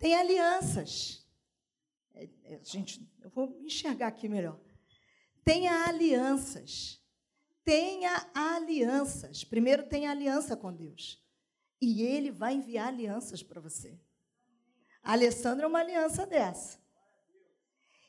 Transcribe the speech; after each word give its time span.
Tem 0.00 0.14
alianças. 0.14 1.28
É, 2.14 2.28
é, 2.44 2.60
gente, 2.64 3.06
eu 3.20 3.28
vou 3.28 3.60
enxergar 3.60 4.06
aqui 4.06 4.28
melhor. 4.28 4.58
Tenha 5.44 5.86
alianças. 5.86 6.98
Tenha 7.62 8.10
alianças. 8.34 9.44
Primeiro, 9.44 9.86
tenha 9.86 10.10
aliança 10.10 10.56
com 10.56 10.72
Deus. 10.72 11.22
E 11.80 12.02
Ele 12.02 12.30
vai 12.30 12.54
enviar 12.54 12.88
alianças 12.88 13.42
para 13.42 13.60
você. 13.60 14.00
A 15.02 15.12
Alessandra 15.12 15.66
é 15.66 15.68
uma 15.68 15.80
aliança 15.80 16.26
dessa. 16.26 16.80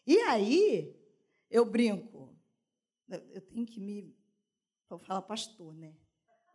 E 0.08 0.18
aí, 0.20 0.98
eu 1.50 1.66
brinco. 1.66 2.34
Eu 3.10 3.42
tenho 3.42 3.66
que 3.66 3.82
me. 3.82 4.16
Vou 4.90 4.98
falar 4.98 5.22
pastor, 5.24 5.74
né? 5.74 5.94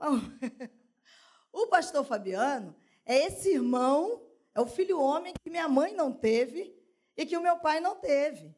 o 1.52 1.66
pastor 1.66 2.04
Fabiano 2.04 2.74
é 3.04 3.26
esse 3.26 3.50
irmão, 3.50 4.25
é 4.56 4.60
o 4.60 4.66
filho 4.66 4.98
homem 4.98 5.34
que 5.34 5.50
minha 5.50 5.68
mãe 5.68 5.94
não 5.94 6.10
teve 6.10 6.74
e 7.14 7.26
que 7.26 7.36
o 7.36 7.42
meu 7.42 7.58
pai 7.58 7.78
não 7.78 7.94
teve. 7.94 8.56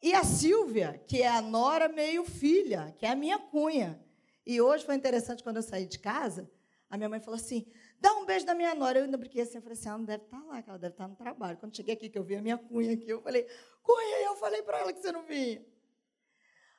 E 0.00 0.14
a 0.14 0.22
Silvia, 0.22 1.02
que 1.08 1.20
é 1.20 1.26
a 1.26 1.42
nora 1.42 1.88
meio 1.88 2.24
filha, 2.24 2.94
que 2.96 3.04
é 3.04 3.10
a 3.10 3.16
minha 3.16 3.40
cunha. 3.40 4.00
E 4.46 4.60
hoje 4.60 4.86
foi 4.86 4.94
interessante 4.94 5.42
quando 5.42 5.56
eu 5.56 5.64
saí 5.64 5.84
de 5.84 5.98
casa, 5.98 6.48
a 6.88 6.96
minha 6.96 7.08
mãe 7.08 7.18
falou 7.18 7.34
assim: 7.34 7.66
dá 7.98 8.14
um 8.14 8.24
beijo 8.24 8.46
da 8.46 8.54
minha 8.54 8.72
nora. 8.72 9.00
Eu 9.00 9.04
ainda 9.06 9.18
brinquei 9.18 9.42
assim, 9.42 9.56
eu 9.56 9.62
falei 9.62 9.76
assim, 9.76 9.88
ela 9.88 9.98
não 9.98 10.04
deve 10.04 10.22
estar 10.22 10.44
lá, 10.44 10.62
que 10.62 10.70
ela 10.70 10.78
deve 10.78 10.94
estar 10.94 11.08
no 11.08 11.16
trabalho. 11.16 11.58
Quando 11.58 11.76
cheguei 11.76 11.94
aqui, 11.94 12.08
que 12.08 12.16
eu 12.16 12.22
vi 12.22 12.36
a 12.36 12.40
minha 12.40 12.56
cunha 12.56 12.94
aqui, 12.94 13.10
eu 13.10 13.20
falei, 13.20 13.48
cunha, 13.82 14.26
eu 14.26 14.36
falei 14.36 14.62
para 14.62 14.78
ela 14.78 14.92
que 14.92 15.00
você 15.00 15.10
não 15.10 15.24
vinha. 15.24 15.66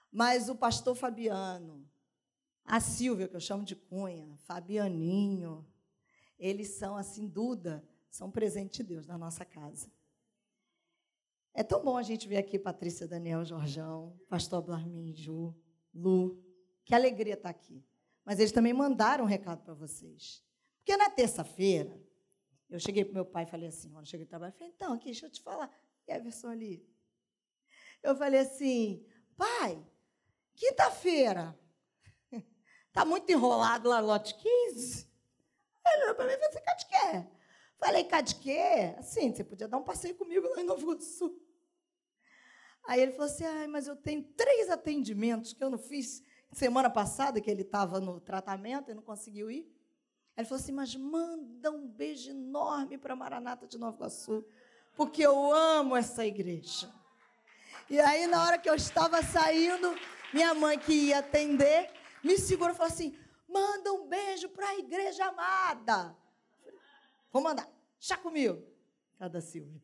Mas 0.09 0.47
o 0.47 0.55
pastor 0.55 0.95
Fabiano, 0.95 1.85
a 2.63 2.79
Silvia, 2.79 3.27
que 3.27 3.35
eu 3.35 3.41
chamo 3.41 3.65
de 3.65 3.75
cunha, 3.75 4.37
Fabianinho, 4.47 5.67
eles 6.39 6.69
são, 6.75 6.95
assim, 6.95 7.27
Duda, 7.27 7.85
são 8.09 8.31
presente 8.31 8.77
de 8.77 8.83
Deus 8.83 9.05
na 9.05 9.17
nossa 9.17 9.45
casa. 9.45 9.91
É 11.53 11.63
tão 11.63 11.83
bom 11.83 11.97
a 11.97 12.03
gente 12.03 12.27
ver 12.27 12.37
aqui 12.37 12.57
Patrícia 12.57 13.07
Daniel 13.07 13.43
Jorjão, 13.43 14.17
pastor 14.29 14.61
Blarmin 14.61 15.13
Ju, 15.13 15.55
Lu. 15.93 16.43
Que 16.85 16.95
alegria 16.95 17.33
estar 17.33 17.49
aqui. 17.49 17.85
Mas 18.23 18.39
eles 18.39 18.51
também 18.51 18.73
mandaram 18.73 19.25
um 19.25 19.27
recado 19.27 19.63
para 19.63 19.73
vocês. 19.73 20.43
Porque 20.77 20.95
na 20.95 21.09
terça-feira, 21.09 21.99
eu 22.69 22.79
cheguei 22.79 23.03
para 23.03 23.13
meu 23.13 23.25
pai 23.25 23.43
e 23.43 23.47
falei 23.47 23.67
assim, 23.67 23.91
quando 23.91 24.07
cheguei 24.07 24.25
do 24.25 24.29
trabalho, 24.29 24.53
falei, 24.53 24.69
então, 24.69 24.93
aqui, 24.93 25.05
deixa 25.05 25.25
eu 25.25 25.31
te 25.31 25.41
falar. 25.41 25.69
E 26.07 26.11
a 26.11 26.19
versão 26.19 26.51
ali. 26.51 26.87
Eu 28.01 28.15
falei 28.15 28.39
assim, 28.39 29.05
pai, 29.35 29.83
quinta-feira, 30.55 31.59
está 32.87 33.03
muito 33.05 33.29
enrolado 33.31 33.89
lá, 33.89 33.99
lote 33.99 34.35
15? 34.35 35.09
Ele 35.85 36.03
olhou 36.03 36.15
para 36.15 36.25
mim 36.25 36.33
e 36.33 36.37
falou 36.37 36.49
assim, 36.49 36.63
cadê 36.63 37.38
Falei, 37.79 38.03
cadê 38.03 38.33
quê? 38.35 38.95
Assim, 38.97 39.33
você 39.33 39.43
podia 39.43 39.67
dar 39.67 39.77
um 39.77 39.83
passeio 39.83 40.15
comigo 40.15 40.47
lá 40.49 40.61
em 40.61 40.65
Novo 40.65 40.99
Sul. 41.01 41.41
Aí 42.85 43.01
ele 43.01 43.11
falou 43.11 43.27
assim, 43.27 43.45
ai, 43.45 43.67
mas 43.67 43.87
eu 43.87 43.95
tenho 43.95 44.23
três 44.35 44.69
atendimentos 44.69 45.53
que 45.53 45.63
eu 45.63 45.69
não 45.69 45.77
fiz 45.77 46.23
semana 46.51 46.89
passada, 46.89 47.39
que 47.39 47.49
ele 47.49 47.61
estava 47.61 47.99
no 47.99 48.19
tratamento 48.19 48.91
e 48.91 48.93
não 48.93 49.01
conseguiu 49.01 49.49
ir. 49.49 49.71
Ele 50.39 50.47
falou 50.47 50.61
assim: 50.61 50.71
Mas 50.71 50.95
manda 50.95 51.69
um 51.69 51.85
beijo 51.85 52.29
enorme 52.29 52.97
para 52.97 53.13
Maranata 53.13 53.67
de 53.67 53.77
Nova 53.77 53.97
Iguaçu, 53.97 54.45
porque 54.95 55.21
eu 55.21 55.53
amo 55.53 55.97
essa 55.97 56.25
igreja. 56.25 56.89
E 57.89 57.99
aí, 57.99 58.25
na 58.25 58.43
hora 58.43 58.57
que 58.57 58.69
eu 58.69 58.75
estava 58.75 59.21
saindo, 59.21 59.93
minha 60.33 60.53
mãe, 60.53 60.79
que 60.79 60.93
ia 60.93 61.19
atender, 61.19 61.91
me 62.23 62.37
segurou 62.37 62.73
e 62.73 62.77
falou 62.77 62.91
assim: 62.91 63.17
Manda 63.49 63.91
um 63.91 64.07
beijo 64.07 64.47
para 64.47 64.69
a 64.69 64.77
igreja 64.77 65.25
amada. 65.25 66.15
Vou 67.31 67.41
mandar. 67.41 67.69
Chá 67.99 68.17
comigo. 68.17 68.65
Cada 69.17 69.41
Silvia. 69.41 69.81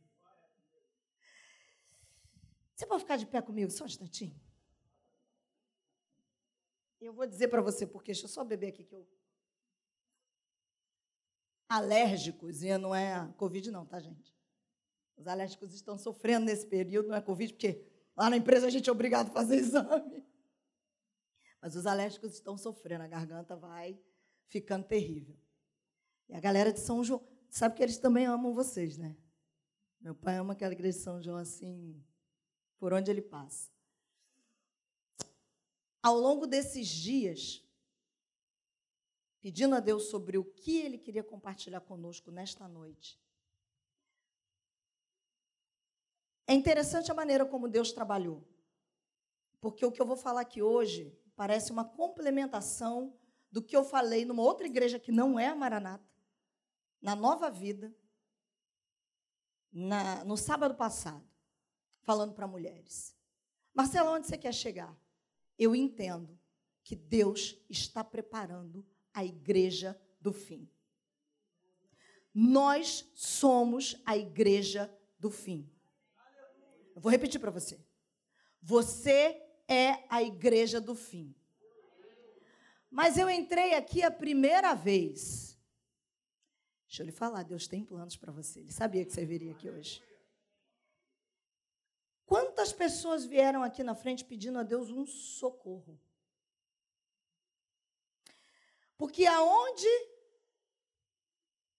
Você 2.76 2.86
pode 2.86 3.04
ficar 3.04 3.18
de 3.18 3.26
pé 3.26 3.42
comigo 3.42 3.72
só 3.72 3.84
um 3.84 3.88
instantinho? 3.88 4.40
Eu 7.00 7.14
vou 7.14 7.26
dizer 7.26 7.48
para 7.48 7.62
você 7.62 7.86
porque 7.86 8.12
deixa 8.12 8.26
eu 8.26 8.30
só 8.30 8.44
beber 8.44 8.70
aqui 8.70 8.84
que 8.84 8.94
eu 8.94 9.08
alérgicos, 11.68 12.64
e 12.64 12.78
não 12.78 12.94
é 12.94 13.32
Covid, 13.38 13.72
não, 13.72 13.86
tá, 13.86 14.00
gente? 14.00 14.34
Os 15.18 15.28
alérgicos 15.28 15.74
estão 15.74 15.98
sofrendo 15.98 16.46
nesse 16.46 16.66
período, 16.66 17.10
não 17.10 17.16
é 17.16 17.22
Covid, 17.22 17.54
porque 17.54 17.86
lá 18.16 18.30
na 18.30 18.38
empresa 18.38 18.68
a 18.68 18.70
gente 18.70 18.90
é 18.90 18.92
obrigado 18.92 19.30
a 19.30 19.32
fazer 19.32 19.56
exame. 19.58 20.24
Mas 21.62 21.76
os 21.76 21.86
alérgicos 21.86 22.34
estão 22.34 22.58
sofrendo, 22.58 23.04
a 23.04 23.08
garganta 23.08 23.56
vai 23.56 24.00
ficando 24.48 24.86
terrível. 24.86 25.36
E 26.30 26.36
a 26.36 26.40
galera 26.40 26.72
de 26.72 26.80
São 26.80 27.04
João, 27.04 27.26
sabe 27.56 27.76
que 27.76 27.84
eles 27.84 27.98
também 27.98 28.26
amam 28.26 28.54
vocês, 28.54 28.98
né? 28.98 29.16
Meu 30.02 30.14
pai 30.14 30.38
ama 30.38 30.54
aquela 30.54 30.74
igreja 30.74 30.98
de 30.98 31.04
São 31.04 31.22
João 31.22 31.38
assim, 31.38 32.04
por 32.78 32.94
onde 32.94 33.10
ele 33.10 33.22
passa. 33.22 33.72
Ao 36.04 36.20
longo 36.20 36.46
desses 36.46 36.88
dias, 36.88 37.66
pedindo 39.42 39.74
a 39.74 39.80
Deus 39.80 40.10
sobre 40.10 40.38
o 40.38 40.44
que 40.44 40.80
Ele 40.82 40.98
queria 40.98 41.24
compartilhar 41.24 41.80
conosco 41.80 42.30
nesta 42.30 42.68
noite. 42.68 43.20
É 46.46 46.54
interessante 46.54 47.10
a 47.10 47.16
maneira 47.16 47.46
como 47.46 47.70
Deus 47.70 47.92
trabalhou, 47.92 48.44
porque 49.62 49.86
o 49.86 49.92
que 49.92 50.02
eu 50.02 50.06
vou 50.06 50.18
falar 50.18 50.42
aqui 50.42 50.62
hoje 50.62 51.18
parece 51.36 51.72
uma 51.72 51.86
complementação 51.86 53.18
do 53.50 53.64
que 53.64 53.76
eu 53.76 53.84
falei 53.84 54.26
numa 54.26 54.44
outra 54.44 54.68
igreja 54.68 55.00
que 55.00 55.12
não 55.12 55.40
é 55.40 55.48
a 55.48 55.56
Maranata, 55.56 56.15
na 57.06 57.16
Nova 57.16 57.52
Vida, 57.52 57.96
na, 59.72 60.26
no 60.26 60.36
sábado 60.36 60.74
passado, 60.74 61.24
falando 62.02 62.34
para 62.34 62.48
mulheres. 62.48 63.16
Marcela, 63.76 64.10
onde 64.10 64.26
você 64.26 64.36
quer 64.36 64.52
chegar? 64.52 64.98
Eu 65.56 65.76
entendo 65.76 66.36
que 66.84 66.96
Deus 66.96 67.64
está 67.70 68.04
preparando 68.04 68.84
a 69.14 69.24
igreja 69.24 69.96
do 70.20 70.34
fim. 70.34 70.68
Nós 72.34 73.08
somos 73.14 74.02
a 74.04 74.18
igreja 74.18 74.92
do 75.20 75.30
fim. 75.30 75.72
Eu 76.96 77.02
vou 77.02 77.12
repetir 77.12 77.40
para 77.40 77.52
você. 77.52 77.80
Você 78.64 79.48
é 79.68 80.04
a 80.10 80.24
igreja 80.24 80.82
do 80.82 80.96
fim. 80.96 81.36
Mas 82.90 83.16
eu 83.16 83.30
entrei 83.30 83.76
aqui 83.76 84.02
a 84.02 84.10
primeira 84.10 84.74
vez. 84.74 85.55
Deixa 86.88 87.02
eu 87.02 87.06
lhe 87.06 87.12
falar, 87.12 87.44
Deus 87.44 87.68
tem 87.68 87.84
planos 87.84 88.16
para 88.16 88.32
você. 88.32 88.60
Ele 88.60 88.72
sabia 88.72 89.06
que 89.06 89.12
você 89.12 89.26
viria 89.26 89.52
aqui 89.52 89.70
hoje. 89.70 90.04
Quantas 92.26 92.74
pessoas 92.74 93.26
vieram 93.26 93.64
aqui 93.64 93.84
na 93.84 93.96
frente 93.96 94.26
pedindo 94.26 94.58
a 94.58 94.64
Deus 94.64 94.90
um 94.90 95.06
socorro? 95.06 96.00
Porque 98.98 99.26
aonde 99.26 99.88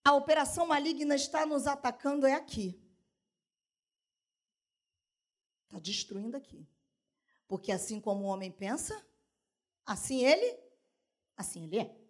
a 0.04 0.14
operação 0.14 0.66
maligna 0.66 1.16
está 1.16 1.44
nos 1.44 1.66
atacando 1.66 2.26
é 2.26 2.34
aqui. 2.34 2.80
Está 5.64 5.80
destruindo 5.80 6.36
aqui. 6.36 6.64
Porque 7.48 7.72
assim 7.72 8.00
como 8.00 8.24
o 8.24 8.28
homem 8.28 8.52
pensa, 8.52 8.94
assim 9.84 10.24
ele, 10.24 10.60
assim 11.36 11.64
ele 11.64 11.78
é. 11.80 12.06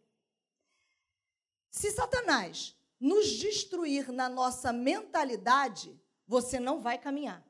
Se 1.71 1.91
Satanás 1.91 2.76
nos 2.99 3.29
destruir 3.29 4.11
na 4.11 4.29
nossa 4.29 4.73
mentalidade, 4.73 6.01
você 6.27 6.59
não 6.59 6.81
vai 6.81 6.99
caminhar. 6.99 7.47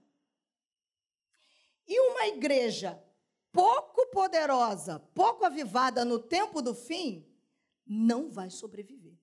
E 1.87 2.01
uma 2.01 2.27
igreja 2.27 3.03
pouco 3.53 4.07
poderosa, 4.09 4.99
pouco 5.15 5.45
avivada 5.45 6.05
no 6.05 6.19
tempo 6.19 6.61
do 6.61 6.75
fim, 6.75 7.27
não 7.87 8.31
vai 8.31 8.51
sobreviver. 8.51 9.17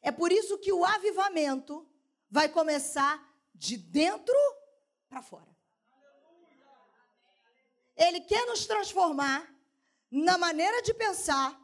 É 0.00 0.12
por 0.12 0.30
isso 0.30 0.56
que 0.58 0.72
o 0.72 0.84
avivamento 0.84 1.86
vai 2.30 2.48
começar 2.48 3.20
de 3.52 3.76
dentro 3.76 4.36
para 5.08 5.20
fora. 5.20 5.56
Ele 7.96 8.20
quer 8.20 8.46
nos 8.46 8.66
transformar 8.66 9.52
na 10.10 10.38
maneira 10.38 10.80
de 10.82 10.94
pensar, 10.94 11.60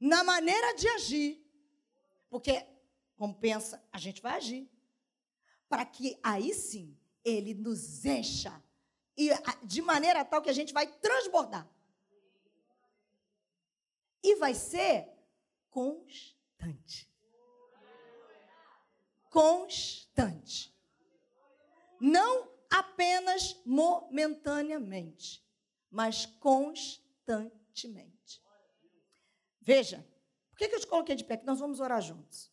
na 0.00 0.24
maneira 0.24 0.74
de 0.74 0.88
agir, 0.88 1.46
porque, 2.30 2.66
como 3.16 3.34
pensa, 3.34 3.86
a 3.92 3.98
gente 3.98 4.22
vai 4.22 4.36
agir, 4.36 4.70
para 5.68 5.84
que 5.84 6.18
aí 6.22 6.54
sim 6.54 6.98
ele 7.22 7.52
nos 7.54 8.04
encha, 8.04 8.62
e 9.16 9.28
de 9.62 9.82
maneira 9.82 10.24
tal 10.24 10.40
que 10.40 10.48
a 10.48 10.54
gente 10.54 10.72
vai 10.72 10.86
transbordar. 10.86 11.68
E 14.22 14.36
vai 14.36 14.54
ser 14.54 15.08
constante. 15.68 17.10
Constante. 19.28 20.74
Não 22.00 22.50
apenas 22.70 23.60
momentaneamente, 23.64 25.44
mas 25.90 26.24
constantemente. 26.26 28.19
Veja, 29.72 30.04
que, 30.60 30.68
que 30.68 30.74
eu 30.74 30.80
te 30.80 30.86
coloquei 30.86 31.16
de 31.16 31.24
pé? 31.24 31.36
Que 31.38 31.46
nós 31.46 31.58
vamos 31.58 31.80
orar 31.80 32.02
juntos. 32.02 32.52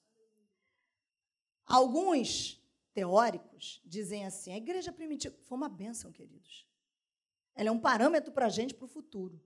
Alguns 1.66 2.64
teóricos 2.94 3.81
dizem 3.84 4.25
assim: 4.25 4.54
a 4.54 4.58
igreja 4.58 4.94
primitiva 4.94 5.36
foi 5.46 5.58
uma 5.58 5.68
bênção, 5.68 6.12
queridos. 6.12 6.66
Ela 7.54 7.69
é 7.69 7.72
um 7.72 7.80
parâmetro 7.80 8.31
para 8.31 8.46
a 8.46 8.50
gente 8.50 8.74
para 8.74 8.86
o 8.86 8.88
futuro. 8.88 9.42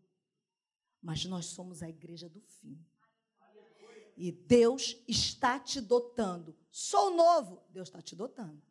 Mas 1.02 1.26
nós 1.26 1.46
somos 1.46 1.82
a 1.82 1.88
igreja 1.88 2.30
do 2.30 2.42
fim. 2.42 2.78
E 4.18 4.32
Deus 4.34 5.02
está 5.08 5.58
te 5.58 5.80
dotando. 5.80 6.56
Sou 6.70 7.10
novo, 7.16 7.64
Deus 7.70 7.88
está 7.88 8.02
te 8.02 8.16
dotando. 8.16 8.62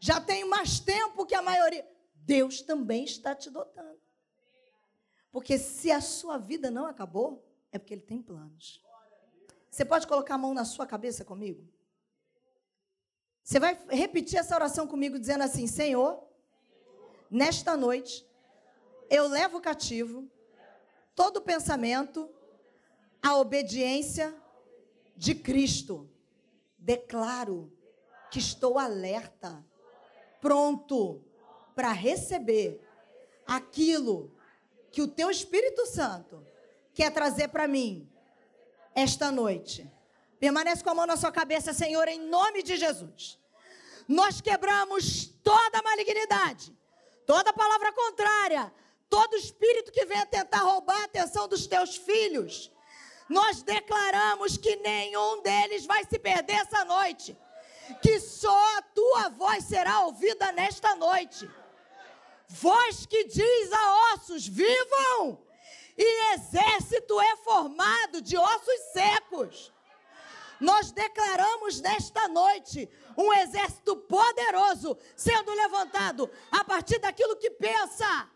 Já 0.00 0.20
tenho 0.20 0.50
mais 0.50 0.80
tempo 0.80 1.24
que 1.24 1.36
a 1.36 1.40
maioria. 1.40 1.88
Deus 2.16 2.60
também 2.60 3.04
está 3.04 3.32
te 3.32 3.48
dotando. 3.48 4.00
Porque 5.30 5.56
se 5.56 5.92
a 5.92 6.00
sua 6.00 6.36
vida 6.36 6.68
não 6.70 6.84
acabou, 6.84 7.45
é 7.72 7.78
porque 7.78 7.94
Ele 7.94 8.02
tem 8.02 8.22
planos. 8.22 8.82
Você 9.70 9.84
pode 9.84 10.06
colocar 10.06 10.34
a 10.34 10.38
mão 10.38 10.54
na 10.54 10.64
sua 10.64 10.86
cabeça 10.86 11.24
comigo? 11.24 11.66
Você 13.42 13.60
vai 13.60 13.78
repetir 13.88 14.38
essa 14.38 14.54
oração 14.54 14.86
comigo, 14.86 15.18
dizendo 15.18 15.44
assim: 15.44 15.66
Senhor, 15.66 16.22
nesta 17.30 17.76
noite, 17.76 18.26
eu 19.10 19.28
levo 19.28 19.60
cativo 19.60 20.28
todo 21.14 21.42
pensamento 21.42 22.28
à 23.22 23.36
obediência 23.36 24.34
de 25.16 25.34
Cristo. 25.34 26.08
Declaro 26.78 27.72
que 28.30 28.38
estou 28.38 28.78
alerta, 28.78 29.64
pronto 30.40 31.22
para 31.74 31.92
receber 31.92 32.80
aquilo 33.46 34.32
que 34.90 35.02
o 35.02 35.08
teu 35.08 35.30
Espírito 35.30 35.84
Santo 35.86 36.44
quer 36.96 37.12
trazer 37.12 37.48
para 37.48 37.68
mim 37.68 38.10
esta 38.94 39.30
noite. 39.30 39.88
Permanece 40.40 40.82
com 40.82 40.90
a 40.90 40.94
mão 40.94 41.06
na 41.06 41.16
sua 41.16 41.30
cabeça, 41.30 41.74
Senhor, 41.74 42.08
em 42.08 42.18
nome 42.18 42.62
de 42.62 42.76
Jesus. 42.76 43.38
Nós 44.08 44.40
quebramos 44.40 45.26
toda 45.44 45.82
malignidade, 45.82 46.74
toda 47.26 47.52
palavra 47.52 47.92
contrária, 47.92 48.72
todo 49.10 49.36
espírito 49.36 49.92
que 49.92 50.06
venha 50.06 50.24
tentar 50.24 50.60
roubar 50.60 51.02
a 51.02 51.04
atenção 51.04 51.46
dos 51.46 51.66
teus 51.66 51.96
filhos. 51.96 52.72
Nós 53.28 53.62
declaramos 53.62 54.56
que 54.56 54.76
nenhum 54.76 55.42
deles 55.42 55.84
vai 55.84 56.02
se 56.04 56.18
perder 56.18 56.54
essa 56.54 56.82
noite, 56.86 57.36
que 58.00 58.18
só 58.20 58.78
a 58.78 58.82
tua 58.82 59.28
voz 59.28 59.64
será 59.64 60.00
ouvida 60.06 60.50
nesta 60.52 60.94
noite. 60.96 61.48
Voz 62.48 63.04
que 63.04 63.24
diz 63.24 63.72
a 63.72 64.14
ossos: 64.14 64.46
vivam! 64.46 65.45
E 65.96 66.34
exército 66.34 67.20
é 67.20 67.36
formado 67.36 68.20
de 68.20 68.36
ossos 68.36 68.80
secos. 68.92 69.72
Nós 70.60 70.90
declaramos 70.90 71.80
nesta 71.80 72.28
noite 72.28 72.88
um 73.16 73.32
exército 73.32 73.96
poderoso 73.96 74.96
sendo 75.14 75.52
levantado 75.52 76.30
a 76.50 76.64
partir 76.64 76.98
daquilo 76.98 77.36
que 77.36 77.50
pensa. 77.50 78.30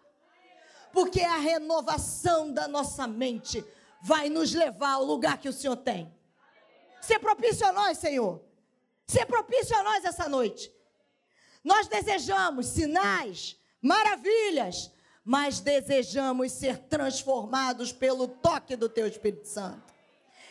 Porque 0.93 1.21
a 1.21 1.37
renovação 1.37 2.53
da 2.53 2.67
nossa 2.67 3.07
mente 3.07 3.65
vai 4.03 4.29
nos 4.29 4.53
levar 4.53 4.95
ao 4.95 5.05
lugar 5.05 5.39
que 5.39 5.49
o 5.49 5.53
Senhor 5.53 5.77
tem. 5.77 6.12
Ser 7.01 7.19
propício 7.19 7.67
a 7.67 7.73
nós, 7.73 7.99
Senhor. 7.99 8.43
Ser 9.07 9.27
propício 9.27 9.77
a 9.77 9.83
nós 9.83 10.05
essa 10.05 10.29
noite. 10.29 10.73
Nós 11.62 11.87
desejamos 11.89 12.67
sinais, 12.67 13.57
maravilhas, 13.81 14.91
mas 15.31 15.61
desejamos 15.61 16.50
ser 16.50 16.77
transformados 16.77 17.93
pelo 17.93 18.27
toque 18.27 18.75
do 18.75 18.88
Teu 18.88 19.06
Espírito 19.06 19.47
Santo. 19.47 19.94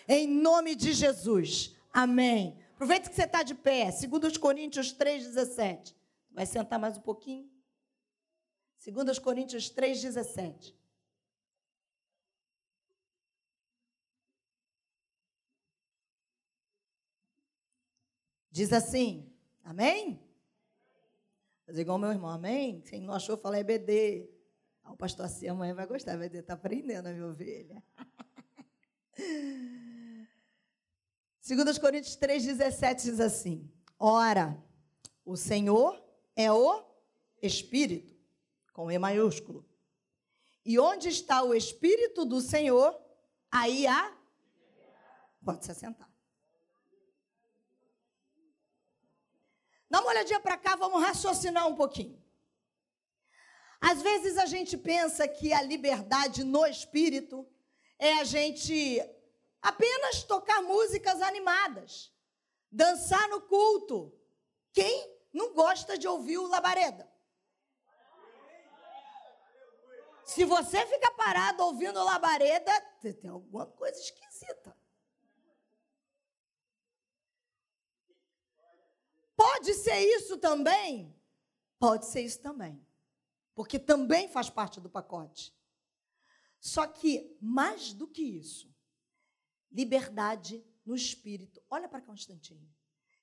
Em 0.08 0.26
nome 0.26 0.74
de 0.74 0.94
Jesus. 0.94 1.76
Amém. 1.92 2.58
Aproveita 2.76 3.10
que 3.10 3.16
você 3.18 3.26
está 3.26 3.44
de 3.44 3.54
pé. 3.54 3.92
2 3.92 4.38
Coríntios 4.38 4.94
3,17. 4.94 5.94
Vai 6.32 6.46
sentar 6.46 6.80
mais 6.80 6.98
um 6.98 7.02
pouquinho? 7.02 7.52
2 8.90 9.20
Coríntios 9.20 9.70
3,17. 9.70 10.74
Diz 18.50 18.72
assim, 18.72 19.30
amém? 19.62 20.24
Fazer 21.66 21.82
igual 21.82 22.00
meu 22.00 22.12
irmão, 22.12 22.30
amém? 22.30 22.80
Quem 22.80 23.02
não 23.02 23.14
achou, 23.14 23.36
fala 23.38 23.60
EBD. 23.60 24.39
O 24.90 24.98
pastor 24.98 25.26
assim, 25.26 25.48
amanhã 25.48 25.76
vai 25.76 25.86
gostar, 25.86 26.18
vai 26.18 26.28
estar 26.28 26.42
tá 26.44 26.54
aprendendo 26.54 27.08
a 27.08 27.14
minha 27.14 27.28
ovelha. 27.28 27.84
2 31.48 31.78
Coríntios 31.78 32.18
3,17 32.18 32.96
diz 33.04 33.20
assim: 33.20 33.72
Ora, 33.98 34.62
o 35.24 35.38
Senhor 35.38 36.04
é 36.36 36.52
o 36.52 36.84
Espírito, 37.42 38.16
com 38.74 38.92
E 38.92 38.98
maiúsculo. 38.98 39.68
E 40.66 40.80
onde 40.80 41.08
está 41.08 41.44
o 41.44 41.54
Espírito 41.54 42.26
do 42.26 42.42
Senhor, 42.42 43.00
aí 43.52 43.86
há. 43.88 44.18
Pode 45.44 45.66
se 45.66 45.72
assentar. 45.72 46.10
Dá 49.90 50.02
uma 50.02 50.10
olhadinha 50.10 50.40
para 50.40 50.58
cá, 50.58 50.76
vamos 50.76 51.02
raciocinar 51.02 51.68
um 51.68 51.76
pouquinho. 51.76 52.22
Às 53.82 54.02
vezes 54.02 54.38
a 54.38 54.46
gente 54.46 54.78
pensa 54.78 55.28
que 55.28 55.54
a 55.54 55.62
liberdade 55.62 56.44
no 56.44 56.66
espírito 56.66 57.48
é 57.98 58.14
a 58.14 58.24
gente 58.24 59.00
apenas 59.62 60.24
tocar 60.24 60.62
músicas 60.62 61.22
animadas, 61.22 62.14
dançar 62.70 63.28
no 63.30 63.42
culto. 63.42 64.14
Quem 64.74 65.18
não 65.34 65.54
gosta 65.54 65.98
de 65.98 66.08
ouvir 66.08 66.38
o 66.38 66.48
labareda? 66.48 67.10
Se 70.26 70.44
você 70.44 70.86
fica 70.86 71.12
parado 71.14 71.64
ouvindo 71.64 72.04
labareda, 72.04 72.72
tem 73.02 73.30
alguma 73.30 73.66
coisa 73.66 74.00
esquisita. 74.00 74.78
Pode 79.36 79.74
ser 79.74 80.00
isso 80.00 80.38
também? 80.38 81.16
Pode 81.80 82.06
ser 82.06 82.22
isso 82.22 82.42
também 82.42 82.89
porque 83.60 83.78
também 83.78 84.30
faz 84.30 84.50
parte 84.50 84.80
do 84.80 84.90
pacote. 84.90 85.54
Só 86.62 86.88
que, 86.88 87.36
mais 87.42 87.92
do 87.92 88.08
que 88.08 88.22
isso, 88.22 88.74
liberdade 89.70 90.66
no 90.86 90.96
espírito. 90.96 91.62
Olha 91.70 91.90
para 91.90 92.00
cá 92.00 92.10
um 92.10 92.16
instantinho. 92.16 92.74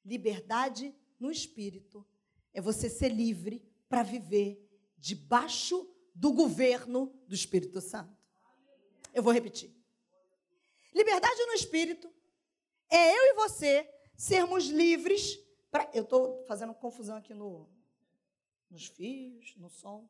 Liberdade 0.04 0.94
no 1.18 1.30
espírito 1.30 2.06
é 2.52 2.60
você 2.60 2.90
ser 2.90 3.08
livre 3.08 3.66
para 3.88 4.02
viver 4.02 4.62
debaixo 4.98 5.90
do 6.14 6.34
governo 6.34 7.18
do 7.26 7.34
Espírito 7.34 7.80
Santo. 7.80 8.14
Eu 9.14 9.22
vou 9.22 9.32
repetir. 9.32 9.74
Liberdade 10.94 11.46
no 11.46 11.54
espírito 11.54 12.12
é 12.90 13.10
eu 13.10 13.22
e 13.32 13.34
você 13.36 13.90
sermos 14.14 14.66
livres 14.66 15.38
para. 15.70 15.90
Eu 15.94 16.02
estou 16.02 16.44
fazendo 16.44 16.74
confusão 16.74 17.16
aqui 17.16 17.32
no, 17.32 17.66
nos 18.70 18.86
fios, 18.86 19.56
no 19.56 19.70
som. 19.70 20.06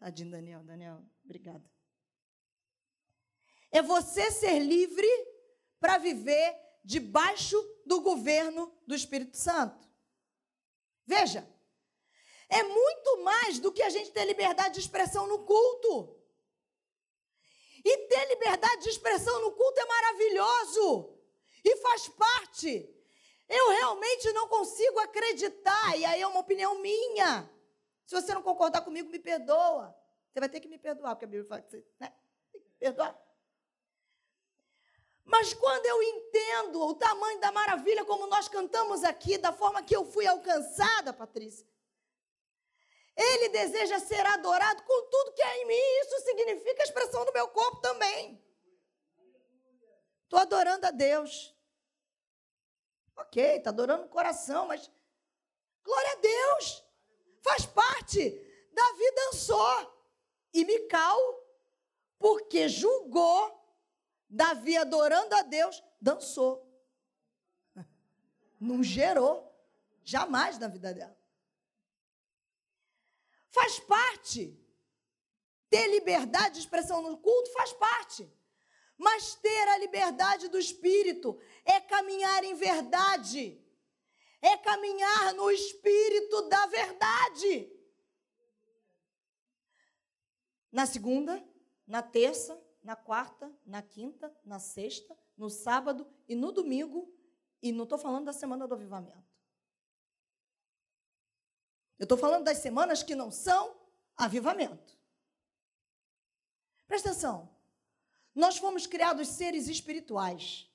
Tadinho, 0.00 0.30
Daniel. 0.30 0.62
Daniel, 0.64 1.02
obrigada. 1.22 1.62
É 3.70 3.82
você 3.82 4.30
ser 4.30 4.58
livre 4.58 5.06
para 5.78 5.98
viver 5.98 6.58
debaixo 6.82 7.56
do 7.84 8.00
governo 8.00 8.74
do 8.86 8.94
Espírito 8.94 9.36
Santo. 9.36 9.86
Veja, 11.06 11.46
é 12.48 12.62
muito 12.62 13.22
mais 13.22 13.58
do 13.58 13.70
que 13.70 13.82
a 13.82 13.90
gente 13.90 14.10
ter 14.10 14.24
liberdade 14.24 14.74
de 14.74 14.80
expressão 14.80 15.26
no 15.26 15.44
culto. 15.44 16.18
E 17.84 18.08
ter 18.08 18.26
liberdade 18.28 18.82
de 18.82 18.88
expressão 18.88 19.38
no 19.42 19.52
culto 19.52 19.80
é 19.80 19.84
maravilhoso 19.84 21.18
e 21.62 21.76
faz 21.76 22.08
parte. 22.08 22.88
Eu 23.48 23.68
realmente 23.68 24.32
não 24.32 24.48
consigo 24.48 24.98
acreditar, 25.00 25.96
e 25.98 26.04
aí 26.06 26.22
é 26.22 26.26
uma 26.26 26.40
opinião 26.40 26.80
minha 26.80 27.59
se 28.10 28.20
você 28.20 28.34
não 28.34 28.42
concordar 28.42 28.80
comigo, 28.80 29.08
me 29.08 29.20
perdoa. 29.20 29.96
Você 30.32 30.40
vai 30.40 30.48
ter 30.48 30.58
que 30.58 30.66
me 30.66 30.78
perdoar, 30.78 31.14
porque 31.14 31.26
a 31.26 31.28
Bíblia 31.28 31.48
fala 31.48 31.62
que 31.62 31.70
você 31.70 31.86
né? 32.00 32.12
tem 32.50 32.60
que 32.60 32.70
perdoar. 32.70 33.16
Mas 35.24 35.54
quando 35.54 35.86
eu 35.86 36.02
entendo 36.02 36.80
o 36.82 36.94
tamanho 36.96 37.38
da 37.38 37.52
maravilha, 37.52 38.04
como 38.04 38.26
nós 38.26 38.48
cantamos 38.48 39.04
aqui, 39.04 39.38
da 39.38 39.52
forma 39.52 39.80
que 39.84 39.94
eu 39.94 40.04
fui 40.04 40.26
alcançada, 40.26 41.12
Patrícia, 41.12 41.64
ele 43.14 43.48
deseja 43.50 44.00
ser 44.00 44.26
adorado 44.26 44.82
com 44.82 45.08
tudo 45.08 45.32
que 45.32 45.42
é 45.42 45.62
em 45.62 45.66
mim. 45.66 46.00
Isso 46.00 46.24
significa 46.24 46.82
a 46.82 46.86
expressão 46.86 47.24
do 47.24 47.32
meu 47.32 47.46
corpo 47.46 47.80
também. 47.80 48.44
Estou 50.24 50.40
adorando 50.40 50.84
a 50.84 50.90
Deus. 50.90 51.54
Ok, 53.14 53.40
está 53.58 53.70
adorando 53.70 54.06
o 54.06 54.08
coração, 54.08 54.66
mas 54.66 54.90
glória 55.84 56.10
a 56.10 56.16
Deus 56.16 56.89
faz 57.42 57.66
parte. 57.66 58.30
Davi 58.72 59.14
dançou. 59.14 60.00
E 60.52 60.64
Mical, 60.64 61.18
porque 62.18 62.68
julgou, 62.68 63.56
Davi 64.28 64.76
adorando 64.76 65.34
a 65.34 65.42
Deus, 65.42 65.82
dançou. 66.00 66.66
Não 68.58 68.82
gerou. 68.82 69.48
Jamais 70.04 70.58
na 70.58 70.66
vida 70.66 70.92
dela. 70.92 71.16
Faz 73.48 73.78
parte. 73.80 74.56
Ter 75.68 75.86
liberdade 75.88 76.54
de 76.54 76.60
expressão 76.60 77.00
no 77.00 77.16
culto 77.18 77.52
faz 77.52 77.72
parte. 77.72 78.28
Mas 78.98 79.34
ter 79.36 79.68
a 79.68 79.78
liberdade 79.78 80.48
do 80.48 80.58
espírito 80.58 81.40
é 81.64 81.80
caminhar 81.80 82.44
em 82.44 82.54
verdade. 82.54 83.58
É 84.40 84.56
caminhar 84.56 85.34
no 85.34 85.50
espírito 85.50 86.48
da 86.48 86.66
verdade. 86.66 87.70
Na 90.72 90.86
segunda, 90.86 91.44
na 91.86 92.02
terça, 92.02 92.58
na 92.82 92.96
quarta, 92.96 93.52
na 93.66 93.82
quinta, 93.82 94.34
na 94.44 94.58
sexta, 94.58 95.16
no 95.36 95.50
sábado 95.50 96.06
e 96.28 96.34
no 96.34 96.52
domingo. 96.52 97.12
E 97.62 97.72
não 97.72 97.84
estou 97.84 97.98
falando 97.98 98.26
da 98.26 98.32
semana 98.32 98.66
do 98.66 98.74
avivamento. 98.74 99.30
Eu 101.98 102.04
estou 102.04 102.16
falando 102.16 102.44
das 102.44 102.58
semanas 102.58 103.02
que 103.02 103.14
não 103.14 103.30
são 103.30 103.78
avivamento. 104.16 104.98
Presta 106.88 107.10
atenção. 107.10 107.54
Nós 108.34 108.56
fomos 108.56 108.86
criados 108.86 109.28
seres 109.28 109.68
espirituais. 109.68 110.66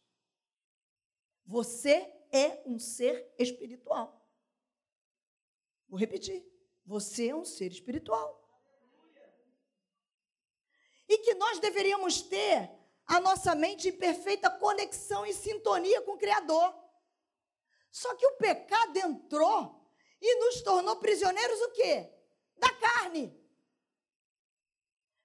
Você 1.45 2.14
é 2.31 2.61
um 2.65 2.79
ser 2.79 3.33
espiritual. 3.37 4.25
Vou 5.87 5.99
repetir. 5.99 6.45
Você 6.85 7.29
é 7.29 7.35
um 7.35 7.45
ser 7.45 7.71
espiritual. 7.71 8.41
E 11.07 11.17
que 11.19 11.33
nós 11.35 11.59
deveríamos 11.59 12.21
ter 12.21 12.71
a 13.05 13.19
nossa 13.19 13.53
mente 13.53 13.89
em 13.89 13.97
perfeita 13.97 14.49
conexão 14.49 15.25
e 15.25 15.33
sintonia 15.33 16.01
com 16.01 16.13
o 16.13 16.17
Criador. 16.17 16.73
Só 17.91 18.13
que 18.15 18.25
o 18.25 18.37
pecado 18.37 18.97
entrou 18.97 19.89
e 20.21 20.39
nos 20.39 20.61
tornou 20.61 20.95
prisioneiros 20.97 21.61
o 21.61 21.71
quê? 21.71 22.11
Da 22.57 22.69
carne. 22.73 23.33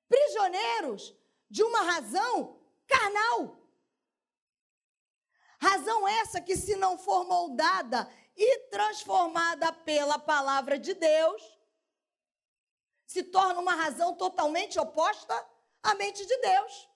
Prisioneiros 0.08 1.16
de 1.48 1.62
uma 1.62 1.82
razão 1.82 2.60
carnal. 2.86 3.59
Razão 5.60 6.08
essa 6.08 6.40
que, 6.40 6.56
se 6.56 6.74
não 6.74 6.96
for 6.96 7.26
moldada 7.26 8.10
e 8.34 8.60
transformada 8.70 9.70
pela 9.72 10.18
palavra 10.18 10.78
de 10.78 10.94
Deus, 10.94 11.60
se 13.06 13.22
torna 13.24 13.60
uma 13.60 13.74
razão 13.74 14.16
totalmente 14.16 14.78
oposta 14.78 15.34
à 15.82 15.94
mente 15.94 16.24
de 16.24 16.36
Deus. 16.38 16.88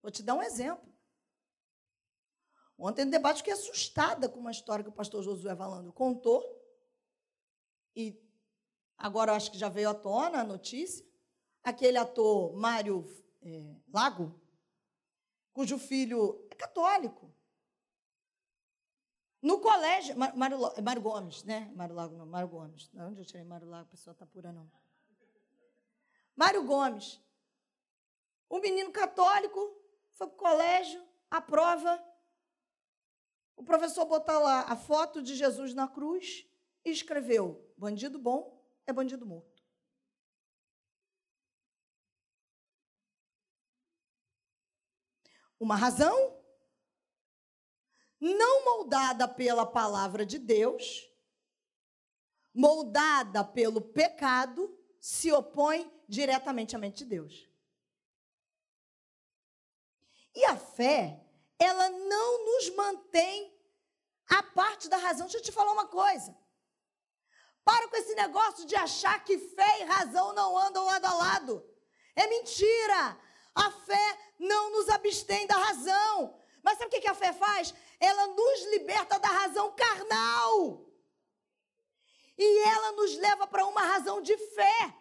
Vou 0.00 0.12
te 0.12 0.22
dar 0.22 0.34
um 0.34 0.42
exemplo. 0.42 0.86
Ontem 2.78 3.04
no 3.04 3.10
debate 3.10 3.38
fiquei 3.38 3.54
assustada 3.54 4.28
com 4.28 4.38
uma 4.38 4.52
história 4.52 4.84
que 4.84 4.90
o 4.90 4.94
pastor 4.94 5.22
Josué 5.22 5.54
Valando 5.54 5.92
contou. 5.92 6.44
E 7.96 8.22
agora 8.96 9.34
acho 9.34 9.50
que 9.50 9.58
já 9.58 9.68
veio 9.68 9.88
à 9.88 9.94
tona 9.94 10.42
a 10.42 10.44
notícia. 10.44 11.04
Aquele 11.64 11.98
ator 11.98 12.54
Mário 12.54 13.04
é, 13.42 13.74
Lago, 13.92 14.38
cujo 15.52 15.78
filho 15.78 16.45
católico. 16.56 17.32
No 19.42 19.60
colégio, 19.60 20.16
Mário, 20.16 20.58
Mário 20.82 21.02
Gomes, 21.02 21.44
né? 21.44 21.70
Mário 21.74 21.94
Lago, 21.94 22.16
não, 22.16 22.26
Mário 22.26 22.48
Gomes. 22.48 22.88
De 22.88 23.00
onde 23.00 23.20
eu 23.20 23.24
tirei 23.24 23.44
Mário 23.44 23.68
Lago? 23.68 23.84
A 23.84 23.90
pessoa 23.90 24.12
está 24.12 24.26
pura, 24.26 24.52
não. 24.52 24.70
Mário 26.34 26.64
Gomes. 26.64 27.20
Um 28.50 28.60
menino 28.60 28.90
católico, 28.90 29.58
foi 30.14 30.26
para 30.26 30.34
o 30.34 30.38
colégio, 30.38 31.06
a 31.30 31.40
prova, 31.40 32.02
o 33.56 33.64
professor 33.64 34.04
botou 34.04 34.38
lá 34.38 34.62
a 34.62 34.76
foto 34.76 35.22
de 35.22 35.34
Jesus 35.34 35.72
na 35.72 35.88
cruz 35.88 36.46
e 36.84 36.90
escreveu: 36.90 37.72
bandido 37.76 38.18
bom 38.18 38.62
é 38.86 38.92
bandido 38.92 39.24
morto. 39.24 39.64
Uma 45.58 45.74
razão 45.74 46.36
não 48.20 48.64
moldada 48.64 49.28
pela 49.28 49.66
palavra 49.66 50.24
de 50.24 50.38
Deus, 50.38 51.10
moldada 52.54 53.44
pelo 53.44 53.80
pecado, 53.80 54.74
se 55.00 55.30
opõe 55.32 55.90
diretamente 56.08 56.74
à 56.74 56.78
mente 56.78 56.98
de 56.98 57.04
Deus. 57.04 57.48
E 60.34 60.44
a 60.44 60.56
fé 60.56 61.22
ela 61.58 61.88
não 61.88 62.44
nos 62.44 62.74
mantém 62.74 63.54
a 64.28 64.42
parte 64.42 64.88
da 64.88 64.96
razão. 64.96 65.26
Deixa 65.26 65.38
eu 65.38 65.42
te 65.42 65.52
falar 65.52 65.72
uma 65.72 65.86
coisa. 65.86 66.36
Para 67.64 67.88
com 67.88 67.96
esse 67.96 68.14
negócio 68.14 68.66
de 68.66 68.76
achar 68.76 69.24
que 69.24 69.38
fé 69.38 69.80
e 69.80 69.84
razão 69.84 70.32
não 70.34 70.56
andam 70.56 70.84
lado 70.84 71.04
a 71.04 71.14
lado. 71.14 71.68
É 72.14 72.26
mentira. 72.28 73.18
A 73.54 73.70
fé 73.70 74.34
não 74.38 74.70
nos 74.72 74.88
abstém 74.88 75.46
da 75.46 75.56
razão. 75.56 76.38
Mas 76.66 76.78
sabe 76.78 76.96
o 76.96 77.00
que 77.00 77.06
a 77.06 77.14
fé 77.14 77.32
faz? 77.32 77.72
Ela 78.00 78.26
nos 78.26 78.64
liberta 78.72 79.20
da 79.20 79.28
razão 79.28 79.72
carnal. 79.76 80.84
E 82.36 82.58
ela 82.74 82.90
nos 82.90 83.16
leva 83.18 83.46
para 83.46 83.64
uma 83.66 83.82
razão 83.82 84.20
de 84.20 84.36
fé. 84.36 84.92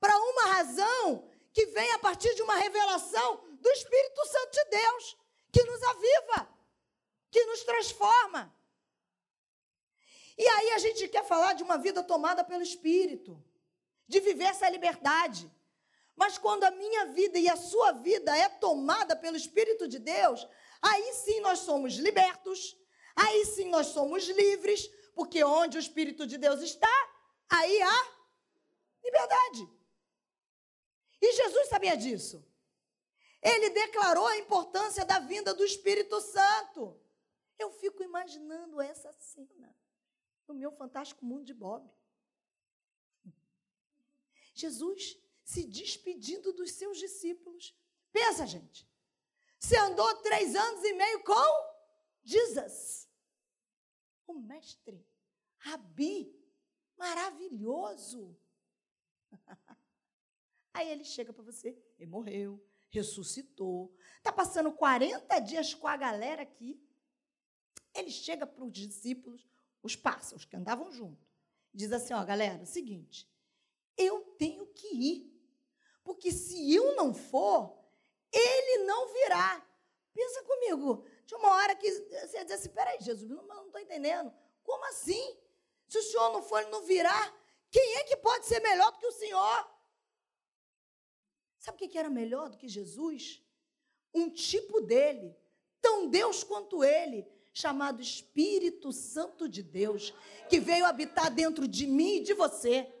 Para 0.00 0.18
uma 0.18 0.46
razão 0.54 1.30
que 1.52 1.64
vem 1.66 1.92
a 1.92 2.00
partir 2.00 2.34
de 2.34 2.42
uma 2.42 2.56
revelação 2.56 3.36
do 3.60 3.70
Espírito 3.70 4.26
Santo 4.26 4.50
de 4.50 4.64
Deus 4.64 5.16
que 5.52 5.62
nos 5.62 5.80
aviva, 5.84 6.48
que 7.30 7.44
nos 7.44 7.62
transforma. 7.62 8.52
E 10.36 10.48
aí 10.48 10.70
a 10.72 10.78
gente 10.78 11.06
quer 11.06 11.24
falar 11.24 11.52
de 11.52 11.62
uma 11.62 11.78
vida 11.78 12.02
tomada 12.02 12.42
pelo 12.42 12.64
Espírito, 12.64 13.40
de 14.08 14.18
viver 14.18 14.46
essa 14.46 14.68
liberdade. 14.68 15.48
Mas 16.16 16.36
quando 16.36 16.64
a 16.64 16.72
minha 16.72 17.06
vida 17.06 17.38
e 17.38 17.48
a 17.48 17.54
sua 17.56 17.92
vida 17.92 18.36
é 18.36 18.48
tomada 18.48 19.14
pelo 19.14 19.36
Espírito 19.36 19.86
de 19.86 20.00
Deus, 20.00 20.44
aí 20.86 21.12
sim 21.14 21.40
nós 21.40 21.60
somos 21.60 21.94
libertos, 21.94 22.76
aí 23.14 23.44
sim 23.46 23.68
nós 23.68 23.88
somos 23.88 24.24
livres, 24.28 24.88
porque 25.14 25.42
onde 25.42 25.76
o 25.76 25.80
Espírito 25.80 26.26
de 26.26 26.38
Deus 26.38 26.60
está, 26.60 26.96
aí 27.48 27.82
há 27.82 28.16
liberdade. 29.02 29.68
E 31.20 31.32
Jesus 31.32 31.68
sabia 31.68 31.96
disso. 31.96 32.44
Ele 33.42 33.70
declarou 33.70 34.26
a 34.26 34.38
importância 34.38 35.04
da 35.04 35.18
vinda 35.18 35.54
do 35.54 35.64
Espírito 35.64 36.20
Santo. 36.20 37.00
Eu 37.58 37.70
fico 37.70 38.02
imaginando 38.02 38.80
essa 38.80 39.12
cena 39.12 39.74
no 40.46 40.54
meu 40.54 40.70
fantástico 40.72 41.24
mundo 41.24 41.44
de 41.44 41.54
Bob. 41.54 41.88
Jesus 44.54 45.16
se 45.44 45.64
despedindo 45.64 46.52
dos 46.52 46.72
seus 46.72 46.98
discípulos. 46.98 47.74
Pensa, 48.12 48.46
gente. 48.46 48.88
Você 49.66 49.76
andou 49.78 50.22
três 50.22 50.54
anos 50.54 50.84
e 50.84 50.92
meio 50.92 51.24
com 51.24 51.74
Jesus, 52.22 53.10
o 54.24 54.34
mestre, 54.34 55.04
Rabi, 55.58 56.32
maravilhoso. 56.96 58.38
Aí 60.72 60.88
ele 60.88 61.02
chega 61.02 61.32
para 61.32 61.42
você, 61.42 61.76
ele 61.98 62.08
morreu, 62.08 62.64
ressuscitou. 62.90 63.92
Está 64.18 64.32
passando 64.32 64.70
40 64.70 65.36
dias 65.40 65.74
com 65.74 65.88
a 65.88 65.96
galera 65.96 66.42
aqui. 66.42 66.80
Ele 67.92 68.12
chega 68.12 68.46
para 68.46 68.62
os 68.62 68.70
discípulos, 68.70 69.48
os 69.82 69.96
pássaros 69.96 70.44
que 70.44 70.54
andavam 70.54 70.92
junto. 70.92 71.28
Diz 71.74 71.90
assim: 71.90 72.14
ó, 72.14 72.24
galera, 72.24 72.60
é 72.60 72.62
o 72.62 72.66
seguinte, 72.66 73.28
eu 73.96 74.20
tenho 74.38 74.64
que 74.68 74.94
ir. 74.94 75.36
Porque 76.04 76.30
se 76.30 76.72
eu 76.72 76.94
não 76.94 77.12
for, 77.12 77.75
ele 78.36 78.84
não 78.84 79.12
virá. 79.12 79.66
Pensa 80.14 80.42
comigo. 80.44 81.04
Tinha 81.26 81.38
uma 81.38 81.52
hora 81.54 81.74
que 81.74 81.90
você 81.90 82.36
ia 82.36 82.44
dizer 82.44 82.54
assim: 82.54 82.68
peraí, 82.70 82.98
Jesus, 83.00 83.28
não 83.28 83.66
estou 83.66 83.80
entendendo. 83.80 84.32
Como 84.62 84.84
assim? 84.86 85.36
Se 85.88 85.98
o 85.98 86.02
senhor 86.02 86.32
não 86.32 86.42
for, 86.42 86.60
ele 86.60 86.70
não 86.70 86.82
virá. 86.82 87.32
Quem 87.70 87.96
é 87.96 88.04
que 88.04 88.16
pode 88.16 88.46
ser 88.46 88.60
melhor 88.60 88.90
do 88.92 88.98
que 88.98 89.06
o 89.06 89.12
senhor? 89.12 89.70
Sabe 91.58 91.84
o 91.84 91.88
que 91.88 91.98
era 91.98 92.08
melhor 92.08 92.48
do 92.48 92.56
que 92.56 92.68
Jesus? 92.68 93.42
Um 94.14 94.30
tipo 94.30 94.80
dele, 94.80 95.36
tão 95.80 96.08
Deus 96.08 96.42
quanto 96.44 96.84
ele, 96.84 97.26
chamado 97.52 98.00
Espírito 98.00 98.92
Santo 98.92 99.48
de 99.48 99.62
Deus, 99.62 100.14
que 100.48 100.60
veio 100.60 100.86
habitar 100.86 101.30
dentro 101.30 101.66
de 101.66 101.86
mim 101.86 102.16
e 102.16 102.22
de 102.22 102.34
você. 102.34 102.92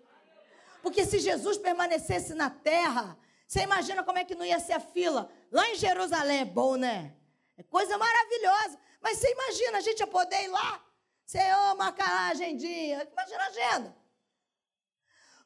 Porque 0.82 1.04
se 1.04 1.18
Jesus 1.18 1.58
permanecesse 1.58 2.34
na 2.34 2.50
terra, 2.50 3.18
você 3.46 3.60
imagina 3.60 4.02
como 4.02 4.18
é 4.18 4.24
que 4.24 4.34
não 4.34 4.44
ia 4.44 4.58
ser 4.58 4.72
a 4.72 4.80
fila? 4.80 5.30
Lá 5.52 5.68
em 5.70 5.76
Jerusalém 5.76 6.40
é 6.40 6.44
bom, 6.44 6.76
né? 6.76 7.16
É 7.56 7.62
coisa 7.62 7.96
maravilhosa. 7.96 8.78
Mas 9.00 9.18
você 9.18 9.30
imagina, 9.30 9.78
a 9.78 9.80
gente 9.80 10.00
ia 10.00 10.06
poder 10.06 10.42
ir 10.42 10.48
lá? 10.48 10.84
Você, 11.24 11.38
marcar 11.76 12.08
a 12.08 12.28
agendinha. 12.28 13.08
Imagina 13.10 13.42
a 13.42 13.46
agenda. 13.46 13.96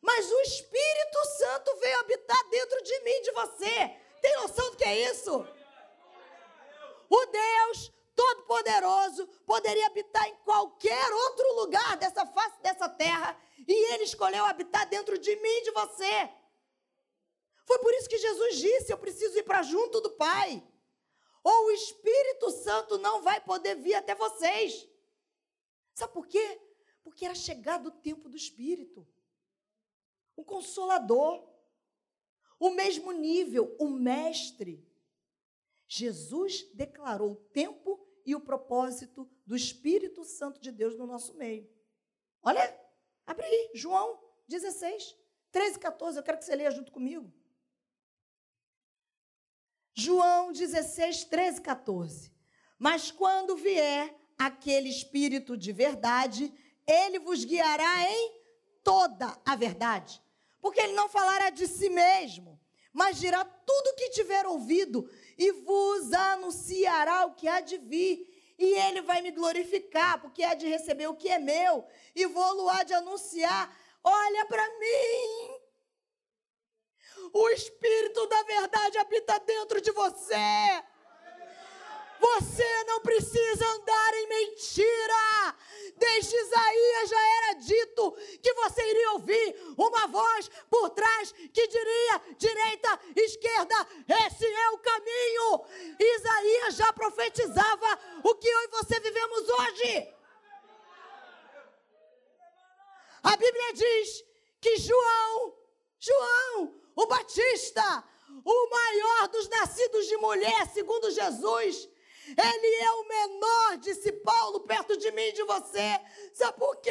Mas 0.00 0.30
o 0.30 0.40
Espírito 0.40 1.24
Santo 1.38 1.76
veio 1.76 2.00
habitar 2.00 2.48
dentro 2.48 2.82
de 2.82 3.00
mim, 3.00 3.22
de 3.22 3.32
você. 3.32 3.96
Tem 4.22 4.36
noção 4.36 4.70
do 4.70 4.76
que 4.76 4.84
é 4.84 5.10
isso? 5.10 5.46
O 7.08 7.26
Deus 7.26 7.92
Todo-Poderoso 8.14 9.26
poderia 9.46 9.86
habitar 9.86 10.26
em 10.28 10.36
qualquer 10.36 11.12
outro 11.12 11.54
lugar 11.56 11.96
dessa 11.96 12.24
face 12.26 12.60
dessa 12.62 12.88
terra 12.88 13.36
e 13.66 13.94
ele 13.94 14.04
escolheu 14.04 14.44
habitar 14.44 14.86
dentro 14.88 15.18
de 15.18 15.36
mim 15.36 15.62
de 15.62 15.70
você. 15.70 16.30
Foi 17.70 17.78
por 17.78 17.94
isso 17.94 18.08
que 18.08 18.18
Jesus 18.18 18.56
disse: 18.56 18.92
Eu 18.92 18.98
preciso 18.98 19.38
ir 19.38 19.44
para 19.44 19.62
junto 19.62 20.00
do 20.00 20.10
Pai. 20.10 20.60
Ou 21.40 21.66
o 21.66 21.70
Espírito 21.70 22.50
Santo 22.50 22.98
não 22.98 23.22
vai 23.22 23.40
poder 23.40 23.76
vir 23.76 23.94
até 23.94 24.12
vocês. 24.12 24.88
Sabe 25.94 26.12
por 26.12 26.26
quê? 26.26 26.60
Porque 27.04 27.24
era 27.24 27.34
chegado 27.36 27.86
o 27.86 27.92
tempo 27.92 28.28
do 28.28 28.36
Espírito. 28.36 29.06
O 30.34 30.44
Consolador. 30.44 31.48
O 32.58 32.70
mesmo 32.70 33.12
nível, 33.12 33.76
o 33.78 33.88
Mestre. 33.88 34.84
Jesus 35.86 36.68
declarou 36.74 37.30
o 37.30 37.36
tempo 37.52 38.04
e 38.26 38.34
o 38.34 38.40
propósito 38.40 39.30
do 39.46 39.54
Espírito 39.54 40.24
Santo 40.24 40.60
de 40.60 40.72
Deus 40.72 40.96
no 40.96 41.06
nosso 41.06 41.34
meio. 41.34 41.70
Olha, 42.42 42.76
abre 43.24 43.46
aí, 43.46 43.70
João 43.74 44.20
16, 44.48 45.16
13 45.52 45.76
e 45.76 45.78
14. 45.78 46.18
Eu 46.18 46.24
quero 46.24 46.38
que 46.38 46.44
você 46.44 46.56
leia 46.56 46.72
junto 46.72 46.90
comigo. 46.90 47.32
João 49.94 50.52
16, 50.52 51.24
13 51.24 51.58
e 51.58 51.62
14. 51.62 52.32
Mas 52.78 53.10
quando 53.10 53.56
vier 53.56 54.14
aquele 54.38 54.88
Espírito 54.88 55.56
de 55.56 55.72
verdade, 55.72 56.52
ele 56.86 57.18
vos 57.18 57.44
guiará 57.44 58.10
em 58.10 58.40
toda 58.82 59.38
a 59.44 59.54
verdade. 59.54 60.20
Porque 60.60 60.80
ele 60.80 60.94
não 60.94 61.08
falará 61.08 61.50
de 61.50 61.66
si 61.66 61.88
mesmo, 61.88 62.58
mas 62.92 63.18
dirá 63.18 63.44
tudo 63.44 63.86
o 63.88 63.94
que 63.94 64.10
tiver 64.10 64.46
ouvido 64.46 65.08
e 65.38 65.52
vos 65.52 66.12
anunciará 66.12 67.26
o 67.26 67.34
que 67.34 67.48
há 67.48 67.60
de 67.60 67.78
vir. 67.78 68.28
E 68.58 68.74
ele 68.78 69.00
vai 69.00 69.22
me 69.22 69.30
glorificar, 69.30 70.20
porque 70.20 70.42
há 70.42 70.52
de 70.54 70.66
receber 70.66 71.06
o 71.06 71.14
que 71.14 71.30
é 71.30 71.38
meu, 71.38 71.86
e 72.14 72.26
vou-lo 72.26 72.68
há 72.68 72.82
de 72.82 72.92
anunciar. 72.92 73.74
Olha 74.04 74.44
para 74.46 74.66
mim. 74.78 75.59
O 77.32 77.48
Espírito 77.50 78.26
da 78.26 78.42
verdade 78.42 78.98
habita 78.98 79.38
dentro 79.40 79.80
de 79.80 79.90
você. 79.92 80.82
Você 82.20 82.84
não 82.84 83.00
precisa 83.00 83.66
andar 83.66 84.14
em 84.14 84.28
mentira. 84.28 85.56
Desde 85.96 86.36
Isaías 86.36 87.08
já 87.08 87.28
era 87.36 87.52
dito 87.54 88.12
que 88.42 88.52
você 88.54 88.90
iria 88.90 89.12
ouvir 89.12 89.74
uma 89.76 90.06
voz 90.06 90.50
por 90.68 90.90
trás 90.90 91.32
que 91.32 91.66
diria: 91.66 92.22
direita, 92.36 93.00
esquerda, 93.16 93.86
esse 94.26 94.46
é 94.46 94.70
o 94.70 94.78
caminho. 94.78 95.64
Isaías 95.98 96.74
já 96.76 96.92
profetizava 96.92 97.98
o 98.22 98.34
que 98.34 98.48
eu 98.48 98.62
e 98.64 98.68
você 98.68 99.00
vivemos 99.00 99.48
hoje. 99.48 100.14
A 103.22 103.36
Bíblia 103.36 103.72
diz 103.74 104.24
que 104.60 104.76
João, 104.76 105.54
João, 105.98 106.79
o 107.02 107.06
Batista, 107.06 108.04
o 108.44 108.70
maior 108.70 109.28
dos 109.28 109.48
nascidos 109.48 110.06
de 110.06 110.16
mulher, 110.18 110.66
segundo 110.68 111.10
Jesus, 111.10 111.88
ele 112.28 112.74
é 112.76 112.90
o 112.92 113.08
menor, 113.08 113.78
disse 113.78 114.12
Paulo, 114.12 114.60
perto 114.60 114.96
de 114.96 115.10
mim 115.10 115.22
e 115.22 115.32
de 115.32 115.42
você. 115.44 115.98
Sabe 116.34 116.58
por 116.58 116.76
quê? 116.76 116.90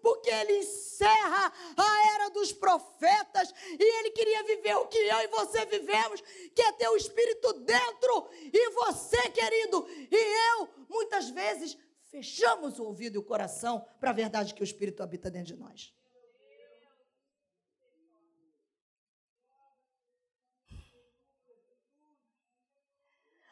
Porque 0.00 0.30
ele 0.30 0.58
encerra 0.58 1.52
a 1.76 2.14
era 2.14 2.28
dos 2.30 2.52
profetas 2.52 3.52
e 3.78 3.98
ele 3.98 4.10
queria 4.10 4.42
viver 4.44 4.76
o 4.76 4.86
que 4.86 4.98
eu 4.98 5.18
e 5.18 5.28
você 5.28 5.64
vivemos, 5.66 6.22
que 6.54 6.62
é 6.62 6.72
ter 6.72 6.88
o 6.88 6.96
Espírito 6.96 7.52
dentro. 7.60 8.28
E 8.52 8.70
você, 8.70 9.30
querido, 9.30 9.86
e 10.10 10.56
eu, 10.56 10.68
muitas 10.88 11.28
vezes, 11.28 11.76
fechamos 12.10 12.78
o 12.78 12.84
ouvido 12.84 13.16
e 13.16 13.18
o 13.18 13.22
coração 13.22 13.86
para 14.00 14.10
a 14.10 14.14
verdade 14.14 14.54
que 14.54 14.62
o 14.62 14.64
Espírito 14.64 15.02
habita 15.02 15.30
dentro 15.30 15.54
de 15.54 15.60
nós. 15.60 15.92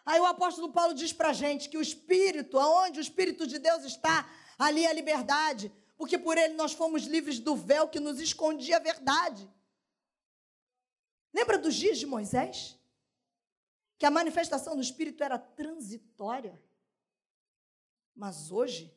Aí 0.05 0.21
o 0.21 0.27
apóstolo 0.27 0.73
Paulo 0.73 0.95
diz 0.95 1.13
para 1.13 1.29
a 1.29 1.33
gente 1.33 1.69
que 1.69 1.79
o 1.79 1.83
Espírito, 1.83 2.59
aonde 2.59 2.99
o 2.99 3.03
Espírito 3.03 3.47
de 3.47 3.59
Deus 3.59 3.85
está, 3.85 4.29
ali 4.59 4.85
é 4.85 4.91
a 4.91 4.93
liberdade, 4.93 5.73
porque 5.97 6.19
por 6.19 6.37
ele 6.37 6.55
nós 6.55 6.73
fomos 6.73 7.05
livres 7.05 7.39
do 7.39 7.55
véu 7.55 7.89
que 7.89 8.01
nos 8.01 8.21
escondia 8.21 8.77
a 8.77 8.81
verdade. 8.81 9.49
Lembra 11.33 11.57
dos 11.57 11.75
dias 11.75 11.99
de 11.99 12.07
Moisés? 12.07 12.79
Que 13.97 14.05
a 14.05 14.11
manifestação 14.11 14.75
do 14.75 14.83
Espírito 14.83 15.23
era 15.23 15.39
transitória. 15.39 16.61
Mas 18.15 18.51
hoje, 18.51 18.93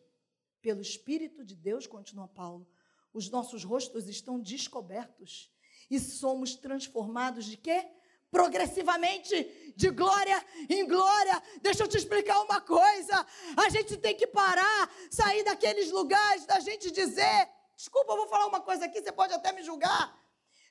pelo 0.62 0.82
Espírito 0.82 1.46
de 1.46 1.56
Deus, 1.56 1.86
continua 1.86 2.28
Paulo, 2.28 2.68
os 3.14 3.30
nossos 3.30 3.64
rostos 3.64 4.10
estão 4.10 4.40
descobertos 4.40 5.54
e 5.90 6.00
somos 6.00 6.56
transformados 6.56 7.46
de 7.46 7.56
quê? 7.56 7.88
Progressivamente, 8.32 9.74
de 9.76 9.90
glória 9.90 10.44
em 10.70 10.88
glória. 10.88 11.42
Deixa 11.62 11.84
eu 11.84 11.88
te 11.88 11.98
explicar 11.98 12.40
uma 12.42 12.62
coisa. 12.62 13.26
A 13.58 13.70
gente 13.70 13.98
tem 13.98 14.16
que 14.16 14.28
parar, 14.28 14.90
sair 15.12 15.44
daqueles 15.44 15.92
lugares 15.92 16.46
da 16.46 16.60
gente 16.60 16.92
dizer: 16.92 17.50
desculpa, 17.76 18.14
eu 18.14 18.18
vou 18.18 18.28
falar 18.28 18.48
uma 18.48 18.62
coisa 18.62 18.86
aqui, 18.86 19.02
você 19.02 19.12
pode 19.12 19.34
até 19.34 19.52
me 19.52 19.64
julgar. 19.64 20.18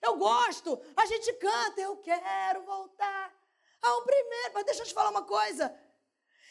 Eu 0.03 0.17
gosto, 0.17 0.81
a 0.97 1.07
gente 1.07 1.33
canta, 1.35 1.81
eu 1.81 1.97
quero 1.97 2.63
voltar 2.63 3.33
ao 3.81 4.03
primeiro. 4.03 4.51
Mas 4.55 4.65
deixa 4.65 4.83
eu 4.83 4.87
te 4.87 4.95
falar 4.95 5.11
uma 5.11 5.25
coisa. 5.25 5.75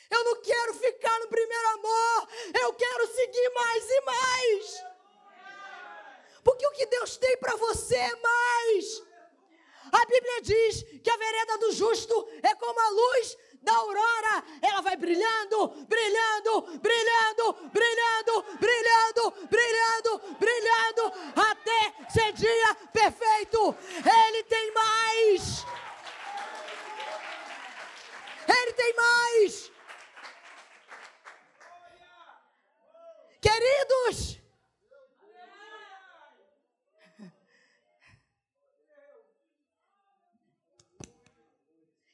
Eu 0.09 0.23
não 0.23 0.41
quero 0.41 0.73
ficar 0.75 1.19
no 1.19 1.27
primeiro 1.27 1.67
amor, 1.69 2.29
eu 2.61 2.73
quero 2.73 3.07
seguir 3.07 3.49
mais 3.49 3.89
e 3.89 4.01
mais. 4.01 4.83
Porque 6.43 6.67
o 6.67 6.71
que 6.71 6.85
Deus 6.85 7.17
tem 7.17 7.37
para 7.37 7.55
você 7.55 7.95
é 7.95 8.15
mais. 8.15 9.12
A 9.93 10.05
Bíblia 10.07 10.41
diz 10.41 10.83
que 11.03 11.09
a 11.09 11.17
vereda 11.17 11.57
do 11.59 11.71
justo 11.71 12.27
é 12.41 12.55
como 12.55 12.79
a 12.79 12.89
luz 12.89 13.37
da 13.61 13.73
aurora. 13.73 14.43
Ela 14.59 14.81
vai 14.81 14.97
brilhando, 14.97 15.67
brilhando, 15.87 16.61
brilhando, 16.79 17.53
brilhando, 17.69 18.43
brilhando, 18.59 19.31
brilhando, 19.47 20.37
brilhando, 20.39 21.13
até 21.35 22.09
ser 22.09 22.33
dia 22.33 22.75
perfeito. 22.91 23.75
Ele 23.97 24.43
tem 24.45 24.73
mais. 24.73 25.63
Ele 28.47 28.73
tem 28.73 28.93
mais. 28.95 29.71
Queridos, 33.39 34.42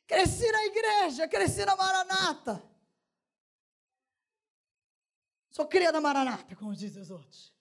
Cresci 0.09 0.51
na 0.51 0.65
igreja, 0.65 1.27
cresci 1.27 1.63
na 1.63 1.75
Maranata. 1.75 2.67
Sou 5.51 5.67
cria 5.67 5.91
da 5.91 6.01
Maranata, 6.01 6.55
como 6.55 6.75
dizem 6.75 6.99
os 6.99 7.11
outros. 7.11 7.53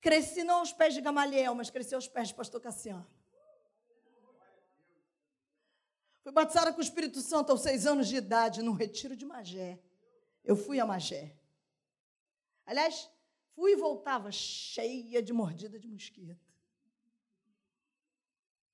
Cresci 0.00 0.44
não 0.44 0.60
aos 0.60 0.72
pés 0.72 0.94
de 0.94 1.02
Gamaliel, 1.02 1.54
mas 1.54 1.68
cresci 1.68 1.94
aos 1.94 2.08
pés 2.08 2.28
de 2.28 2.34
pastor 2.34 2.58
Cassiano. 2.58 3.06
Fui 6.22 6.32
batizada 6.32 6.72
com 6.72 6.78
o 6.78 6.82
Espírito 6.82 7.20
Santo 7.20 7.52
aos 7.52 7.60
seis 7.60 7.86
anos 7.86 8.08
de 8.08 8.16
idade, 8.16 8.62
num 8.62 8.72
retiro 8.72 9.14
de 9.14 9.26
Magé. 9.26 9.78
Eu 10.42 10.56
fui 10.56 10.80
a 10.80 10.86
Magé. 10.86 11.36
Aliás, 12.64 13.10
fui 13.54 13.72
e 13.72 13.76
voltava 13.76 14.32
cheia 14.32 15.22
de 15.22 15.34
mordida 15.34 15.78
de 15.78 15.86
mosquito. 15.86 16.49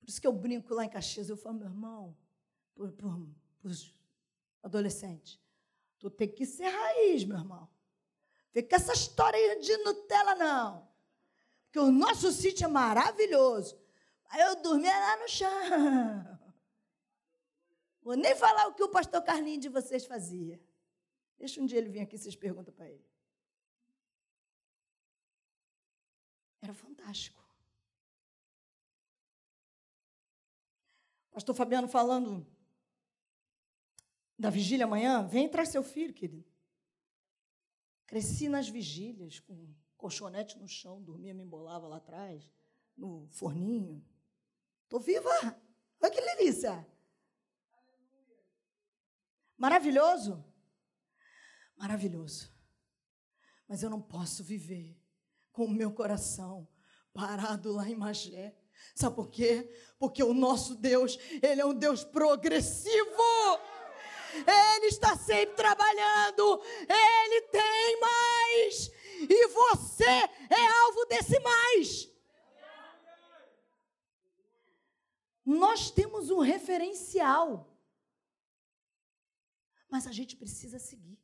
Por 0.07 0.11
isso 0.11 0.21
que 0.21 0.27
eu 0.27 0.31
brinco 0.31 0.73
lá 0.73 0.85
em 0.85 0.89
Caxias, 0.89 1.27
eu 1.27 1.35
falo, 1.35 1.57
meu 1.57 1.67
irmão, 1.67 2.15
para 2.73 3.69
os 3.69 3.93
adolescentes, 4.63 5.37
tu 5.99 6.09
tem 6.09 6.29
que 6.29 6.45
ser 6.45 6.69
raiz, 6.69 7.25
meu 7.25 7.35
irmão. 7.35 7.69
Fica 8.53 8.77
essa 8.77 8.93
história 8.93 9.59
de 9.59 9.75
Nutella, 9.79 10.33
não. 10.35 10.87
Porque 11.65 11.79
o 11.79 11.91
nosso 11.91 12.31
sítio 12.31 12.63
é 12.63 12.67
maravilhoso. 12.69 13.77
Aí 14.29 14.39
eu 14.43 14.61
dormia 14.61 14.97
lá 14.97 15.17
no 15.17 15.27
chão. 15.27 16.39
Vou 18.01 18.15
nem 18.15 18.33
falar 18.33 18.67
o 18.67 18.75
que 18.75 18.83
o 18.83 18.87
pastor 18.87 19.21
Carlinhos 19.21 19.63
de 19.63 19.67
vocês 19.67 20.05
fazia. 20.05 20.57
Deixa 21.37 21.59
um 21.61 21.65
dia 21.65 21.79
ele 21.79 21.89
vir 21.89 21.99
aqui, 21.99 22.17
vocês 22.17 22.33
perguntam 22.33 22.73
para 22.73 22.89
ele. 22.89 23.05
Era 26.61 26.73
fantástico. 26.73 27.45
Pastor 31.37 31.53
Fabiano 31.53 31.87
falando 31.87 32.47
da 34.39 34.49
vigília 34.49 34.87
amanhã, 34.87 35.27
vem 35.27 35.47
traz 35.47 35.69
seu 35.69 35.83
filho, 35.83 36.11
querido. 36.11 36.51
Cresci 38.07 38.49
nas 38.49 38.67
vigílias, 38.67 39.39
com 39.41 39.71
colchonete 39.95 40.57
no 40.57 40.67
chão, 40.67 40.99
dormia, 40.99 41.35
me 41.35 41.43
embolava 41.43 41.87
lá 41.87 41.97
atrás, 41.97 42.51
no 42.97 43.27
forninho. 43.27 44.03
Estou 44.85 44.99
viva! 44.99 45.29
Olha 46.01 46.11
que 46.11 46.19
delícia! 46.19 46.87
Maravilhoso? 49.55 50.43
Maravilhoso. 51.75 52.51
Mas 53.67 53.83
eu 53.83 53.91
não 53.91 54.01
posso 54.01 54.43
viver 54.43 54.99
com 55.51 55.65
o 55.65 55.71
meu 55.71 55.93
coração 55.93 56.67
parado 57.13 57.71
lá 57.73 57.87
em 57.87 57.95
Magé. 57.95 58.57
Sabe 58.95 59.15
por 59.15 59.29
quê? 59.29 59.69
Porque 59.99 60.23
o 60.23 60.33
nosso 60.33 60.75
Deus, 60.75 61.17
ele 61.41 61.61
é 61.61 61.65
um 61.65 61.73
Deus 61.73 62.03
progressivo. 62.03 63.59
Ele 64.33 64.87
está 64.87 65.15
sempre 65.17 65.55
trabalhando. 65.55 66.61
Ele 66.87 67.41
tem 67.43 67.99
mais. 67.99 68.91
E 69.21 69.47
você 69.47 70.03
é 70.03 70.67
alvo 70.83 71.05
desse 71.05 71.39
mais. 71.39 72.09
Nós 75.45 75.89
temos 75.89 76.29
um 76.29 76.39
referencial. 76.39 77.73
Mas 79.89 80.05
a 80.05 80.11
gente 80.11 80.35
precisa 80.35 80.77
seguir. 80.77 81.17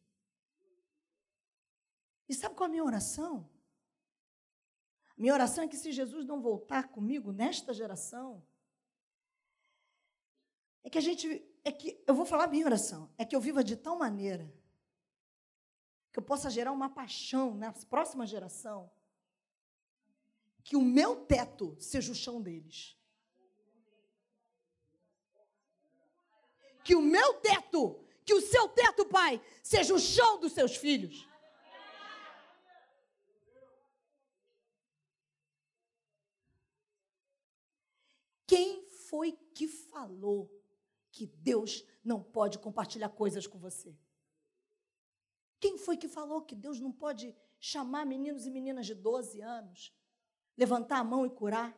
E 2.27 2.33
sabe 2.33 2.55
qual 2.55 2.67
é 2.67 2.69
a 2.69 2.71
minha 2.71 2.83
oração? 2.83 3.49
Minha 5.15 5.33
oração 5.33 5.63
é 5.63 5.67
que 5.67 5.77
se 5.77 5.91
Jesus 5.91 6.25
não 6.25 6.41
voltar 6.41 6.89
comigo 6.89 7.31
nesta 7.31 7.73
geração, 7.73 8.43
é 10.83 10.89
que 10.89 10.97
a 10.97 11.01
gente, 11.01 11.45
é 11.63 11.71
que 11.71 12.03
eu 12.05 12.15
vou 12.15 12.25
falar 12.25 12.47
minha 12.47 12.65
oração, 12.65 13.09
é 13.17 13.23
que 13.23 13.35
eu 13.35 13.41
viva 13.41 13.63
de 13.63 13.75
tal 13.75 13.97
maneira 13.97 14.53
que 16.13 16.19
eu 16.19 16.23
possa 16.23 16.47
gerar 16.47 16.71
uma 16.71 16.91
paixão 16.91 17.55
na 17.55 17.73
próxima 17.73 18.27
geração, 18.27 18.91
que 20.63 20.75
o 20.75 20.81
meu 20.81 21.25
teto 21.25 21.75
seja 21.79 22.11
o 22.11 22.15
chão 22.15 22.39
deles. 22.39 22.95
Que 26.83 26.95
o 26.95 27.01
meu 27.01 27.33
teto, 27.35 27.99
que 28.23 28.33
o 28.33 28.41
seu 28.41 28.69
teto, 28.69 29.07
pai, 29.07 29.41
seja 29.63 29.93
o 29.95 29.99
chão 29.99 30.39
dos 30.39 30.53
seus 30.53 30.75
filhos. 30.75 31.27
Quem 38.53 38.87
foi 39.09 39.31
que 39.55 39.67
falou 39.67 40.47
que 41.11 41.25
Deus 41.25 41.83
não 42.03 42.21
pode 42.21 42.59
compartilhar 42.59 43.09
coisas 43.09 43.47
com 43.47 43.57
você? 43.57 43.97
Quem 45.59 45.75
foi 45.75 45.97
que 45.97 46.07
falou 46.07 46.39
que 46.43 46.53
Deus 46.53 46.79
não 46.79 46.91
pode 46.91 47.35
chamar 47.59 48.05
meninos 48.05 48.45
e 48.45 48.51
meninas 48.51 48.85
de 48.85 48.93
12 48.93 49.41
anos, 49.41 49.91
levantar 50.55 50.99
a 50.99 51.03
mão 51.03 51.25
e 51.25 51.31
curar? 51.31 51.75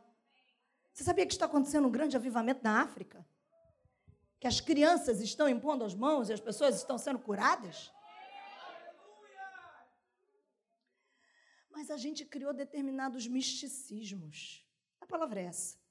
Você 0.92 1.06
sabia 1.06 1.26
que 1.26 1.32
está 1.32 1.46
acontecendo 1.46 1.88
um 1.88 1.92
grande 1.92 2.18
avivamento 2.18 2.62
na 2.62 2.82
África? 2.82 3.26
Que 4.38 4.48
as 4.48 4.60
crianças 4.60 5.22
estão 5.22 5.48
impondo 5.48 5.86
as 5.86 5.96
mãos 5.96 6.28
e 6.28 6.34
as 6.34 6.42
pessoas 6.42 6.76
estão 6.76 6.98
sendo 6.98 7.20
curadas? 7.20 7.90
Mas 11.70 11.90
a 11.90 11.96
gente 11.96 12.26
criou 12.26 12.54
determinados 12.54 13.28
misticismos. 13.28 14.68
A 15.00 15.06
palavra 15.06 15.40
é 15.40 15.46
essa. 15.46 15.85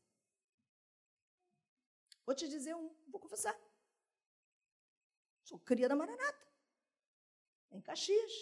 Vou 2.26 2.34
te 2.34 2.48
dizer 2.48 2.74
um, 2.74 2.94
vou 3.08 3.20
confessar. 3.20 3.54
Sou 5.44 5.58
cria 5.58 5.88
da 5.88 5.96
Maranata, 5.96 6.46
em 7.70 7.80
Caxias. 7.80 8.32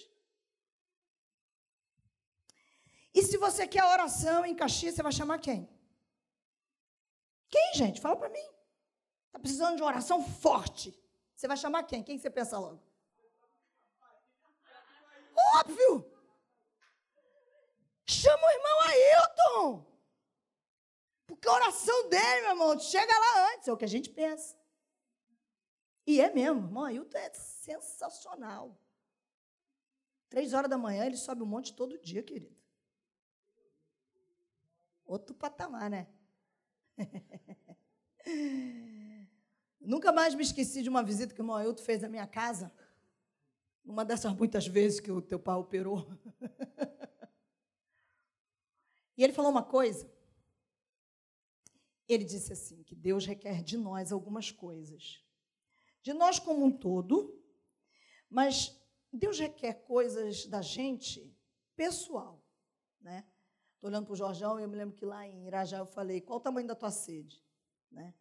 E 3.14 3.22
se 3.22 3.36
você 3.36 3.66
quer 3.66 3.84
oração 3.84 4.44
em 4.44 4.54
Caxias, 4.54 4.94
você 4.94 5.02
vai 5.02 5.12
chamar 5.12 5.38
quem? 5.38 5.68
Quem, 7.48 7.74
gente? 7.74 8.00
Fala 8.00 8.16
para 8.16 8.30
mim. 8.30 8.48
Está 9.26 9.38
precisando 9.38 9.76
de 9.76 9.82
uma 9.82 9.88
oração 9.88 10.24
forte. 10.24 10.96
Você 11.34 11.48
vai 11.48 11.56
chamar 11.56 11.82
quem? 11.82 12.02
Quem 12.02 12.18
você 12.18 12.30
pensa 12.30 12.58
logo? 12.58 12.80
Óbvio! 15.56 16.10
Chama 18.06 18.46
o 18.46 18.50
irmão 18.50 18.80
Ailton! 18.82 19.91
Porque 21.32 21.48
a 21.48 21.52
oração 21.52 22.10
dele, 22.10 22.42
meu 22.42 22.50
irmão, 22.50 22.78
chega 22.78 23.10
lá 23.10 23.54
antes, 23.54 23.66
é 23.66 23.72
o 23.72 23.76
que 23.76 23.86
a 23.86 23.88
gente 23.88 24.10
pensa. 24.10 24.54
E 26.06 26.20
é 26.20 26.30
mesmo, 26.30 26.66
irmão 26.66 26.84
Ailton 26.84 27.16
é 27.16 27.32
sensacional. 27.32 28.78
Três 30.28 30.52
horas 30.52 30.68
da 30.68 30.76
manhã 30.76 31.06
ele 31.06 31.16
sobe 31.16 31.42
um 31.42 31.46
monte 31.46 31.74
todo 31.74 31.98
dia, 31.98 32.22
querido. 32.22 32.54
Outro 35.06 35.34
patamar, 35.34 35.88
né? 35.88 36.06
Nunca 39.80 40.12
mais 40.12 40.34
me 40.34 40.42
esqueci 40.42 40.82
de 40.82 40.90
uma 40.90 41.02
visita 41.02 41.34
que 41.34 41.40
o 41.40 41.44
irmão 41.44 41.56
Ailton 41.56 41.82
fez 41.82 42.04
à 42.04 42.10
minha 42.10 42.26
casa. 42.26 42.70
Uma 43.82 44.04
dessas 44.04 44.34
muitas 44.34 44.66
vezes 44.66 45.00
que 45.00 45.10
o 45.10 45.22
teu 45.22 45.38
pai 45.38 45.56
operou. 45.56 46.06
e 49.16 49.24
ele 49.24 49.32
falou 49.32 49.50
uma 49.50 49.62
coisa 49.62 50.12
ele 52.12 52.24
disse 52.24 52.52
assim: 52.52 52.82
que 52.82 52.94
Deus 52.94 53.26
requer 53.26 53.62
de 53.62 53.76
nós 53.76 54.12
algumas 54.12 54.50
coisas. 54.50 55.24
De 56.02 56.12
nós 56.12 56.38
como 56.38 56.64
um 56.64 56.70
todo, 56.70 57.40
mas 58.28 58.76
Deus 59.12 59.38
requer 59.38 59.74
coisas 59.74 60.46
da 60.46 60.62
gente 60.62 61.36
pessoal. 61.76 62.44
Né? 63.00 63.26
Estou 63.74 63.90
olhando 63.90 64.06
para 64.06 64.12
o 64.12 64.16
Jorjão 64.16 64.58
e 64.58 64.62
eu 64.62 64.68
me 64.68 64.76
lembro 64.76 64.96
que 64.96 65.04
lá 65.04 65.26
em 65.26 65.46
Irajá 65.46 65.78
eu 65.78 65.86
falei: 65.86 66.20
qual 66.20 66.38
o 66.38 66.42
tamanho 66.42 66.66
da 66.66 66.74
tua 66.74 66.90
sede? 66.90 67.44
Né? 67.90 68.14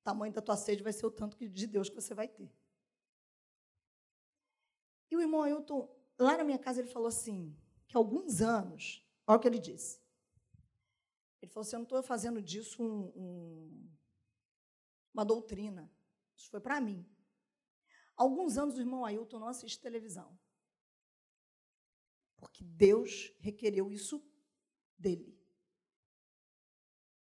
O 0.00 0.04
tamanho 0.04 0.32
da 0.32 0.40
tua 0.40 0.56
sede 0.56 0.82
vai 0.82 0.92
ser 0.92 1.06
o 1.06 1.10
tanto 1.10 1.36
de 1.36 1.66
Deus 1.66 1.88
que 1.88 1.94
você 1.94 2.14
vai 2.14 2.28
ter. 2.28 2.52
E 5.10 5.16
o 5.16 5.20
irmão 5.20 5.42
Ailton, 5.42 5.88
lá 6.18 6.36
na 6.36 6.44
minha 6.44 6.58
casa, 6.58 6.80
ele 6.80 6.88
falou 6.88 7.08
assim: 7.08 7.56
que 7.86 7.96
há 7.96 8.00
alguns 8.00 8.40
anos, 8.40 9.04
olha 9.26 9.36
o 9.36 9.40
que 9.40 9.48
ele 9.48 9.58
disse. 9.58 10.00
Ele 11.48 11.54
falou 11.54 11.66
assim: 11.66 11.76
Eu 11.76 11.80
não 11.80 11.84
estou 11.84 12.02
fazendo 12.02 12.42
disso 12.42 12.82
um, 12.82 13.06
um, 13.16 13.90
uma 15.14 15.24
doutrina. 15.24 15.90
Isso 16.36 16.50
foi 16.50 16.60
para 16.60 16.78
mim. 16.78 17.08
Alguns 18.14 18.58
anos 18.58 18.76
o 18.76 18.80
irmão 18.80 19.04
Ailton 19.04 19.38
não 19.38 19.48
assiste 19.48 19.80
televisão. 19.80 20.38
Porque 22.36 22.62
Deus 22.62 23.32
requereu 23.38 23.90
isso 23.90 24.22
dele. 24.98 25.36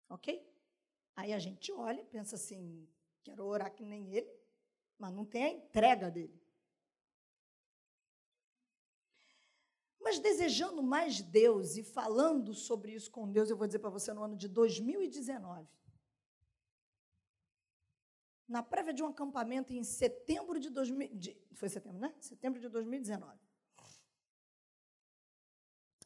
Ok? 0.08 0.50
Aí 1.14 1.34
a 1.34 1.38
gente 1.38 1.70
olha, 1.70 2.02
pensa 2.06 2.36
assim: 2.36 2.88
quero 3.22 3.44
orar 3.44 3.74
que 3.74 3.84
nem 3.84 4.14
ele, 4.14 4.32
mas 4.98 5.12
não 5.12 5.26
tem 5.26 5.44
a 5.44 5.50
entrega 5.50 6.10
dele. 6.10 6.42
Mas 10.06 10.20
desejando 10.20 10.84
mais 10.84 11.20
Deus 11.20 11.76
e 11.76 11.82
falando 11.82 12.54
sobre 12.54 12.92
isso 12.92 13.10
com 13.10 13.28
Deus, 13.28 13.50
eu 13.50 13.56
vou 13.56 13.66
dizer 13.66 13.80
para 13.80 13.90
você 13.90 14.12
no 14.12 14.22
ano 14.22 14.36
de 14.36 14.46
2019. 14.46 15.68
Na 18.46 18.62
prévia 18.62 18.94
de 18.94 19.02
um 19.02 19.08
acampamento 19.08 19.72
em 19.72 19.82
setembro 19.82 20.60
de 20.60 20.70
2000, 20.70 21.12
de, 21.16 21.36
foi 21.54 21.68
setembro, 21.68 21.98
né? 21.98 22.14
Setembro 22.20 22.60
de 22.60 22.68
2019. 22.68 23.36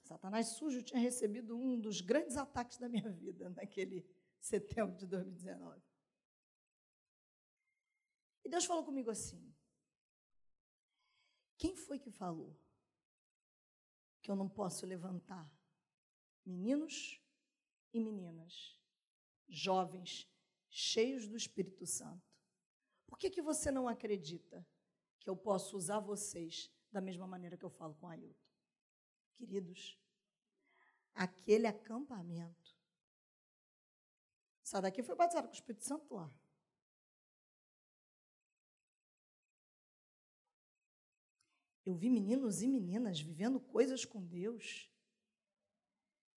Satanás 0.05 0.47
sujo 0.47 0.81
tinha 0.81 0.99
recebido 0.99 1.55
um 1.55 1.79
dos 1.79 2.01
grandes 2.01 2.39
ataques 2.39 2.79
da 2.79 2.89
minha 2.89 3.11
vida 3.13 3.51
naquele 3.51 4.09
setembro 4.41 4.97
de 4.97 5.07
2019. 5.07 5.79
E 8.43 8.49
Deus 8.49 8.65
falou 8.65 8.83
comigo 8.83 9.11
assim: 9.11 9.55
Quem 11.59 11.77
foi 11.77 11.99
que 11.99 12.11
falou? 12.11 12.57
Que 14.23 14.31
eu 14.31 14.37
não 14.37 14.49
posso 14.49 14.87
levantar 14.87 15.51
meninos 16.45 17.21
e 17.93 18.01
meninas, 18.01 18.79
jovens, 19.49 20.29
cheios 20.69 21.27
do 21.27 21.37
Espírito 21.37 21.87
Santo. 21.87 22.29
Por 23.07 23.19
que, 23.19 23.31
que 23.31 23.43
você 23.43 23.71
não 23.71 23.89
acredita 23.89 24.67
que 25.19 25.29
eu 25.29 25.37
posso 25.37 25.77
usar 25.77 26.01
vocês 26.01 26.71
da 26.91 27.01
mesma 27.01 27.27
maneira 27.27 27.57
que 27.57 27.65
eu 27.65 27.71
falo 27.71 27.95
com 27.95 28.09
Ailton? 28.09 28.35
Queridos, 29.37 29.99
aquele 31.15 31.67
acampamento. 31.67 32.79
Sai 34.63 34.83
daqui 34.83 35.03
foi 35.03 35.17
batizado 35.17 35.49
com 35.49 35.53
o 35.53 35.57
Espírito 35.57 35.85
Santo 35.85 36.15
lá. 36.15 36.31
Eu 41.85 41.95
vi 41.95 42.11
meninos 42.11 42.63
e 42.63 42.69
meninas 42.69 43.21
vivendo 43.21 43.59
coisas 43.59 44.05
com 44.05 44.25
Deus. 44.25 44.91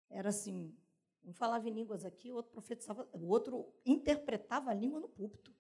Era 0.10 0.30
assim, 0.30 0.76
um 1.24 1.34
falava 1.34 1.68
em 1.68 1.74
línguas 1.74 2.06
aqui, 2.06 2.32
o 2.32 2.36
outro 2.36 2.52
profetizava, 2.52 3.10
o 3.12 3.28
outro 3.28 3.74
interpretava 3.86 4.72
a 4.72 4.74
língua 4.74 5.00
no 5.00 5.10
púlpito. 5.10 5.54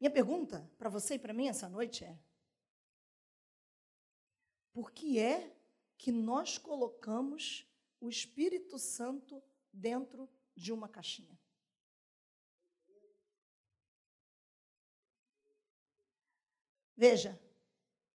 Minha 0.00 0.10
pergunta 0.10 0.70
para 0.76 0.90
você 0.90 1.14
e 1.14 1.18
para 1.18 1.32
mim 1.32 1.48
essa 1.48 1.68
noite 1.68 2.04
é: 2.04 2.18
por 4.72 4.90
que 4.90 5.18
é 5.18 5.56
que 5.96 6.12
nós 6.12 6.58
colocamos 6.58 7.66
o 8.00 8.08
Espírito 8.08 8.78
Santo 8.78 9.42
dentro 9.72 10.28
de 10.54 10.72
uma 10.72 10.88
caixinha? 10.88 11.38
Veja, 16.96 17.40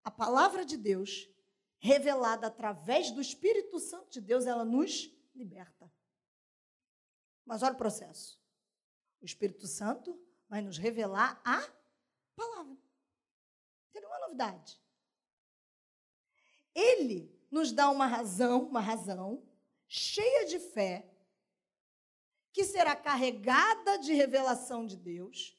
a 0.04 0.12
palavra 0.12 0.66
de 0.66 0.78
Deus, 0.78 1.30
revelada 1.80 2.48
através 2.48 3.12
do 3.12 3.22
Espírito 3.22 3.80
Santo 3.80 4.10
de 4.12 4.22
Deus, 4.22 4.46
ela 4.46 4.66
nos 4.66 5.12
liberta. 5.36 5.92
Mas 7.46 7.64
olha 7.64 7.74
o 7.74 7.78
processo. 7.78 8.40
O 9.22 9.26
Espírito 9.26 9.68
Santo 9.68 10.20
vai 10.48 10.62
nos 10.62 10.78
revelar 10.78 11.42
a 11.44 11.60
palavra. 12.36 12.74
Não 12.74 13.92
tem 13.92 14.02
nenhuma 14.02 14.20
novidade. 14.20 14.80
Ele 16.74 17.36
nos 17.52 17.72
dá 17.72 17.90
uma 17.90 18.08
razão, 18.08 18.64
uma 18.64 18.80
razão 18.80 19.44
cheia 19.88 20.46
de 20.46 20.60
fé, 20.60 21.10
que 22.54 22.64
será 22.64 22.96
carregada 22.96 23.98
de 23.98 24.14
revelação 24.14 24.86
de 24.86 24.96
Deus, 24.96 25.58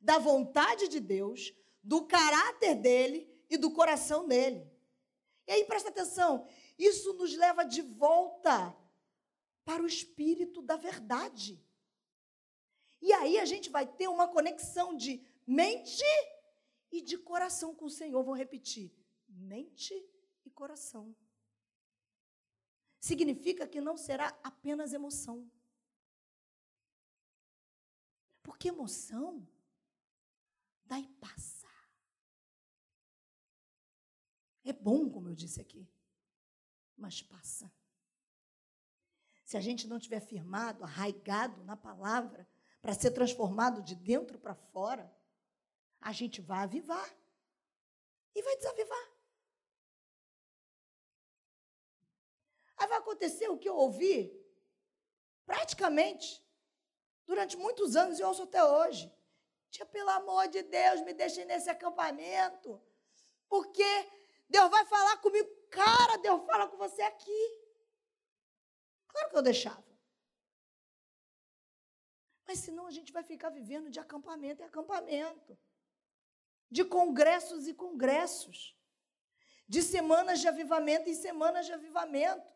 da 0.00 0.18
vontade 0.18 0.88
de 0.88 1.00
Deus, 1.00 1.52
do 1.88 2.06
caráter 2.06 2.74
dele 2.74 3.26
e 3.48 3.56
do 3.56 3.72
coração 3.72 4.28
dele. 4.28 4.70
E 5.46 5.52
aí 5.52 5.64
presta 5.64 5.88
atenção, 5.88 6.46
isso 6.78 7.14
nos 7.14 7.34
leva 7.34 7.64
de 7.64 7.80
volta 7.80 8.76
para 9.64 9.82
o 9.82 9.86
espírito 9.86 10.60
da 10.60 10.76
verdade. 10.76 11.64
E 13.00 13.10
aí 13.14 13.38
a 13.38 13.46
gente 13.46 13.70
vai 13.70 13.86
ter 13.86 14.06
uma 14.06 14.28
conexão 14.28 14.94
de 14.94 15.26
mente 15.46 16.04
e 16.92 17.00
de 17.00 17.16
coração 17.16 17.74
com 17.74 17.86
o 17.86 17.90
Senhor. 17.90 18.22
Vou 18.22 18.34
repetir: 18.34 18.94
mente 19.26 19.94
e 20.44 20.50
coração. 20.50 21.16
Significa 23.00 23.66
que 23.66 23.80
não 23.80 23.96
será 23.96 24.38
apenas 24.42 24.92
emoção. 24.92 25.50
Porque 28.42 28.68
emoção 28.68 29.48
dá 30.84 30.98
e 30.98 31.06
É 34.68 34.72
bom, 34.74 35.08
como 35.08 35.30
eu 35.30 35.34
disse 35.34 35.58
aqui, 35.62 35.88
mas 36.94 37.22
passa. 37.22 37.72
Se 39.42 39.56
a 39.56 39.62
gente 39.62 39.88
não 39.88 39.98
tiver 39.98 40.20
firmado, 40.20 40.84
arraigado 40.84 41.64
na 41.64 41.74
palavra, 41.74 42.46
para 42.82 42.92
ser 42.92 43.12
transformado 43.12 43.80
de 43.82 43.94
dentro 43.94 44.38
para 44.38 44.54
fora, 44.54 45.10
a 45.98 46.12
gente 46.12 46.42
vai 46.42 46.64
avivar 46.64 47.16
e 48.34 48.42
vai 48.42 48.56
desavivar. 48.58 49.10
Aí 52.76 52.86
vai 52.88 52.98
acontecer 52.98 53.48
o 53.48 53.56
que 53.56 53.70
eu 53.70 53.74
ouvi 53.74 54.38
praticamente 55.46 56.46
durante 57.26 57.56
muitos 57.56 57.96
anos 57.96 58.18
e 58.18 58.22
ouço 58.22 58.42
até 58.42 58.62
hoje. 58.62 59.10
Tia, 59.70 59.86
pelo 59.86 60.10
amor 60.10 60.46
de 60.48 60.62
Deus, 60.62 61.00
me 61.00 61.14
deixe 61.14 61.42
nesse 61.46 61.70
acampamento, 61.70 62.78
porque 63.48 64.18
Deus 64.48 64.70
vai 64.70 64.84
falar 64.86 65.16
comigo. 65.18 65.48
Cara, 65.70 66.16
Deus 66.18 66.44
fala 66.46 66.66
com 66.68 66.76
você 66.76 67.02
aqui. 67.02 67.68
Claro 69.08 69.30
que 69.30 69.36
eu 69.36 69.42
deixava. 69.42 69.88
Mas 72.46 72.60
senão 72.60 72.86
a 72.86 72.90
gente 72.90 73.12
vai 73.12 73.22
ficar 73.22 73.50
vivendo 73.50 73.90
de 73.90 74.00
acampamento 74.00 74.62
em 74.62 74.64
acampamento, 74.64 75.58
de 76.70 76.82
congressos 76.82 77.68
e 77.68 77.74
congressos, 77.74 78.74
de 79.68 79.82
semanas 79.82 80.40
de 80.40 80.48
avivamento 80.48 81.10
em 81.10 81.14
semanas 81.14 81.66
de 81.66 81.74
avivamento. 81.74 82.46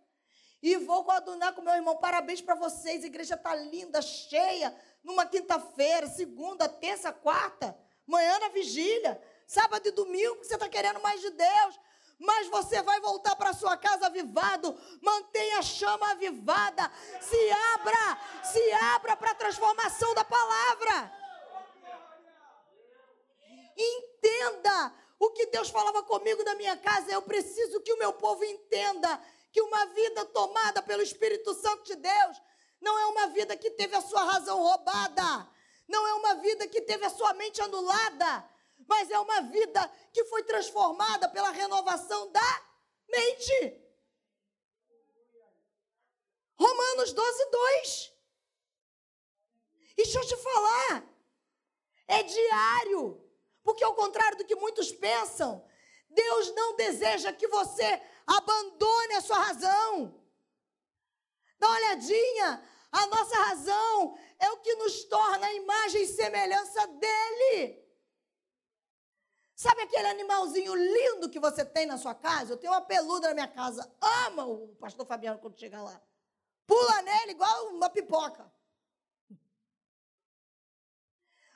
E 0.62 0.76
vou 0.76 1.04
coadunar 1.04 1.54
com 1.54 1.60
meu 1.60 1.74
irmão. 1.74 1.98
Parabéns 1.98 2.40
para 2.40 2.54
vocês. 2.54 3.02
A 3.02 3.06
igreja 3.06 3.34
está 3.34 3.54
linda, 3.54 4.00
cheia. 4.00 4.74
Numa 5.02 5.26
quinta-feira, 5.26 6.06
segunda, 6.06 6.68
terça, 6.68 7.12
quarta. 7.12 7.76
Manhã 8.06 8.38
na 8.38 8.48
vigília. 8.48 9.20
Sábado 9.52 9.86
e 9.86 9.90
domingo, 9.90 10.42
você 10.42 10.54
está 10.54 10.66
querendo 10.66 10.98
mais 11.02 11.20
de 11.20 11.28
Deus. 11.28 11.78
Mas 12.18 12.46
você 12.48 12.80
vai 12.80 12.98
voltar 13.00 13.36
para 13.36 13.52
sua 13.52 13.76
casa 13.76 14.06
avivado. 14.06 14.74
Mantenha 15.02 15.58
a 15.58 15.62
chama 15.62 16.12
avivada. 16.12 16.90
Se 17.20 17.50
abra, 17.74 18.18
se 18.44 18.72
abra 18.94 19.14
para 19.14 19.32
a 19.32 19.34
transformação 19.34 20.14
da 20.14 20.24
palavra. 20.24 21.12
Entenda 23.76 24.94
o 25.18 25.28
que 25.32 25.44
Deus 25.48 25.68
falava 25.68 26.02
comigo 26.04 26.42
na 26.44 26.54
minha 26.54 26.76
casa. 26.78 27.12
Eu 27.12 27.20
preciso 27.20 27.82
que 27.82 27.92
o 27.92 27.98
meu 27.98 28.14
povo 28.14 28.42
entenda 28.44 29.20
que 29.52 29.60
uma 29.60 29.84
vida 29.86 30.24
tomada 30.24 30.80
pelo 30.80 31.02
Espírito 31.02 31.52
Santo 31.52 31.84
de 31.84 31.96
Deus 31.96 32.40
não 32.80 32.98
é 32.98 33.04
uma 33.04 33.26
vida 33.26 33.54
que 33.54 33.70
teve 33.72 33.94
a 33.94 34.00
sua 34.00 34.24
razão 34.24 34.58
roubada, 34.58 35.46
não 35.86 36.06
é 36.08 36.14
uma 36.14 36.34
vida 36.36 36.66
que 36.66 36.80
teve 36.80 37.04
a 37.04 37.10
sua 37.10 37.34
mente 37.34 37.60
anulada, 37.60 38.50
mas 38.86 39.10
é 39.10 39.18
uma 39.18 39.42
vida 39.42 39.88
que 40.12 40.24
foi 40.24 40.42
transformada 40.42 41.28
pela 41.28 41.50
renovação 41.50 42.30
da 42.30 42.66
mente. 43.08 43.82
Romanos 46.58 47.12
12, 47.12 47.50
2. 47.50 48.12
E 49.98 50.02
deixa 50.02 50.18
eu 50.18 50.26
te 50.26 50.36
falar, 50.36 51.04
é 52.08 52.22
diário, 52.22 53.22
porque 53.62 53.84
ao 53.84 53.94
contrário 53.94 54.38
do 54.38 54.44
que 54.44 54.54
muitos 54.54 54.90
pensam, 54.92 55.66
Deus 56.08 56.54
não 56.54 56.76
deseja 56.76 57.32
que 57.32 57.48
você 57.48 58.00
abandone 58.26 59.14
a 59.14 59.20
sua 59.20 59.38
razão. 59.38 60.22
Dá 61.58 61.68
uma 61.68 61.76
olhadinha, 61.76 62.68
a 62.90 63.06
nossa 63.06 63.36
razão 63.36 64.18
é 64.38 64.50
o 64.50 64.58
que 64.58 64.74
nos 64.74 65.04
torna 65.04 65.46
a 65.46 65.54
imagem 65.54 66.02
e 66.02 66.06
semelhança 66.06 66.86
dele. 66.86 67.81
Sabe 69.62 69.82
aquele 69.82 70.08
animalzinho 70.08 70.74
lindo 70.74 71.30
que 71.30 71.38
você 71.38 71.64
tem 71.64 71.86
na 71.86 71.96
sua 71.96 72.16
casa? 72.16 72.52
Eu 72.52 72.56
tenho 72.56 72.72
uma 72.72 72.80
peluda 72.80 73.28
na 73.28 73.34
minha 73.34 73.46
casa. 73.46 73.88
Ama 74.26 74.44
o 74.44 74.74
pastor 74.74 75.06
Fabiano 75.06 75.38
quando 75.38 75.56
chega 75.56 75.80
lá. 75.80 76.02
Pula 76.66 77.00
nele 77.02 77.30
igual 77.30 77.68
uma 77.68 77.88
pipoca. 77.88 78.52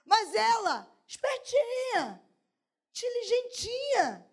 Mas 0.04 0.32
ela, 0.36 0.88
espertinha, 1.04 2.22
inteligentinha, 2.90 4.30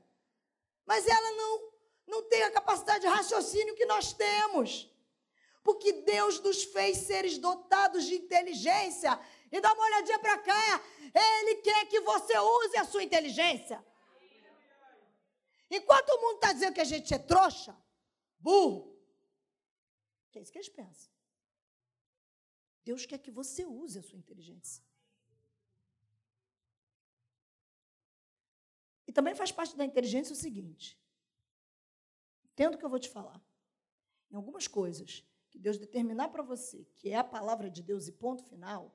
mas 0.85 1.07
ela 1.07 1.31
não, 1.31 1.71
não 2.05 2.29
tem 2.29 2.43
a 2.43 2.51
capacidade 2.51 2.99
de 2.99 3.07
raciocínio 3.07 3.73
que 3.73 3.87
nós 3.87 4.13
temos. 4.13 4.87
Porque 5.63 5.93
Deus 5.93 6.39
nos 6.41 6.63
fez 6.63 6.97
seres 7.07 7.39
dotados 7.39 8.05
de 8.05 8.13
inteligência. 8.13 9.19
E 9.53 9.61
dá 9.61 9.71
uma 9.71 9.85
olhadinha 9.85 10.17
para 10.17 10.39
cá. 10.39 10.83
Ele 11.13 11.61
quer 11.61 11.85
que 11.87 12.01
você 12.01 12.35
use 12.39 12.75
a 12.75 12.85
sua 12.85 13.03
inteligência. 13.03 13.85
Enquanto 15.69 16.09
o 16.09 16.21
mundo 16.21 16.35
está 16.37 16.51
dizendo 16.51 16.73
que 16.73 16.81
a 16.81 16.91
gente 16.93 17.13
é 17.13 17.19
trouxa, 17.19 17.77
burro, 18.39 18.99
que 20.31 20.39
é 20.39 20.41
isso 20.41 20.51
que 20.51 20.57
eles 20.57 20.69
pensam. 20.69 21.13
Deus 22.83 23.05
quer 23.05 23.19
que 23.19 23.29
você 23.29 23.63
use 23.63 23.99
a 23.99 24.01
sua 24.01 24.17
inteligência. 24.17 24.83
E 29.07 29.13
também 29.13 29.35
faz 29.35 29.51
parte 29.51 29.77
da 29.77 29.85
inteligência 29.85 30.33
o 30.33 30.35
seguinte: 30.35 30.99
entendo 32.45 32.73
o 32.73 32.77
que 32.79 32.85
eu 32.85 32.89
vou 32.89 32.99
te 32.99 33.09
falar. 33.09 33.39
Em 34.31 34.35
algumas 34.35 34.67
coisas 34.67 35.23
que 35.51 35.59
Deus 35.59 35.77
determinar 35.77 36.29
para 36.29 36.41
você, 36.41 36.85
que 36.95 37.11
é 37.11 37.17
a 37.17 37.23
palavra 37.23 37.69
de 37.69 37.83
Deus 37.83 38.07
e 38.07 38.11
ponto 38.11 38.43
final. 38.45 38.91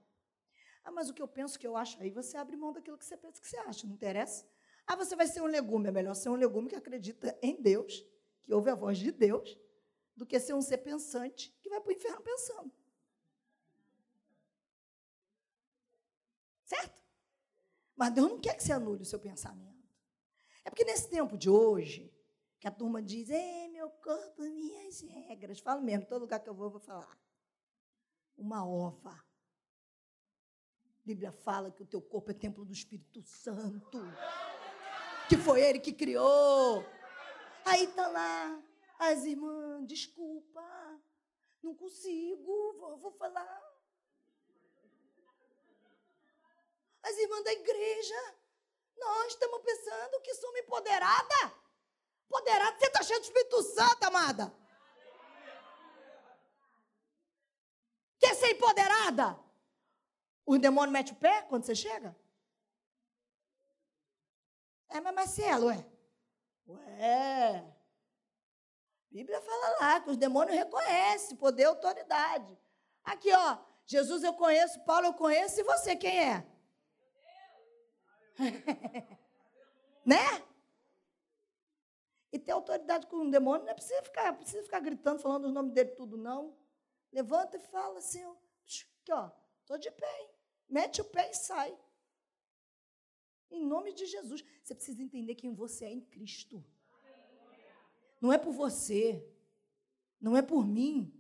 Ah, 0.89 0.91
mas 0.91 1.11
o 1.11 1.13
que 1.13 1.21
eu 1.21 1.29
penso 1.29 1.59
que 1.59 1.67
eu 1.67 1.77
acho, 1.77 2.01
aí 2.01 2.11
você 2.11 2.39
abre 2.39 2.57
mão 2.57 2.73
daquilo 2.73 2.97
que 2.97 3.05
você 3.05 3.15
pensa 3.15 3.39
que 3.39 3.47
você 3.47 3.59
acha, 3.59 3.87
não 3.87 3.93
interessa? 3.93 4.49
Ah, 4.87 4.97
você 4.97 5.15
vai 5.15 5.27
ser 5.27 5.43
um 5.43 5.47
legume, 5.47 5.87
é 5.89 5.93
melhor 5.93 6.15
ser 6.15 6.31
um 6.31 6.35
legume 6.35 6.71
que 6.71 6.75
acredita 6.75 7.39
em 7.43 7.61
Deus, 7.61 8.03
que 8.43 8.55
ouve 8.55 8.71
a 8.71 8.75
voz 8.75 8.97
de 8.97 9.13
Deus, 9.13 9.55
do 10.17 10.25
que 10.25 10.41
ser 10.41 10.55
um 10.55 10.63
ser 10.63 10.79
pensante 10.79 11.55
que 11.61 11.69
vai 11.69 11.79
para 11.79 11.91
o 11.91 11.93
inferno 11.93 12.23
pensando. 12.23 12.73
Certo? 16.65 17.05
Mas 17.95 18.15
Deus 18.15 18.31
não 18.31 18.41
quer 18.41 18.57
que 18.57 18.63
você 18.63 18.73
anule 18.73 19.03
o 19.03 19.07
seu 19.07 19.21
pensamento. 19.21 19.87
É 20.65 20.71
porque 20.71 20.87
nesse 20.87 21.11
tempo 21.11 21.37
de 21.37 21.51
hoje, 21.51 22.11
que 22.59 22.67
a 22.67 22.71
turma 22.71 23.03
diz, 23.03 23.29
é 23.29 23.69
meu 23.69 23.91
corpo, 23.91 24.41
minhas 24.41 25.03
regras. 25.03 25.61
Falo 25.61 25.83
mesmo, 25.83 26.07
todo 26.07 26.23
lugar 26.23 26.41
que 26.41 26.49
eu 26.49 26.55
vou, 26.55 26.69
eu 26.69 26.71
vou 26.71 26.81
falar. 26.81 27.21
Uma 28.39 28.67
ova. 28.67 29.28
Bíblia 31.09 31.33
fala 31.33 31.71
que 31.71 31.83
o 31.83 31.87
teu 31.87 32.03
corpo 32.03 32.31
é 32.33 32.35
templo 32.35 32.67
do 32.67 32.73
Espírito 32.75 33.23
Santo. 33.23 33.99
Que 35.27 35.39
foi 35.39 35.63
ele 35.63 35.81
que 35.81 35.91
criou. 35.91 36.85
Aí 37.65 37.85
está 37.85 38.07
lá, 38.09 38.63
as 38.99 39.25
irmãs, 39.25 39.87
desculpa, 39.87 40.63
não 41.63 41.75
consigo, 41.75 42.75
vou, 42.79 42.99
vou 42.99 43.11
falar. 43.13 43.59
As 47.03 47.17
irmãs 47.17 47.43
da 47.43 47.53
igreja, 47.55 48.35
nós 48.99 49.29
estamos 49.29 49.63
pensando 49.63 50.21
que 50.21 50.35
somos 50.35 50.61
empoderada. 50.61 51.55
Empoderada. 52.27 52.79
Você 52.79 52.87
está 52.87 53.03
cheio 53.03 53.21
do 53.21 53.25
Espírito 53.25 53.63
Santo, 53.63 54.05
amada. 54.05 54.55
Quer 58.19 58.35
ser 58.35 58.51
empoderada? 58.51 59.48
O 60.49 60.57
demônio 60.57 60.91
mete 60.91 61.13
o 61.13 61.17
pé 61.17 61.43
quando 61.43 61.65
você 61.65 61.75
chega? 61.75 62.17
É, 64.89 64.99
mas 64.99 65.15
Marcelo, 65.15 65.67
ué. 65.67 65.87
Ué. 66.67 67.59
A 67.59 69.15
Bíblia 69.15 69.43
fala 69.43 69.79
lá 69.79 70.01
que 70.01 70.09
os 70.09 70.17
demônios 70.17 70.57
reconhecem 70.57 71.37
poder 71.37 71.65
e 71.65 71.67
autoridade. 71.67 72.59
Aqui, 73.05 73.31
ó. 73.31 73.59
Jesus 73.85 74.25
eu 74.25 74.33
conheço, 74.33 74.83
Paulo 74.85 75.09
eu 75.09 75.13
conheço, 75.13 75.61
e 75.61 75.65
você 75.65 75.95
quem 75.95 76.19
é? 76.19 76.47
né? 80.05 80.43
E 82.33 82.39
ter 82.39 82.53
autoridade 82.53 83.07
com 83.07 83.17
um 83.17 83.31
demônio 83.31 83.67
não 83.67 83.73
é 83.73 83.75
precisa 83.75 84.03
ficar, 84.03 84.33
precisa 84.33 84.63
ficar 84.63 84.81
gritando, 84.81 85.21
falando 85.21 85.45
os 85.45 85.53
nomes 85.53 85.75
dele 85.75 85.91
tudo, 85.91 86.17
não. 86.17 86.57
Levanta 87.13 87.59
e 87.59 87.61
fala 87.61 87.99
assim, 87.99 88.25
ó, 88.25 88.31
aqui, 88.31 89.13
ó, 89.13 89.31
estou 89.61 89.77
de 89.77 89.91
pé, 89.91 90.21
hein? 90.21 90.38
Mete 90.69 91.01
o 91.01 91.05
pé 91.05 91.31
e 91.31 91.35
sai. 91.35 91.77
Em 93.51 93.65
nome 93.65 93.93
de 93.93 94.07
Jesus. 94.07 94.45
Você 94.63 94.75
precisa 94.75 95.03
entender 95.03 95.35
quem 95.35 95.55
você 95.55 95.87
é 95.87 95.91
em 95.91 96.01
Cristo. 96.01 96.65
Não 98.21 98.33
é 98.33 98.39
por 98.39 98.53
você, 98.53 99.25
não 100.21 100.37
é 100.37 100.43
por 100.43 100.67
mim, 100.67 101.13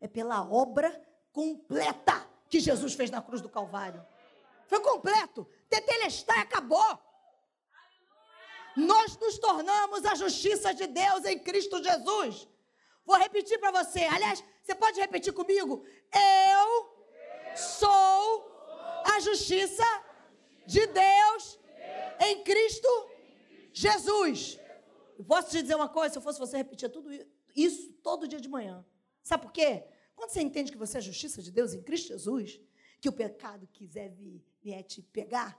é 0.00 0.08
pela 0.08 0.44
obra 0.44 0.90
completa 1.32 2.28
que 2.48 2.58
Jesus 2.58 2.94
fez 2.94 3.10
na 3.10 3.22
cruz 3.22 3.40
do 3.40 3.48
Calvário. 3.48 4.04
Foi 4.66 4.80
completo. 4.80 5.48
Tetelestai 5.68 6.40
acabou. 6.40 6.98
Nós 8.76 9.16
nos 9.18 9.38
tornamos 9.38 10.04
a 10.04 10.14
justiça 10.14 10.74
de 10.74 10.86
Deus 10.86 11.24
em 11.24 11.38
Cristo 11.38 11.82
Jesus. 11.82 12.48
Vou 13.04 13.16
repetir 13.16 13.58
para 13.58 13.82
você. 13.82 14.04
Aliás, 14.04 14.42
você 14.62 14.74
pode 14.74 15.00
repetir 15.00 15.32
comigo? 15.32 15.84
Eu 16.12 17.56
sou 17.56 18.49
a 19.04 19.20
justiça 19.20 19.84
de 20.66 20.86
Deus 20.86 21.58
em 22.20 22.42
Cristo 22.44 22.88
Jesus. 23.72 24.58
posso 25.26 25.50
te 25.50 25.62
dizer 25.62 25.74
uma 25.74 25.88
coisa? 25.88 26.14
Se 26.14 26.18
eu 26.18 26.22
fosse 26.22 26.38
você, 26.38 26.56
repetir 26.56 26.90
tudo 26.90 27.10
isso 27.54 27.92
todo 28.02 28.28
dia 28.28 28.40
de 28.40 28.48
manhã. 28.48 28.84
Sabe 29.22 29.44
por 29.44 29.52
quê? 29.52 29.84
Quando 30.14 30.30
você 30.30 30.40
entende 30.40 30.70
que 30.70 30.78
você 30.78 30.98
é 30.98 31.00
a 31.00 31.02
justiça 31.02 31.42
de 31.42 31.50
Deus 31.50 31.72
em 31.72 31.82
Cristo 31.82 32.08
Jesus, 32.08 32.60
que 33.00 33.08
o 33.08 33.12
pecado 33.12 33.66
quiser 33.72 34.10
vir, 34.10 34.44
te 34.86 35.02
pegar, 35.02 35.58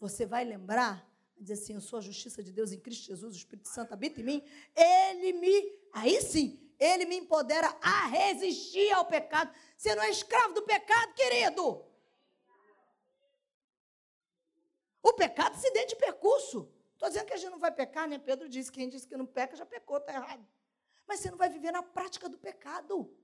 você 0.00 0.26
vai 0.26 0.44
lembrar, 0.44 1.08
dizer 1.38 1.54
assim, 1.54 1.74
eu 1.74 1.80
sou 1.80 1.98
a 1.98 2.02
justiça 2.02 2.42
de 2.42 2.52
Deus 2.52 2.72
em 2.72 2.80
Cristo 2.80 3.06
Jesus, 3.06 3.34
o 3.34 3.38
Espírito 3.38 3.68
Santo 3.68 3.92
habita 3.92 4.20
em 4.20 4.24
mim, 4.24 4.42
ele 4.74 5.32
me, 5.34 5.78
aí 5.92 6.20
sim, 6.20 6.60
ele 6.78 7.06
me 7.06 7.16
empodera 7.16 7.74
a 7.80 8.06
resistir 8.08 8.90
ao 8.92 9.06
pecado. 9.06 9.54
Você 9.76 9.94
não 9.94 10.02
é 10.02 10.10
escravo 10.10 10.54
do 10.54 10.62
pecado, 10.62 11.14
querido. 11.14 11.84
O 15.04 15.12
pecado 15.12 15.54
se 15.58 15.70
dê 15.70 15.84
de 15.84 15.94
percurso. 15.96 16.66
Estou 16.94 17.08
dizendo 17.10 17.26
que 17.26 17.34
a 17.34 17.36
gente 17.36 17.50
não 17.50 17.58
vai 17.58 17.70
pecar, 17.70 18.08
né? 18.08 18.18
Pedro 18.18 18.48
disse 18.48 18.72
que 18.72 18.80
quem 18.80 18.88
disse 18.88 19.06
que 19.06 19.14
não 19.18 19.26
peca 19.26 19.54
já 19.54 19.66
pecou, 19.66 19.98
está 19.98 20.14
errado. 20.14 20.44
Mas 21.06 21.20
você 21.20 21.30
não 21.30 21.36
vai 21.36 21.50
viver 21.50 21.70
na 21.70 21.82
prática 21.82 22.26
do 22.26 22.38
pecado. 22.38 23.14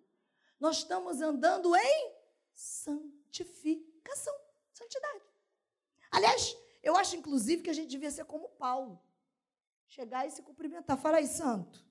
Nós 0.61 0.77
estamos 0.77 1.23
andando 1.23 1.75
em 1.75 2.13
santificação, 2.53 4.35
santidade. 4.75 5.25
Aliás, 6.11 6.55
eu 6.83 6.97
acho 6.97 7.17
inclusive 7.17 7.63
que 7.63 7.71
a 7.71 7.73
gente 7.73 7.89
devia 7.89 8.11
ser 8.11 8.27
como 8.27 8.51
Paulo. 8.51 9.01
Chegar 9.89 10.27
e 10.27 10.31
se 10.31 10.43
cumprimentar. 10.43 10.99
Fala 10.99 11.17
aí, 11.17 11.27
santo. 11.27 11.83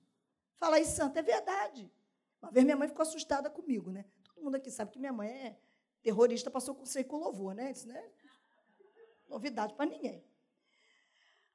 Fala 0.59 0.75
aí, 0.75 0.85
santo. 0.85 1.17
É 1.17 1.23
verdade. 1.23 1.91
Uma 2.39 2.51
vez 2.51 2.63
minha 2.63 2.77
mãe 2.77 2.87
ficou 2.87 3.01
assustada 3.01 3.49
comigo, 3.49 3.89
né? 3.89 4.05
Todo 4.23 4.43
mundo 4.43 4.55
aqui 4.55 4.69
sabe 4.69 4.91
que 4.91 4.99
minha 4.99 5.11
mãe 5.11 5.29
é 5.29 5.59
terrorista, 6.03 6.51
passou 6.51 6.75
com 6.75 6.83
com 7.05 7.17
louvor, 7.17 7.55
né? 7.55 7.71
Isso, 7.71 7.87
né? 7.87 8.11
Novidade 9.29 9.73
para 9.75 9.85
ninguém. 9.85 10.25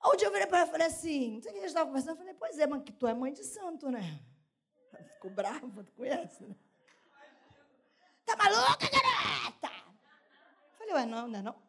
Um 0.06 0.16
dia 0.16 0.28
eu 0.28 0.32
virei 0.32 0.46
para 0.46 0.58
ela 0.58 0.68
e 0.68 0.70
falei 0.70 0.86
assim, 0.86 1.32
não 1.32 1.42
sei 1.42 1.50
o 1.50 1.54
que 1.54 1.58
a 1.58 1.62
gente 1.62 1.70
estava 1.70 1.86
conversando, 1.86 2.12
eu 2.12 2.16
falei, 2.18 2.34
pois 2.34 2.58
é, 2.58 2.66
mas 2.66 2.82
que 2.82 2.92
tu 2.92 3.06
é 3.06 3.14
mãe 3.14 3.32
de 3.32 3.42
santo, 3.42 3.90
né? 3.90 4.22
Ela 4.92 5.02
ficou 5.04 5.30
brava, 5.30 5.82
tu 5.82 5.92
conhece, 5.92 6.44
né? 6.44 6.54
Tá 8.24 8.36
maluca, 8.36 8.88
garota? 8.88 9.70
Eu 10.72 10.78
falei, 10.78 10.94
ué, 10.94 11.06
não, 11.06 11.26
não 11.26 11.38
é 11.38 11.42
não. 11.42 11.62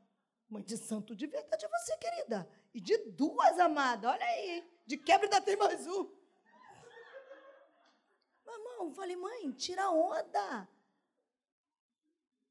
Mãe 0.50 0.62
de 0.62 0.78
santo 0.78 1.16
de 1.16 1.28
verdade 1.28 1.66
é 1.66 1.70
você, 1.70 1.98
querida. 1.98 2.48
E 2.74 2.82
de 2.82 2.98
duas, 3.12 3.58
amada, 3.58 4.12
olha 4.12 4.26
aí. 4.26 4.70
De 4.86 4.98
quebra 4.98 5.26
ainda 5.26 5.42
tem 5.42 5.56
mais 5.56 5.88
um. 5.88 6.14
Mamão, 8.46 8.94
falei, 8.94 9.16
mãe, 9.16 9.52
tira 9.54 9.90
onda. 9.90 10.70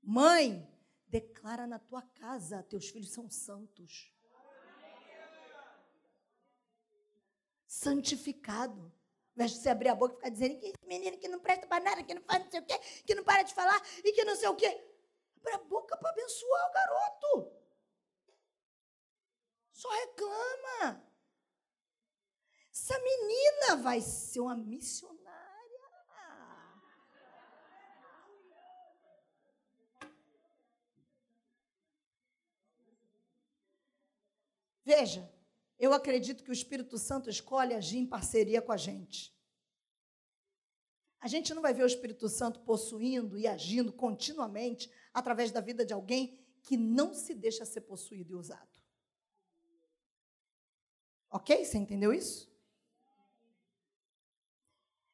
Mãe, 0.02 0.66
declara 1.14 1.64
na 1.64 1.78
tua 1.78 2.02
casa, 2.02 2.64
teus 2.64 2.88
filhos 2.88 3.12
são 3.12 3.30
santos. 3.30 4.12
Santificado. 7.68 8.80
Ao 8.82 9.36
invés 9.36 9.52
de 9.52 9.58
você 9.58 9.68
abrir 9.68 9.90
a 9.90 9.94
boca 9.94 10.14
e 10.14 10.16
ficar 10.16 10.30
dizendo 10.30 10.58
que 10.58 10.66
esse 10.66 10.86
menino 10.86 11.16
que 11.18 11.28
não 11.28 11.38
presta 11.38 11.68
para 11.68 11.84
nada, 11.84 12.02
que 12.02 12.14
não 12.14 12.22
faz 12.22 12.42
não 12.42 12.50
sei 12.50 12.60
o 12.60 12.66
quê, 12.66 12.78
que 13.06 13.14
não 13.14 13.22
para 13.22 13.42
de 13.44 13.54
falar 13.54 13.80
e 14.04 14.12
que 14.12 14.24
não 14.24 14.34
sei 14.34 14.48
o 14.48 14.56
quê. 14.56 14.70
Abre 15.38 15.52
a 15.54 15.58
boca 15.58 15.96
para 15.96 16.10
abençoar 16.10 16.68
o 16.68 16.72
garoto. 16.72 17.52
Só 19.70 19.88
reclama. 19.90 21.04
Essa 22.72 22.98
menina 22.98 23.76
vai 23.76 24.00
ser 24.00 24.40
uma 24.40 24.56
missionária. 24.56 25.13
Veja, 34.84 35.32
eu 35.78 35.92
acredito 35.92 36.44
que 36.44 36.50
o 36.50 36.52
Espírito 36.52 36.98
Santo 36.98 37.30
escolhe 37.30 37.74
agir 37.74 37.98
em 37.98 38.06
parceria 38.06 38.60
com 38.60 38.72
a 38.72 38.76
gente. 38.76 39.34
A 41.20 41.26
gente 41.26 41.54
não 41.54 41.62
vai 41.62 41.72
ver 41.72 41.84
o 41.84 41.86
Espírito 41.86 42.28
Santo 42.28 42.60
possuindo 42.60 43.38
e 43.38 43.46
agindo 43.46 43.92
continuamente 43.92 44.90
através 45.12 45.50
da 45.50 45.60
vida 45.60 45.84
de 45.84 45.94
alguém 45.94 46.38
que 46.62 46.76
não 46.76 47.14
se 47.14 47.34
deixa 47.34 47.64
ser 47.64 47.80
possuído 47.82 48.32
e 48.32 48.36
usado. 48.36 48.78
Ok? 51.30 51.64
Você 51.64 51.78
entendeu 51.78 52.12
isso? 52.12 52.52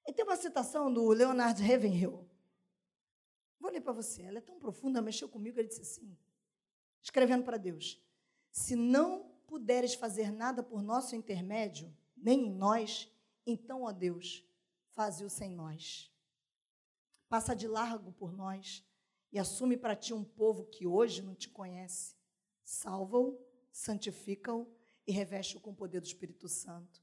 E 0.07 0.13
tem 0.13 0.25
uma 0.25 0.37
citação 0.37 0.93
do 0.93 1.09
Leonard 1.11 1.63
Ravenhill. 1.63 2.29
Vou 3.61 3.71
ler 3.71 3.81
para 3.81 3.93
você. 3.93 4.23
Ela 4.23 4.39
é 4.39 4.41
tão 4.41 4.59
profunda, 4.59 5.01
mexeu 5.01 5.29
comigo. 5.29 5.61
Ele 5.61 5.69
disse 5.69 5.83
assim, 5.83 6.19
escrevendo 7.01 7.45
para 7.45 7.57
Deus: 7.57 8.03
Se 8.51 8.75
não 8.75 9.30
puderes 9.51 9.95
fazer 9.95 10.31
nada 10.31 10.63
por 10.63 10.81
nosso 10.81 11.17
intermédio, 11.17 11.93
nem 12.17 12.47
em 12.47 12.55
nós, 12.55 13.13
então, 13.45 13.83
ó 13.83 13.91
Deus, 13.91 14.45
faze-o 14.93 15.29
sem 15.29 15.51
nós. 15.51 16.09
Passa 17.29 17.53
de 17.57 17.67
largo 17.67 18.13
por 18.13 18.33
nós 18.33 18.87
e 19.33 19.41
assume 19.41 19.77
para 19.77 19.97
ti 19.97 20.15
um 20.15 20.23
povo 20.23 20.67
que 20.67 20.87
hoje 20.87 21.21
não 21.21 21.35
te 21.35 21.49
conhece. 21.49 22.15
Salva-o, 22.63 23.45
santifica-o 23.73 24.73
e 25.05 25.11
reveste-o 25.11 25.61
com 25.61 25.71
o 25.71 25.75
poder 25.75 26.01
do 26.01 26.07
Espírito 26.07 26.49
Santo, 26.49 27.03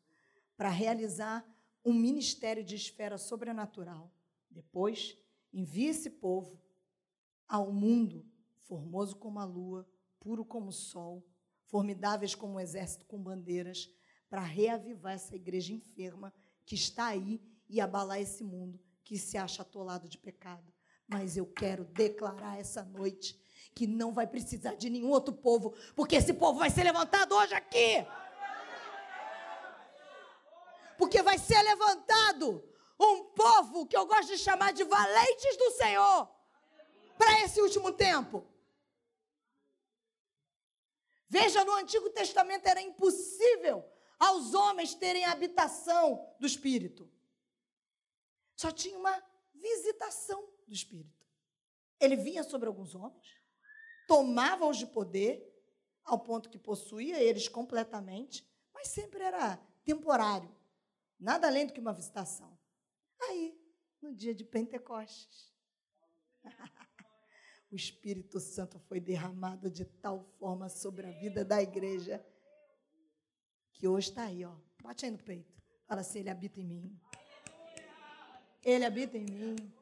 para 0.55 0.69
realizar 0.69 1.45
um 1.83 1.93
ministério 1.93 2.63
de 2.63 2.75
esfera 2.75 3.17
sobrenatural. 3.17 4.09
Depois, 4.49 5.17
envia 5.51 5.89
esse 5.89 6.09
povo 6.09 6.57
ao 7.45 7.73
mundo, 7.73 8.25
formoso 8.61 9.17
como 9.17 9.37
a 9.37 9.43
lua, 9.43 9.85
puro 10.17 10.45
como 10.45 10.69
o 10.69 10.73
sol, 10.73 11.27
formidáveis 11.67 12.35
como 12.35 12.55
um 12.55 12.59
exército 12.59 13.05
com 13.05 13.21
bandeiras, 13.21 13.89
para 14.29 14.41
reavivar 14.41 15.13
essa 15.13 15.35
igreja 15.35 15.73
enferma 15.73 16.33
que 16.65 16.75
está 16.75 17.07
aí 17.07 17.41
e 17.69 17.79
abalar 17.79 18.19
esse 18.19 18.43
mundo 18.43 18.79
que 19.03 19.17
se 19.17 19.37
acha 19.37 19.61
atolado 19.61 20.09
de 20.09 20.17
pecado. 20.17 20.73
Mas 21.07 21.37
eu 21.37 21.45
quero 21.45 21.85
declarar 21.85 22.59
essa 22.59 22.83
noite 22.83 23.39
que 23.73 23.87
não 23.87 24.13
vai 24.13 24.27
precisar 24.27 24.75
de 24.75 24.89
nenhum 24.89 25.09
outro 25.09 25.33
povo, 25.33 25.73
porque 25.95 26.15
esse 26.15 26.33
povo 26.33 26.59
vai 26.59 26.69
ser 26.69 26.83
levantado 26.83 27.33
hoje 27.35 27.53
aqui. 27.53 28.05
Porque 30.97 31.21
vai 31.21 31.37
ser 31.37 31.61
levantado 31.61 32.63
um 32.99 33.25
povo 33.25 33.85
que 33.85 33.95
eu 33.95 34.05
gosto 34.05 34.27
de 34.29 34.37
chamar 34.37 34.73
de 34.73 34.83
valentes 34.83 35.57
do 35.57 35.71
Senhor 35.71 36.29
para 37.17 37.41
esse 37.41 37.61
último 37.61 37.91
tempo. 37.91 38.45
Veja, 41.29 41.63
no 41.65 41.73
Antigo 41.73 42.09
Testamento 42.09 42.67
era 42.67 42.81
impossível 42.81 43.83
aos 44.17 44.53
homens 44.53 44.95
terem 44.95 45.25
habitação 45.25 46.33
do 46.39 46.47
Espírito. 46.47 47.09
Só 48.55 48.71
tinha 48.71 48.97
uma 48.97 49.23
visitação 49.53 50.41
do 50.65 50.73
Espírito. 50.73 51.25
Ele 51.99 52.15
vinha 52.15 52.43
sobre 52.43 52.67
alguns 52.67 52.95
homens, 52.95 53.27
tomava-os 54.07 54.77
de 54.77 54.85
poder, 54.85 55.53
ao 56.03 56.19
ponto 56.19 56.49
que 56.49 56.57
possuía 56.57 57.21
eles 57.21 57.47
completamente, 57.47 58.47
mas 58.73 58.87
sempre 58.87 59.21
era 59.21 59.57
temporário, 59.83 60.55
nada 61.19 61.47
além 61.47 61.65
do 61.65 61.73
que 61.73 61.79
uma 61.79 61.93
visitação. 61.93 62.57
Aí, 63.21 63.59
no 64.01 64.13
dia 64.15 64.33
de 64.33 64.45
Pentecostes, 64.45 65.53
o 67.69 67.75
Espírito 67.75 68.39
Santo 68.39 68.79
foi 68.79 68.99
derramado 68.99 69.69
de 69.69 69.83
tal 69.85 70.23
forma 70.39 70.69
sobre 70.69 71.07
a 71.07 71.11
vida 71.11 71.43
da 71.43 71.61
igreja 71.61 72.25
que 73.73 73.87
hoje 73.87 74.09
está 74.09 74.23
aí, 74.23 74.43
ó. 74.45 74.55
Bate 74.81 75.05
aí 75.05 75.11
no 75.11 75.17
peito. 75.17 75.53
Fala 75.85 76.01
assim: 76.01 76.19
Ele 76.19 76.29
habita 76.29 76.59
em 76.59 76.63
mim. 76.63 76.99
Ele 78.63 78.85
habita 78.85 79.17
em 79.17 79.25
mim. 79.25 79.73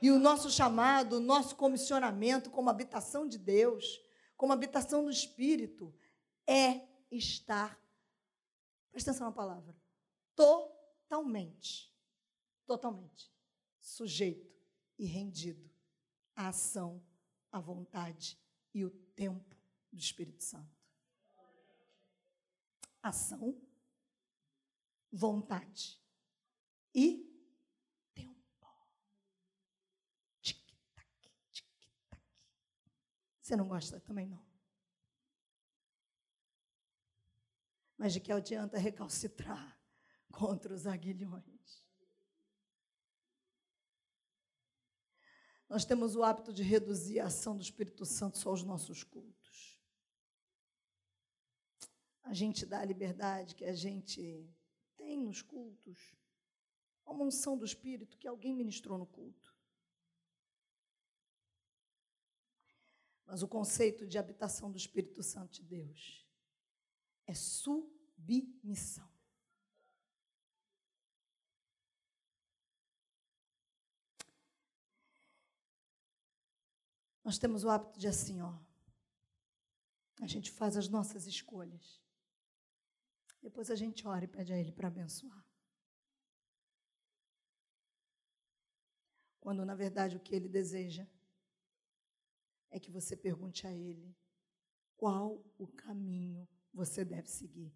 E 0.00 0.10
o 0.10 0.18
nosso 0.18 0.50
chamado, 0.50 1.16
o 1.16 1.20
nosso 1.20 1.54
comissionamento 1.54 2.50
como 2.50 2.68
habitação 2.68 3.28
de 3.28 3.38
Deus, 3.38 4.00
como 4.36 4.52
habitação 4.52 5.04
do 5.04 5.10
Espírito, 5.10 5.94
é 6.46 6.88
estar, 7.10 7.80
presta 8.90 9.10
atenção 9.10 9.28
na 9.28 9.32
palavra, 9.32 9.76
totalmente, 10.34 11.94
totalmente 12.66 13.32
sujeito 13.78 14.52
e 14.98 15.06
rendido 15.06 15.71
à 16.42 16.48
ação, 16.48 17.00
à 17.50 17.60
vontade 17.60 18.38
e 18.74 18.84
o 18.84 18.90
tempo 18.90 19.56
do 19.92 19.98
Espírito 19.98 20.42
Santo. 20.42 20.76
Ação, 23.00 23.60
vontade 25.10 26.00
e 26.94 27.28
tempo. 28.14 28.66
Tic-tac, 30.40 31.30
tic-tac. 31.52 32.22
Você 33.40 33.56
não 33.56 33.68
gosta 33.68 34.00
também, 34.00 34.26
não? 34.26 34.44
Mas 37.96 38.12
de 38.12 38.20
que 38.20 38.32
adianta 38.32 38.78
recalcitrar 38.78 39.80
contra 40.32 40.72
os 40.72 40.86
aguilhões? 40.86 41.81
Nós 45.72 45.86
temos 45.86 46.14
o 46.14 46.22
hábito 46.22 46.52
de 46.52 46.62
reduzir 46.62 47.18
a 47.18 47.28
ação 47.28 47.56
do 47.56 47.62
Espírito 47.62 48.04
Santo 48.04 48.36
só 48.36 48.50
aos 48.50 48.62
nossos 48.62 49.02
cultos. 49.02 49.80
A 52.22 52.34
gente 52.34 52.66
dá 52.66 52.80
a 52.80 52.84
liberdade 52.84 53.54
que 53.54 53.64
a 53.64 53.72
gente 53.72 54.54
tem 54.98 55.16
nos 55.18 55.40
cultos, 55.40 56.14
uma 57.06 57.24
unção 57.24 57.56
do 57.56 57.64
Espírito 57.64 58.18
que 58.18 58.28
alguém 58.28 58.54
ministrou 58.54 58.98
no 58.98 59.06
culto. 59.06 59.56
Mas 63.24 63.42
o 63.42 63.48
conceito 63.48 64.06
de 64.06 64.18
habitação 64.18 64.70
do 64.70 64.76
Espírito 64.76 65.22
Santo 65.22 65.54
de 65.54 65.62
Deus 65.62 66.28
é 67.26 67.32
submissão. 67.32 69.10
Nós 77.24 77.38
temos 77.38 77.62
o 77.64 77.70
hábito 77.70 77.98
de 77.98 78.08
assim, 78.08 78.40
ó. 78.40 78.58
A 80.20 80.26
gente 80.26 80.50
faz 80.50 80.76
as 80.76 80.88
nossas 80.88 81.26
escolhas. 81.26 82.02
Depois 83.40 83.70
a 83.70 83.76
gente 83.76 84.06
ora 84.06 84.24
e 84.24 84.28
pede 84.28 84.52
a 84.52 84.58
Ele 84.58 84.72
para 84.72 84.88
abençoar. 84.88 85.44
Quando, 89.40 89.64
na 89.64 89.74
verdade, 89.74 90.16
o 90.16 90.20
que 90.20 90.34
Ele 90.34 90.48
deseja 90.48 91.06
é 92.70 92.78
que 92.78 92.90
você 92.90 93.16
pergunte 93.16 93.66
a 93.66 93.72
Ele 93.72 94.16
qual 94.96 95.44
o 95.58 95.66
caminho 95.66 96.48
você 96.72 97.04
deve 97.04 97.28
seguir. 97.28 97.74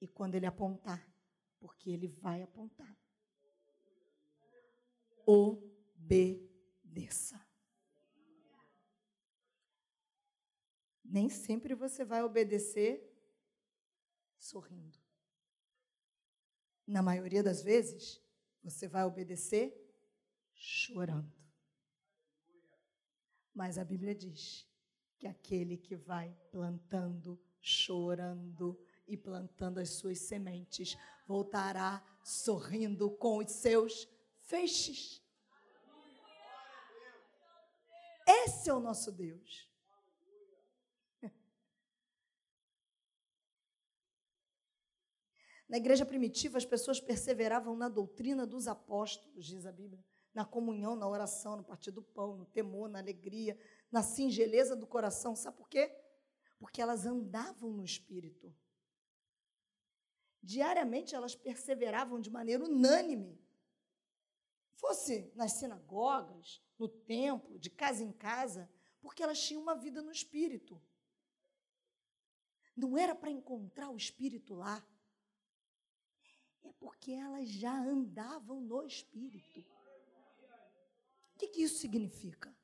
E 0.00 0.06
quando 0.06 0.34
Ele 0.34 0.44
apontar, 0.44 1.10
porque 1.58 1.90
Ele 1.90 2.08
vai 2.08 2.42
apontar, 2.42 2.94
obedeça. 6.94 7.44
Nem 11.04 11.28
sempre 11.28 11.74
você 11.74 12.04
vai 12.04 12.22
obedecer 12.22 13.02
sorrindo. 14.38 14.96
Na 16.86 17.02
maioria 17.02 17.42
das 17.42 17.62
vezes, 17.62 18.20
você 18.62 18.86
vai 18.86 19.04
obedecer 19.04 19.74
chorando. 20.54 21.32
Mas 23.52 23.76
a 23.76 23.84
Bíblia 23.84 24.14
diz 24.14 24.66
que 25.18 25.26
aquele 25.26 25.76
que 25.76 25.96
vai 25.96 26.36
plantando, 26.52 27.40
chorando 27.60 28.78
e 29.06 29.16
plantando 29.16 29.78
as 29.78 29.90
suas 29.90 30.18
sementes, 30.18 30.96
voltará 31.26 32.04
sorrindo 32.22 33.10
com 33.10 33.38
os 33.38 33.50
seus 33.50 34.08
feixes. 34.42 35.23
Esse 38.42 38.68
é 38.68 38.74
o 38.74 38.80
nosso 38.80 39.12
Deus. 39.12 39.70
Na 45.68 45.76
igreja 45.76 46.04
primitiva, 46.04 46.58
as 46.58 46.64
pessoas 46.64 47.00
perseveravam 47.00 47.76
na 47.76 47.88
doutrina 47.88 48.46
dos 48.46 48.66
apóstolos, 48.66 49.46
diz 49.46 49.64
a 49.66 49.72
Bíblia, 49.72 50.04
na 50.32 50.44
comunhão, 50.44 50.96
na 50.96 51.08
oração, 51.08 51.56
no 51.56 51.64
partir 51.64 51.90
do 51.90 52.02
pão, 52.02 52.36
no 52.36 52.46
temor, 52.46 52.88
na 52.88 52.98
alegria, 52.98 53.58
na 53.90 54.02
singeleza 54.02 54.74
do 54.74 54.86
coração. 54.86 55.36
Sabe 55.36 55.56
por 55.56 55.68
quê? 55.68 55.94
Porque 56.58 56.82
elas 56.82 57.06
andavam 57.06 57.70
no 57.70 57.84
espírito. 57.84 58.52
Diariamente 60.42 61.14
elas 61.14 61.34
perseveravam 61.34 62.20
de 62.20 62.30
maneira 62.30 62.64
unânime. 62.64 63.43
Fosse 64.86 65.32
nas 65.34 65.52
sinagogas, 65.52 66.62
no 66.78 66.86
templo, 66.86 67.58
de 67.58 67.70
casa 67.70 68.04
em 68.04 68.12
casa, 68.12 68.70
porque 69.00 69.22
elas 69.22 69.40
tinham 69.40 69.62
uma 69.62 69.74
vida 69.74 70.02
no 70.02 70.12
espírito. 70.12 70.78
Não 72.76 72.98
era 72.98 73.14
para 73.14 73.30
encontrar 73.30 73.88
o 73.88 73.96
espírito 73.96 74.54
lá. 74.54 74.86
É 76.62 76.70
porque 76.74 77.12
elas 77.12 77.48
já 77.48 77.72
andavam 77.72 78.60
no 78.60 78.84
Espírito. 78.84 79.60
O 79.60 81.38
que, 81.38 81.48
que 81.48 81.62
isso 81.62 81.78
significa? 81.78 82.54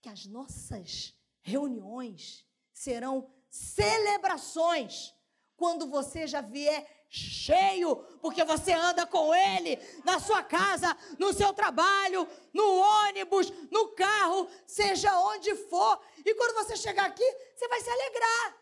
Que 0.00 0.08
as 0.08 0.24
nossas 0.24 1.14
reuniões 1.42 2.46
serão 2.72 3.30
celebrações 3.50 5.14
quando 5.54 5.86
você 5.86 6.26
já 6.26 6.40
vier 6.40 6.97
cheio, 7.08 7.96
porque 8.20 8.44
você 8.44 8.72
anda 8.72 9.06
com 9.06 9.34
ele 9.34 9.78
na 10.04 10.20
sua 10.20 10.42
casa, 10.42 10.96
no 11.18 11.32
seu 11.32 11.52
trabalho, 11.52 12.28
no 12.52 12.80
ônibus, 13.06 13.50
no 13.70 13.88
carro, 13.92 14.48
seja 14.66 15.18
onde 15.20 15.54
for. 15.54 16.00
E 16.24 16.34
quando 16.34 16.54
você 16.54 16.76
chegar 16.76 17.06
aqui, 17.06 17.24
você 17.54 17.66
vai 17.68 17.80
se 17.80 17.90
alegrar. 17.90 18.58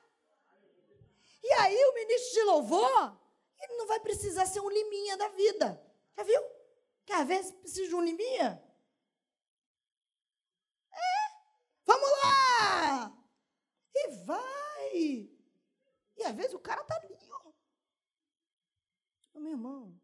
E 1.43 1.53
aí 1.53 1.85
o 1.85 1.95
ministro 1.95 2.35
de 2.35 2.43
louvor 2.43 3.27
ele 3.61 3.77
não 3.77 3.87
vai 3.87 4.01
precisar 4.01 4.47
ser 4.47 4.61
um 4.61 4.69
liminha 4.69 5.17
da 5.17 5.29
vida. 5.29 5.83
Já 6.17 6.23
viu? 6.23 6.43
Que 7.05 7.13
às 7.13 7.27
vezes 7.27 7.53
precisa 7.53 7.89
de 7.89 7.95
um 7.95 8.03
liminha. 8.03 8.63
É, 10.93 11.31
vamos 11.85 12.11
lá! 12.23 13.13
E 13.95 14.09
vai! 14.25 15.31
E 16.17 16.25
às 16.25 16.35
vezes 16.35 16.55
o 16.55 16.59
cara 16.59 16.83
está 16.83 16.97
ali, 16.97 17.17
ó. 17.31 17.46
Meu 19.39 19.53
irmão, 19.53 19.95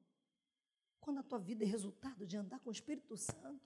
quando 1.01 1.21
a 1.21 1.23
tua 1.23 1.39
vida 1.39 1.65
é 1.65 1.67
resultado 1.67 2.27
de 2.27 2.37
andar 2.37 2.61
com 2.61 2.71
o 2.71 2.73
Espírito 2.73 3.17
Santo, 3.17 3.61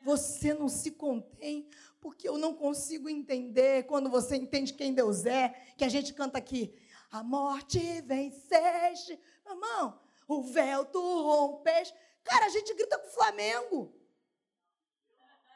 você 0.00 0.54
não 0.54 0.68
se 0.68 0.92
contém, 0.92 1.68
porque 2.00 2.28
eu 2.28 2.38
não 2.38 2.54
consigo 2.54 3.08
entender 3.08 3.84
quando 3.86 4.08
você 4.08 4.36
entende 4.36 4.72
quem 4.74 4.94
Deus 4.94 5.26
é, 5.26 5.48
que 5.76 5.84
a 5.84 5.88
gente 5.88 6.14
canta 6.14 6.38
aqui 6.38 6.72
a 7.10 7.22
morte 7.22 8.00
venceste. 8.02 9.18
Irmão, 9.46 10.00
o 10.26 10.42
véu 10.42 10.84
tu 10.84 11.00
rompeste. 11.00 11.96
Cara, 12.22 12.46
a 12.46 12.50
gente 12.50 12.74
grita 12.74 12.98
com 12.98 13.08
o 13.08 13.12
Flamengo. 13.12 13.94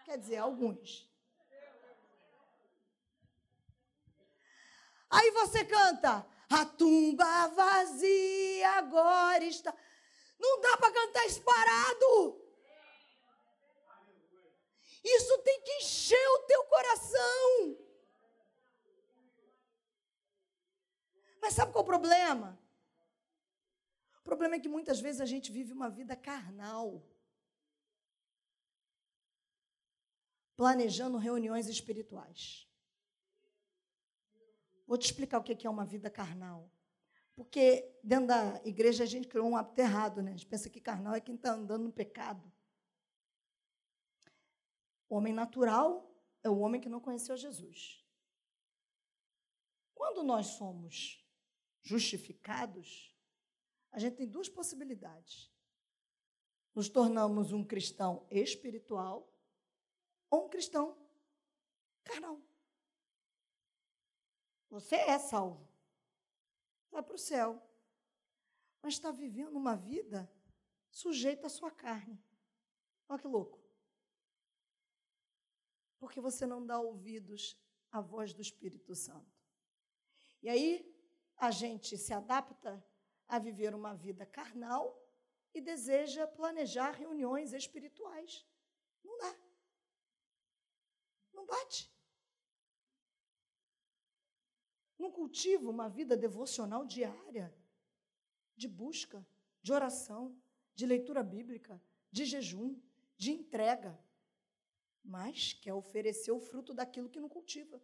Quer 0.05 0.19
dizer, 0.19 0.39
alguns. 0.39 1.11
Aí 5.11 5.31
você 5.33 5.63
canta, 5.65 6.27
a 6.55 6.65
tumba 6.67 7.49
vazia 7.49 8.71
agora 8.73 9.45
está. 9.45 9.75
Não 10.39 10.61
dá 10.61 10.77
para 10.77 10.93
cantar 10.93 11.27
isso 11.27 11.43
parado. 11.43 12.41
Isso 15.05 15.39
tem 15.39 15.61
que 15.63 15.73
encher 15.79 16.29
o 16.29 16.39
teu 16.47 16.65
coração. 16.65 17.79
Mas 21.41 21.55
sabe 21.55 21.73
qual 21.73 21.83
é 21.83 21.85
o 21.85 21.87
problema? 21.87 22.59
O 24.21 24.23
problema 24.23 24.55
é 24.55 24.61
que 24.61 24.69
muitas 24.69 25.01
vezes 25.01 25.21
a 25.21 25.27
gente 25.27 25.51
vive 25.51 25.73
uma 25.73 25.91
vida 25.91 26.15
carnal. 26.15 27.03
Planejando 30.57 31.19
reuniões 31.19 31.67
espirituais. 31.67 32.69
Vou 34.93 34.99
te 34.99 35.07
explicar 35.07 35.39
o 35.39 35.43
que 35.43 35.67
é 35.67 35.71
uma 35.71 35.87
vida 35.87 36.11
carnal. 36.11 36.71
Porque 37.35 37.99
dentro 38.05 38.27
da 38.27 38.61
igreja 38.63 39.05
a 39.05 39.07
gente 39.07 39.27
criou 39.27 39.49
um 39.49 39.57
hábito 39.57 39.81
errado, 39.81 40.21
né? 40.21 40.33
A 40.33 40.37
gente 40.37 40.47
pensa 40.47 40.69
que 40.69 40.83
carnal 40.83 41.15
é 41.15 41.21
quem 41.23 41.35
está 41.35 41.55
andando 41.55 41.85
no 41.85 41.91
pecado. 41.91 42.53
O 45.09 45.17
homem 45.17 45.33
natural 45.33 46.15
é 46.43 46.51
o 46.51 46.59
homem 46.59 46.79
que 46.79 46.91
não 46.91 47.01
conheceu 47.01 47.39
Jesus. 47.39 48.05
Quando 49.95 50.23
nós 50.23 50.49
somos 50.49 51.27
justificados, 51.81 53.17
a 53.93 53.99
gente 53.99 54.17
tem 54.17 54.29
duas 54.29 54.51
possibilidades. 54.51 55.51
Nos 56.75 56.91
tornamos 56.91 57.51
um 57.51 57.65
cristão 57.65 58.27
espiritual 58.31 59.27
ou 60.29 60.45
um 60.45 60.51
cristão 60.51 60.99
carnal. 62.05 62.39
Você 64.73 64.97
é 64.97 65.19
salvo. 65.19 65.69
Vai 66.91 67.03
para 67.03 67.15
o 67.15 67.19
céu. 67.19 67.63
Mas 68.81 68.95
está 68.95 69.11
vivendo 69.11 69.55
uma 69.55 69.77
vida 69.77 70.33
sujeita 70.91 71.47
à 71.47 71.51
sua 71.51 71.71
carne. 71.71 72.19
Olha 73.07 73.21
que 73.21 73.29
louco. 73.29 73.63
Porque 75.99 76.23
você 76.23 76.47
não 76.47 76.65
dá 76.65 76.81
ouvidos 76.81 77.55
à 77.91 78.01
voz 78.01 78.33
do 78.33 78.41
Espírito 78.41 78.95
Santo. 78.95 79.31
E 80.43 80.49
aí 80.49 80.91
a 81.37 81.51
gente 81.51 81.99
se 81.99 82.15
adapta 82.15 82.83
a 83.29 83.39
viver 83.39 83.75
uma 83.75 83.95
vida 83.95 84.25
carnal 84.25 84.99
e 85.53 85.61
deseja 85.61 86.27
planejar 86.27 86.93
reuniões 86.93 87.53
espirituais. 87.53 88.47
Não 89.05 89.19
dá. 89.19 89.37
Não 91.35 91.45
bate. 91.45 91.93
Não 95.03 95.11
cultiva 95.11 95.69
uma 95.69 95.89
vida 95.89 96.17
devocional 96.17 96.85
diária, 96.87 97.53
de 98.57 98.69
busca, 98.69 99.27
de 99.61 99.73
oração, 99.73 100.41
de 100.77 100.87
leitura 100.87 101.25
bíblica, 101.25 101.83
de 102.13 102.25
jejum, 102.25 102.81
de 103.17 103.33
entrega, 103.33 103.99
mas 105.03 105.55
quer 105.55 105.75
oferecer 105.75 106.31
o 106.31 106.39
fruto 106.39 106.73
daquilo 106.73 107.11
que 107.11 107.19
não 107.19 107.29
cultiva. 107.29 107.83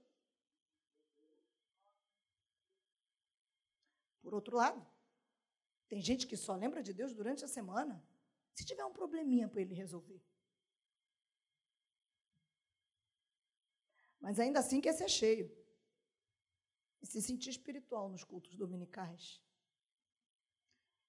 Por 4.23 4.33
outro 4.33 4.57
lado, 4.57 4.81
tem 5.89 6.01
gente 6.01 6.25
que 6.25 6.37
só 6.37 6.55
lembra 6.55 6.85
de 6.85 6.93
Deus 6.93 7.12
durante 7.12 7.45
a 7.45 7.49
semana, 7.49 8.01
se 8.55 8.64
tiver 8.64 8.85
um 8.85 8.93
probleminha 8.93 9.49
para 9.49 9.61
ele 9.61 9.75
resolver. 9.75 10.23
Mas 14.21 14.39
ainda 14.39 14.61
assim 14.61 14.81
quer 14.81 14.93
ser 14.93 15.09
cheio. 15.09 15.57
E 17.01 17.07
se 17.07 17.22
sentir 17.22 17.51
espiritual 17.51 18.09
nos 18.09 18.24
cultos 18.24 18.55
dominicais. 18.57 19.40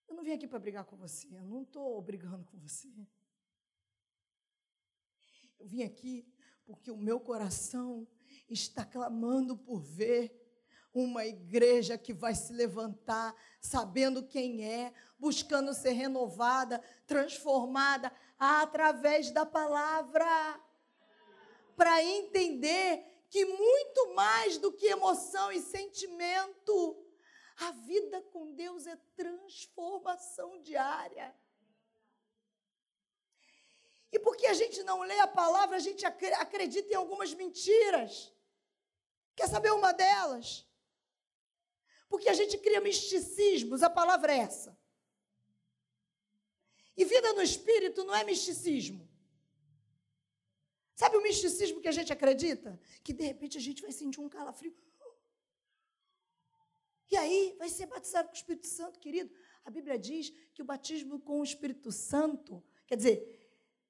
Eu 0.07 0.15
não 0.15 0.23
vim 0.23 0.31
aqui 0.31 0.47
para 0.47 0.59
brigar 0.59 0.85
com 0.85 0.97
você, 0.97 1.27
eu 1.35 1.43
não 1.43 1.63
estou 1.63 2.01
brigando 2.01 2.43
com 2.45 2.57
você. 2.57 2.89
Eu 5.59 5.67
vim 5.67 5.83
aqui 5.83 6.25
porque 6.65 6.89
o 6.89 6.97
meu 6.97 7.19
coração 7.19 8.07
está 8.49 8.85
clamando 8.85 9.57
por 9.57 9.79
ver 9.81 10.35
uma 10.93 11.25
igreja 11.25 11.97
que 11.97 12.13
vai 12.13 12.33
se 12.33 12.51
levantar, 12.53 13.35
sabendo 13.61 14.27
quem 14.27 14.65
é, 14.65 14.93
buscando 15.17 15.73
ser 15.73 15.91
renovada, 15.91 16.81
transformada 17.05 18.11
através 18.37 19.31
da 19.31 19.45
palavra, 19.45 20.25
para 21.75 22.03
entender 22.03 23.08
que 23.29 23.45
muito 23.45 24.13
mais 24.13 24.57
do 24.57 24.71
que 24.71 24.87
emoção 24.87 25.51
e 25.51 25.61
sentimento, 25.61 27.05
a 27.57 27.71
vida 27.71 28.21
com 28.23 28.53
Deus 28.53 28.87
é 28.87 28.95
transformação 29.15 30.61
diária. 30.61 31.35
E 34.11 34.17
porque 34.19 34.47
a 34.47 34.53
gente 34.53 34.81
não 34.83 35.01
lê 35.01 35.19
a 35.19 35.27
palavra, 35.27 35.75
a 35.75 35.79
gente 35.79 36.05
acredita 36.05 36.91
em 36.91 36.95
algumas 36.95 37.33
mentiras. 37.33 38.33
Quer 39.35 39.47
saber 39.47 39.71
uma 39.71 39.91
delas? 39.91 40.65
Porque 42.07 42.27
a 42.27 42.33
gente 42.33 42.57
cria 42.57 42.81
misticismos, 42.81 43.83
a 43.83 43.89
palavra 43.89 44.33
é 44.33 44.39
essa. 44.39 44.77
E 46.97 47.05
vida 47.05 47.31
no 47.33 47.41
espírito 47.41 48.03
não 48.03 48.15
é 48.15 48.23
misticismo. 48.23 49.08
Sabe 50.99 51.15
o 51.15 51.21
misticismo 51.21 51.79
que 51.79 51.87
a 51.87 51.93
gente 51.93 52.11
acredita? 52.11 52.77
Que 53.05 53.13
de 53.13 53.23
repente 53.23 53.57
a 53.57 53.61
gente 53.61 53.81
vai 53.81 53.89
sentir 53.89 54.19
um 54.19 54.27
calafrio. 54.27 54.75
E 57.09 57.15
aí 57.15 57.55
vai 57.57 57.69
ser 57.69 57.85
batizado 57.85 58.27
com 58.27 58.33
o 58.33 58.37
Espírito 58.37 58.67
Santo, 58.67 58.99
querido. 58.99 59.33
A 59.63 59.69
Bíblia 59.69 59.97
diz 59.97 60.29
que 60.53 60.61
o 60.61 60.65
batismo 60.65 61.17
com 61.21 61.39
o 61.39 61.43
Espírito 61.45 61.89
Santo, 61.89 62.61
quer 62.85 62.97
dizer, 62.97 63.17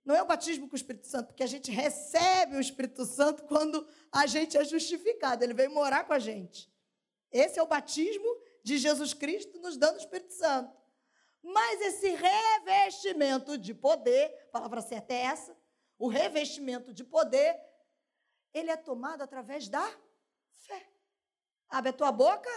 não 0.05 0.14
é 0.14 0.22
o 0.22 0.28
batismo 0.28 0.68
com 0.68 0.74
o 0.74 0.76
Espírito 0.76 1.07
Santo, 1.07 1.30
porque 1.30 1.41
a 1.41 1.47
gente 1.47 1.72
recebe 1.72 2.55
o 2.55 2.62
Espírito 2.62 3.03
Santo 3.05 3.43
quando 3.45 3.88
a 4.12 4.28
gente 4.28 4.55
é 4.55 4.64
justificado, 4.64 5.43
ele 5.43 5.55
vem 5.55 5.68
morar 5.68 6.03
com 6.03 6.14
a 6.14 6.20
gente. 6.20 6.72
Esse 7.32 7.57
é 7.57 7.64
o 7.64 7.68
batismo 7.68 8.39
de 8.64 8.78
Jesus 8.78 9.16
Cristo 9.16 9.60
nos 9.60 9.78
dando 9.78 9.95
o 9.95 9.99
Espírito 9.99 10.36
Santo. 10.36 10.78
Mas 11.41 11.82
esse 11.82 12.10
revestimento 12.10 13.57
de 13.57 13.74
poder, 13.74 14.32
a 14.49 14.51
palavra 14.51 14.80
certa 14.80 15.12
é 15.12 15.22
essa, 15.22 15.57
o 16.00 16.08
revestimento 16.08 16.91
de 16.91 17.04
poder, 17.04 17.56
ele 18.52 18.72
é 18.72 18.78
tomado 18.78 19.22
através 19.22 19.70
da 19.70 19.86
fé. 20.50 20.89
Abre 21.70 21.89
a 21.91 21.93
tua 21.93 22.12
boca 22.12 22.50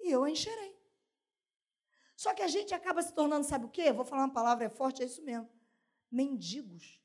e 0.00 0.10
eu 0.10 0.24
a 0.24 0.30
encherei. 0.30 0.74
Só 2.16 2.32
que 2.32 2.42
a 2.42 2.48
gente 2.48 2.72
acaba 2.72 3.02
se 3.02 3.12
tornando, 3.12 3.44
sabe 3.44 3.66
o 3.66 3.70
quê? 3.70 3.92
Vou 3.92 4.04
falar 4.04 4.22
uma 4.22 4.32
palavra 4.32 4.64
é 4.64 4.70
forte, 4.70 5.02
é 5.02 5.04
isso 5.04 5.22
mesmo. 5.22 5.50
Mendigos 6.10 7.04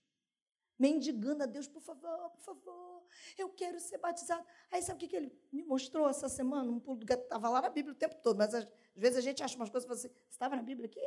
mendigando 0.79 1.43
a 1.43 1.45
Deus, 1.45 1.67
por 1.67 1.81
favor, 1.81 2.29
por 2.31 2.41
favor, 2.41 3.03
eu 3.37 3.49
quero 3.49 3.77
ser 3.81 3.97
batizado. 3.97 4.45
Aí 4.71 4.81
sabe 4.81 4.95
o 4.95 4.99
que, 4.99 5.09
que 5.09 5.15
ele 5.15 5.37
me 5.51 5.61
mostrou 5.61 6.07
essa 6.07 6.29
semana? 6.29 6.71
Um 6.71 6.79
pulo 6.79 6.99
do 6.99 7.05
gato, 7.05 7.23
estava 7.23 7.49
lá 7.49 7.61
na 7.61 7.69
Bíblia 7.69 7.93
o 7.93 7.97
tempo 7.97 8.15
todo, 8.23 8.37
mas 8.37 8.53
às 8.53 8.65
vezes 8.95 9.17
a 9.17 9.21
gente 9.21 9.43
acha 9.43 9.57
umas 9.57 9.69
coisas 9.69 9.83
e 9.83 9.87
fala 9.87 9.99
assim, 9.99 10.25
estava 10.29 10.55
na 10.55 10.63
Bíblia 10.63 10.87
aqui? 10.87 11.01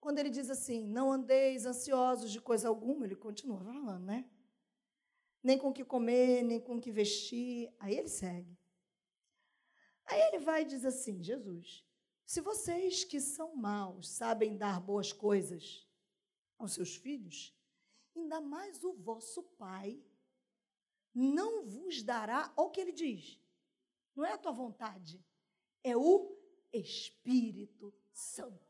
Quando 0.00 0.18
ele 0.18 0.30
diz 0.30 0.48
assim, 0.48 0.86
não 0.86 1.12
andeis 1.12 1.66
ansiosos 1.66 2.30
de 2.30 2.40
coisa 2.40 2.68
alguma, 2.68 3.04
ele 3.04 3.14
continua 3.14 3.62
falando, 3.62 4.04
né? 4.04 4.28
Nem 5.42 5.58
com 5.58 5.68
o 5.68 5.72
que 5.72 5.84
comer, 5.84 6.42
nem 6.42 6.60
com 6.60 6.76
o 6.76 6.80
que 6.80 6.90
vestir. 6.90 7.72
Aí 7.78 7.96
ele 7.96 8.08
segue. 8.08 8.58
Aí 10.06 10.20
ele 10.22 10.38
vai 10.38 10.62
e 10.62 10.66
diz 10.66 10.84
assim, 10.84 11.22
Jesus, 11.22 11.84
se 12.24 12.40
vocês 12.40 13.04
que 13.04 13.20
são 13.20 13.54
maus 13.54 14.08
sabem 14.08 14.56
dar 14.56 14.80
boas 14.80 15.12
coisas 15.12 15.86
aos 16.58 16.72
seus 16.72 16.96
filhos, 16.96 17.54
ainda 18.16 18.40
mais 18.40 18.82
o 18.82 18.92
vosso 18.92 19.42
Pai 19.42 20.02
não 21.14 21.64
vos 21.64 22.02
dará, 22.02 22.52
olha 22.56 22.68
o 22.68 22.70
que 22.70 22.80
ele 22.80 22.92
diz, 22.92 23.40
não 24.14 24.24
é 24.24 24.32
a 24.32 24.38
tua 24.38 24.52
vontade, 24.52 25.24
é 25.82 25.96
o 25.96 26.36
Espírito 26.72 27.92
Santo. 28.12 28.69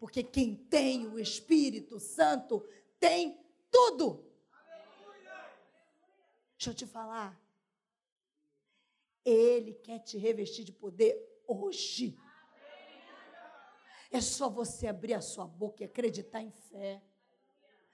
Porque 0.00 0.22
quem 0.22 0.56
tem 0.56 1.06
o 1.06 1.18
Espírito 1.18 2.00
Santo 2.00 2.66
tem 2.98 3.38
tudo. 3.70 4.26
Deixa 6.56 6.70
eu 6.70 6.74
te 6.74 6.86
falar. 6.86 7.38
Ele 9.22 9.74
quer 9.74 9.98
te 9.98 10.16
revestir 10.16 10.64
de 10.64 10.72
poder 10.72 11.14
hoje. 11.46 12.18
É 14.10 14.22
só 14.22 14.48
você 14.48 14.86
abrir 14.86 15.12
a 15.12 15.20
sua 15.20 15.46
boca 15.46 15.82
e 15.82 15.86
acreditar 15.86 16.40
em 16.40 16.50
fé. 16.50 17.02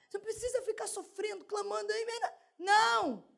Você 0.08 0.16
não 0.16 0.24
precisa 0.24 0.62
ficar 0.62 0.86
sofrendo, 0.86 1.44
clamando 1.44 1.92
aí. 1.92 2.06
Não! 2.56 3.28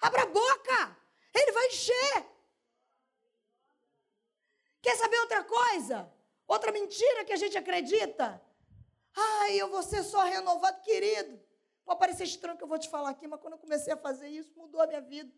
Abra 0.00 0.24
a 0.24 0.26
boca! 0.26 0.98
Ele 1.32 1.52
vai 1.52 1.66
encher. 1.68 2.26
Quer 4.82 4.96
saber 4.96 5.18
outra 5.20 5.44
coisa? 5.44 6.13
Outra 6.46 6.70
mentira 6.72 7.24
que 7.24 7.32
a 7.32 7.36
gente 7.36 7.56
acredita? 7.56 8.42
Ai, 9.14 9.60
eu 9.60 9.68
vou 9.68 9.82
ser 9.82 10.02
só 10.02 10.22
renovado, 10.24 10.82
querido. 10.82 11.40
Pode 11.84 11.98
parecer 11.98 12.24
estranho 12.24 12.56
que 12.56 12.64
eu 12.64 12.68
vou 12.68 12.78
te 12.78 12.88
falar 12.88 13.10
aqui, 13.10 13.26
mas 13.26 13.40
quando 13.40 13.54
eu 13.54 13.58
comecei 13.58 13.92
a 13.92 13.96
fazer 13.96 14.28
isso, 14.28 14.52
mudou 14.56 14.80
a 14.80 14.86
minha 14.86 15.00
vida. 15.00 15.32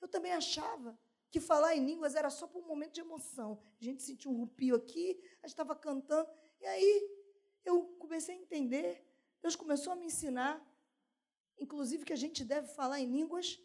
Eu 0.00 0.08
também 0.08 0.32
achava 0.32 0.98
que 1.30 1.40
falar 1.40 1.76
em 1.76 1.84
línguas 1.84 2.14
era 2.14 2.30
só 2.30 2.46
por 2.46 2.62
um 2.62 2.66
momento 2.66 2.92
de 2.92 3.00
emoção. 3.00 3.62
A 3.80 3.84
gente 3.84 4.02
sentiu 4.02 4.30
um 4.30 4.36
rupio 4.36 4.76
aqui, 4.76 5.18
a 5.42 5.46
gente 5.46 5.54
estava 5.54 5.76
cantando, 5.76 6.28
e 6.60 6.66
aí 6.66 7.10
eu 7.64 7.84
comecei 7.98 8.34
a 8.34 8.38
entender. 8.38 9.06
Deus 9.42 9.54
começou 9.56 9.92
a 9.92 9.96
me 9.96 10.06
ensinar, 10.06 10.60
inclusive, 11.58 12.04
que 12.04 12.12
a 12.12 12.16
gente 12.16 12.44
deve 12.44 12.68
falar 12.68 13.00
em 13.00 13.10
línguas, 13.10 13.60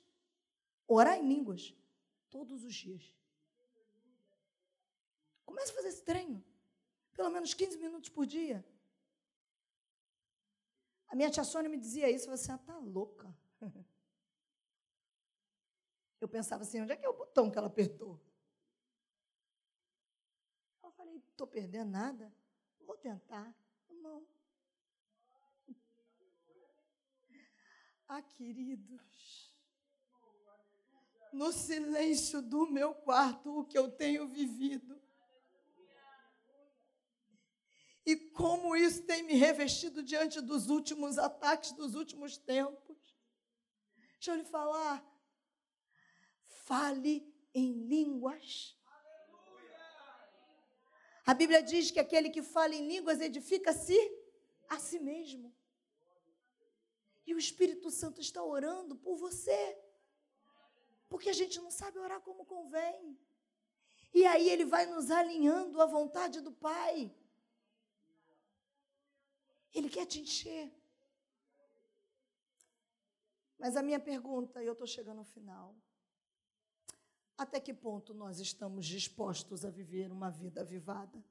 orar 0.88 1.18
em 1.18 1.28
línguas, 1.28 1.74
todos 2.30 2.64
os 2.64 2.74
dias. 2.74 3.15
Comece 5.56 5.72
a 5.72 5.76
fazer 5.76 5.88
esse 5.88 6.04
treino, 6.04 6.44
pelo 7.14 7.30
menos 7.30 7.54
15 7.54 7.78
minutos 7.78 8.10
por 8.10 8.26
dia. 8.26 8.66
A 11.08 11.16
minha 11.16 11.32
tia 11.32 11.46
Sônia 11.46 11.70
me 11.70 11.78
dizia 11.78 12.12
isso, 12.12 12.30
você 12.30 12.52
ah, 12.52 12.58
tá 12.58 12.78
louca. 12.78 13.34
Eu 16.20 16.28
pensava 16.28 16.64
assim, 16.64 16.82
onde 16.82 16.92
é 16.92 16.98
que 16.98 17.06
é 17.06 17.10
o 17.10 17.16
botão 17.16 17.50
que 17.50 17.58
ela 17.58 17.68
apertou? 17.68 18.20
Eu 20.84 20.92
falei, 20.92 21.16
estou 21.16 21.48
perdendo 21.48 21.90
nada, 21.90 22.34
vou 22.82 22.98
tentar. 22.98 23.56
Não. 23.90 24.28
Ah, 28.10 28.22
queridos, 28.22 29.56
no 31.32 31.54
silêncio 31.54 32.42
do 32.42 32.68
meu 32.68 32.94
quarto, 32.94 33.58
o 33.58 33.64
que 33.64 33.78
eu 33.78 33.90
tenho 33.90 34.28
vivido. 34.28 35.05
E 38.06 38.16
como 38.16 38.76
isso 38.76 39.04
tem 39.04 39.24
me 39.24 39.34
revestido 39.34 40.04
diante 40.04 40.40
dos 40.40 40.70
últimos 40.70 41.18
ataques 41.18 41.72
dos 41.72 41.96
últimos 41.96 42.38
tempos. 42.38 42.98
Deixa 44.14 44.32
eu 44.32 44.36
lhe 44.36 44.46
falar. 44.46 45.04
Fale 46.66 47.34
em 47.54 47.74
línguas. 47.88 48.78
A 51.26 51.34
Bíblia 51.34 51.64
diz 51.64 51.90
que 51.90 52.00
aquele 52.00 52.30
que 52.30 52.44
fala 52.44 52.76
em 52.76 52.88
línguas 52.88 53.20
edifica-se 53.20 53.98
a 54.70 54.78
si 54.78 55.00
mesmo. 55.00 55.56
E 57.26 57.34
o 57.34 57.40
Espírito 57.40 57.90
Santo 57.90 58.22
está 58.22 58.44
orando 58.44 58.96
por 58.96 59.16
você. 59.18 59.80
Porque 61.10 61.30
a 61.30 61.34
gente 61.34 61.60
não 61.60 61.72
sabe 61.72 61.98
orar 61.98 62.22
como 62.22 62.46
convém. 62.46 63.20
E 64.14 64.26
aí 64.26 64.48
ele 64.50 64.66
vai 64.66 64.86
nos 64.86 65.10
alinhando 65.10 65.82
à 65.82 65.88
vontade 65.88 66.42
do 66.42 66.52
Pai. 66.52 67.12
Ele 69.76 69.90
quer 69.90 70.06
te 70.06 70.22
encher. 70.22 70.72
Mas 73.60 73.76
a 73.76 73.84
minha 73.84 74.00
pergunta, 74.00 74.64
e 74.64 74.66
eu 74.66 74.72
estou 74.72 74.88
chegando 74.88 75.20
ao 75.20 75.26
final. 75.26 75.76
Até 77.38 77.60
que 77.60 77.74
ponto 77.74 78.14
nós 78.14 78.40
estamos 78.40 78.86
dispostos 78.86 79.66
a 79.66 79.70
viver 79.70 80.12
uma 80.14 80.32
vida 80.32 80.62
avivada? 80.62 81.22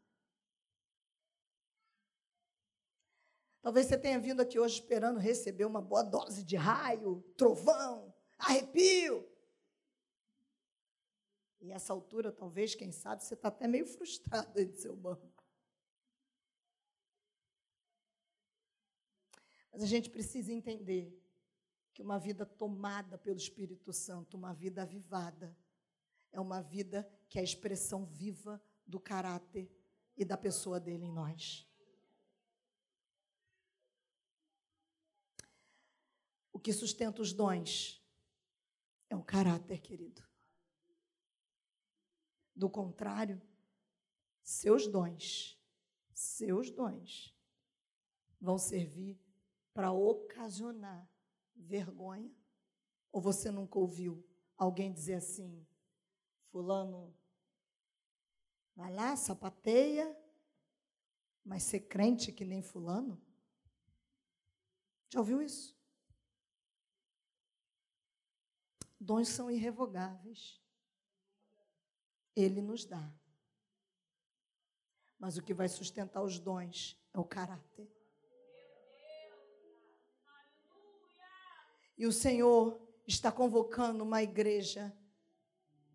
Talvez 3.63 3.87
você 3.87 3.97
tenha 3.97 4.21
vindo 4.21 4.43
aqui 4.43 4.59
hoje 4.59 4.75
esperando 4.75 5.19
receber 5.19 5.65
uma 5.65 5.81
boa 5.81 6.03
dose 6.03 6.45
de 6.45 6.55
raio, 6.55 7.23
trovão, 7.39 8.15
arrepio. 8.37 9.27
E 11.63 11.73
essa 11.73 11.95
altura, 11.95 12.31
talvez, 12.31 12.75
quem 12.75 12.93
sabe, 12.93 13.25
você 13.25 13.33
está 13.33 13.49
até 13.49 13.67
meio 13.67 13.87
frustrado 13.87 14.59
aí 14.59 14.67
do 14.67 14.77
seu 14.77 14.95
banco. 14.95 15.34
Mas 19.75 19.83
a 19.83 19.87
gente 19.87 20.09
precisa 20.09 20.53
entender 20.53 21.21
que 21.93 22.01
uma 22.01 22.17
vida 22.17 22.47
tomada 22.47 23.19
pelo 23.19 23.37
Espírito 23.37 23.93
Santo, 23.93 24.37
uma 24.37 24.55
vida 24.55 24.83
avivada, 24.83 25.57
é 26.31 26.41
uma 26.41 26.63
vida 26.63 27.03
que 27.29 27.39
é 27.39 27.41
a 27.41 27.45
expressão 27.45 28.07
viva 28.07 28.63
do 28.87 29.01
caráter 29.01 29.69
e 30.17 30.25
da 30.25 30.37
pessoa 30.37 30.79
dele 30.79 31.07
em 31.07 31.13
nós. 31.13 31.69
O 36.53 36.61
que 36.61 36.73
sustenta 36.73 37.21
os 37.21 37.33
dons 37.33 38.01
é 39.11 39.17
o 39.17 39.25
caráter, 39.25 39.81
querido. 39.81 40.23
Do 42.55 42.71
contrário, 42.71 43.43
seus 44.41 44.87
dons, 44.87 45.61
seus 46.13 46.71
dons 46.71 47.37
vão 48.41 48.57
servir 48.57 49.24
para 49.75 49.93
ocasionar 49.93 51.07
vergonha. 51.55 52.33
Ou 53.13 53.21
você 53.21 53.51
nunca 53.51 53.79
ouviu 53.79 54.25
alguém 54.57 54.93
dizer 54.93 55.15
assim: 55.15 55.67
Fulano, 56.51 57.15
vai 58.75 58.93
lá, 58.93 59.15
sapateia, 59.17 60.17
mas 61.45 61.65
ser 61.65 61.81
crente 61.81 62.33
que 62.33 62.45
nem 62.45 62.63
Fulano? 62.63 63.21
Já 65.13 65.21
ouviu 65.21 65.43
isso? 65.43 65.77
Dons 68.99 69.29
são 69.29 69.51
irrevogáveis. 69.51 70.61
Ele 72.35 72.61
nos 72.61 72.85
dá. 72.85 73.13
Mas 75.19 75.37
o 75.37 75.43
que 75.43 75.55
vai 75.55 75.69
sustentar 75.69 76.23
os 76.23 76.39
dons 76.39 77.01
é 77.13 77.19
o 77.19 77.25
caráter. 77.25 77.94
E 81.97 82.07
o 82.07 82.13
Senhor 82.13 82.81
está 83.07 83.31
convocando 83.31 84.03
uma 84.03 84.23
igreja 84.23 84.97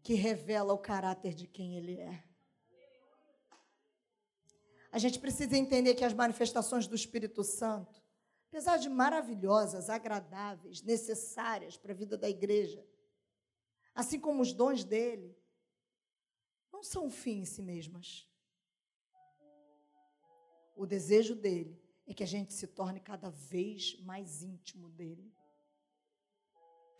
que 0.02 0.14
revela 0.14 0.74
o 0.74 0.78
caráter 0.78 1.34
de 1.34 1.48
quem 1.48 1.76
Ele 1.76 2.00
é. 2.00 2.24
A 4.92 4.98
gente 4.98 5.20
precisa 5.20 5.56
entender 5.56 5.94
que 5.94 6.04
as 6.04 6.14
manifestações 6.14 6.88
do 6.88 6.96
Espírito 6.96 7.44
Santo, 7.44 8.02
apesar 8.48 8.78
de 8.78 8.90
maravilhosas, 8.90 9.90
agradáveis, 9.90 10.82
necessárias 10.82 11.78
para 11.78 11.92
a 11.92 11.96
vida 11.96 12.18
da 12.18 12.30
igreja, 12.30 12.84
assim 13.94 14.20
como 14.20 14.42
os 14.42 14.52
dons 14.52 14.84
dele, 14.84 15.38
não 16.72 16.82
são 16.82 17.06
um 17.06 17.12
fim 17.12 17.42
em 17.42 17.46
si 17.46 17.62
mesmas. 17.62 18.28
O 20.76 20.86
desejo 20.86 21.36
dele 21.36 21.78
é 22.08 22.14
que 22.14 22.24
a 22.24 22.28
gente 22.28 22.54
se 22.54 22.66
torne 22.66 23.00
cada 23.00 23.30
vez 23.30 24.00
mais 24.02 24.42
íntimo 24.42 24.90
dele. 24.90 25.32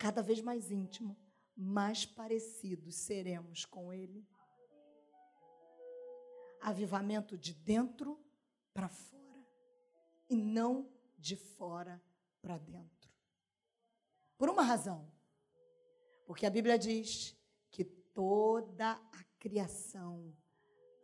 Cada 0.00 0.22
vez 0.22 0.40
mais 0.40 0.70
íntimo, 0.70 1.14
mais 1.54 2.06
parecidos 2.06 2.94
seremos 2.94 3.66
com 3.66 3.92
ele. 3.92 4.26
Avivamento 6.58 7.36
de 7.36 7.52
dentro 7.52 8.18
para 8.72 8.88
fora 8.88 9.46
e 10.26 10.34
não 10.34 10.90
de 11.18 11.36
fora 11.36 12.02
para 12.40 12.56
dentro. 12.56 13.12
Por 14.38 14.48
uma 14.48 14.62
razão. 14.62 15.06
Porque 16.24 16.46
a 16.46 16.50
Bíblia 16.50 16.78
diz 16.78 17.36
que 17.70 17.84
toda 17.84 18.92
a 18.92 19.24
criação 19.38 20.34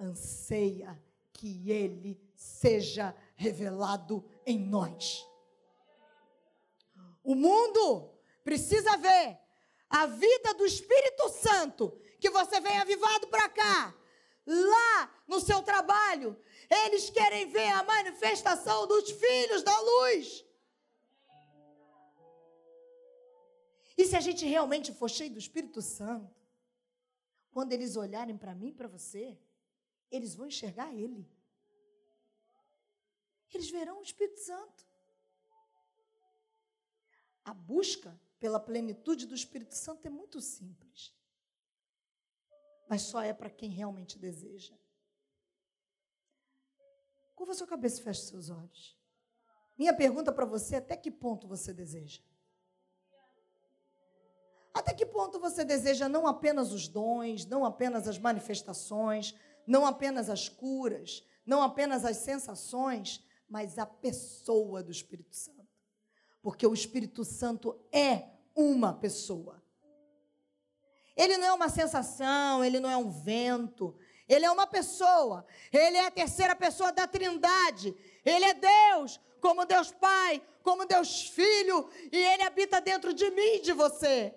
anseia 0.01 0.99
que 1.34 1.70
ele 1.70 2.18
seja 2.34 3.14
revelado 3.34 4.24
em 4.47 4.59
nós. 4.59 5.22
O 7.22 7.34
mundo 7.34 8.15
precisa 8.47 8.97
ver 8.97 9.36
a 9.90 10.07
vida 10.07 10.55
do 10.55 10.64
Espírito 10.64 11.28
Santo 11.30 11.90
que 12.20 12.30
você 12.30 12.61
vem 12.61 12.78
avivado 12.78 13.26
para 13.26 13.49
cá. 13.49 13.92
Lá 14.47 15.22
no 15.26 15.40
seu 15.40 15.61
trabalho, 15.62 16.40
eles 16.84 17.11
querem 17.11 17.49
ver 17.49 17.70
a 17.70 17.82
manifestação 17.82 18.86
dos 18.86 19.11
filhos 19.11 19.64
da 19.64 19.76
luz. 19.80 20.44
E 23.99 24.05
se 24.05 24.14
a 24.14 24.20
gente 24.20 24.47
realmente 24.47 24.92
for 24.92 25.11
cheio 25.11 25.32
do 25.32 25.40
Espírito 25.40 25.82
Santo, 25.82 26.32
quando 27.51 27.72
eles 27.72 27.97
olharem 27.97 28.38
para 28.38 28.55
mim, 28.55 28.72
para 28.72 28.86
você, 28.86 29.36
eles 30.09 30.36
vão 30.36 30.47
enxergar 30.47 30.94
Ele. 30.94 31.28
Eles 33.53 33.70
verão 33.70 33.99
o 33.99 34.03
Espírito 34.03 34.38
Santo. 34.38 34.86
A 37.44 37.53
busca 37.53 38.20
pela 38.39 38.61
plenitude 38.61 39.26
do 39.26 39.34
Espírito 39.34 39.74
Santo 39.74 40.07
é 40.07 40.11
muito 40.11 40.41
simples. 40.41 41.14
Mas 42.89 43.03
só 43.03 43.22
é 43.22 43.32
para 43.32 43.51
quem 43.51 43.70
realmente 43.70 44.18
deseja. 44.18 44.74
Curva 47.34 47.55
sua 47.55 47.66
cabeça 47.66 48.01
e 48.01 48.05
feche 48.05 48.22
seus 48.22 48.49
olhos. 48.49 48.97
Minha 49.76 49.95
pergunta 49.95 50.32
para 50.32 50.47
você 50.47 50.76
é: 50.76 50.78
até 50.78 50.97
que 50.97 51.11
ponto 51.11 51.47
você 51.47 51.72
deseja? 51.72 52.22
Até 54.72 54.95
que 54.95 55.07
ponto 55.07 55.41
você 55.41 55.64
deseja 55.64 56.09
não 56.09 56.26
apenas 56.26 56.72
os 56.72 56.87
dons, 56.87 57.45
não 57.47 57.64
apenas 57.64 58.07
as 58.07 58.18
manifestações, 58.18 59.34
não 59.66 59.87
apenas 59.87 60.28
as 60.28 60.49
curas, 60.49 61.26
não 61.45 61.62
apenas 61.62 62.05
as 62.05 62.18
sensações, 62.18 63.24
mas 63.49 63.78
a 63.78 63.87
pessoa 63.87 64.82
do 64.82 64.91
Espírito 64.91 65.34
Santo? 65.34 65.55
Porque 66.47 66.64
o 66.64 66.72
Espírito 66.72 67.24
Santo 67.24 67.76
é 67.90 68.22
uma 68.55 68.94
pessoa. 68.94 69.61
Ele 71.16 71.36
não 71.38 71.49
é 71.49 71.53
uma 71.53 71.68
sensação, 71.68 72.64
ele 72.64 72.78
não 72.78 72.88
é 72.88 72.97
um 72.97 73.11
vento, 73.11 73.99
ele 74.28 74.44
é 74.44 74.51
uma 74.53 74.64
pessoa. 74.64 75.44
Ele 75.72 75.97
é 75.97 76.07
a 76.07 76.11
terceira 76.12 76.55
pessoa 76.55 76.92
da 76.92 77.05
Trindade. 77.05 77.97
Ele 78.24 78.44
é 78.44 78.55
Deus, 78.55 79.18
como 79.40 79.66
Deus 79.66 79.90
Pai, 79.90 80.40
como 80.62 80.86
Deus 80.86 81.28
Filho, 81.30 81.90
e 82.12 82.16
ele 82.16 82.44
habita 82.44 82.80
dentro 82.80 83.12
de 83.12 83.28
mim 83.32 83.57
e 83.57 83.62
de 83.62 83.72
você. 83.72 84.32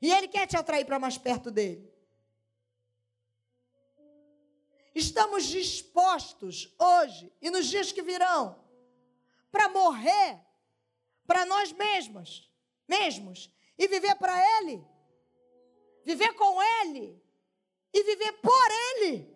E 0.00 0.08
Ele 0.08 0.28
quer 0.28 0.46
te 0.46 0.56
atrair 0.56 0.84
para 0.84 1.00
mais 1.00 1.18
perto 1.18 1.50
dele. 1.50 1.92
Estamos 4.94 5.46
dispostos 5.46 6.72
hoje 6.78 7.32
e 7.42 7.50
nos 7.50 7.66
dias 7.66 7.90
que 7.90 8.02
virão 8.02 8.61
para 9.52 9.68
morrer 9.68 10.40
para 11.24 11.46
nós 11.46 11.70
mesmos, 11.70 12.50
mesmos 12.88 13.48
e 13.78 13.86
viver 13.86 14.16
para 14.16 14.36
Ele, 14.58 14.84
viver 16.04 16.32
com 16.34 16.60
Ele 16.60 17.22
e 17.92 18.02
viver 18.02 18.32
por 18.40 18.70
Ele. 18.70 19.32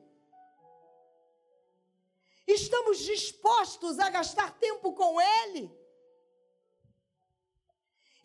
Estamos 2.47 2.99
dispostos 2.99 4.01
a 4.01 4.11
gastar 4.11 4.59
tempo 4.59 4.93
com 4.95 5.21
Ele 5.21 5.87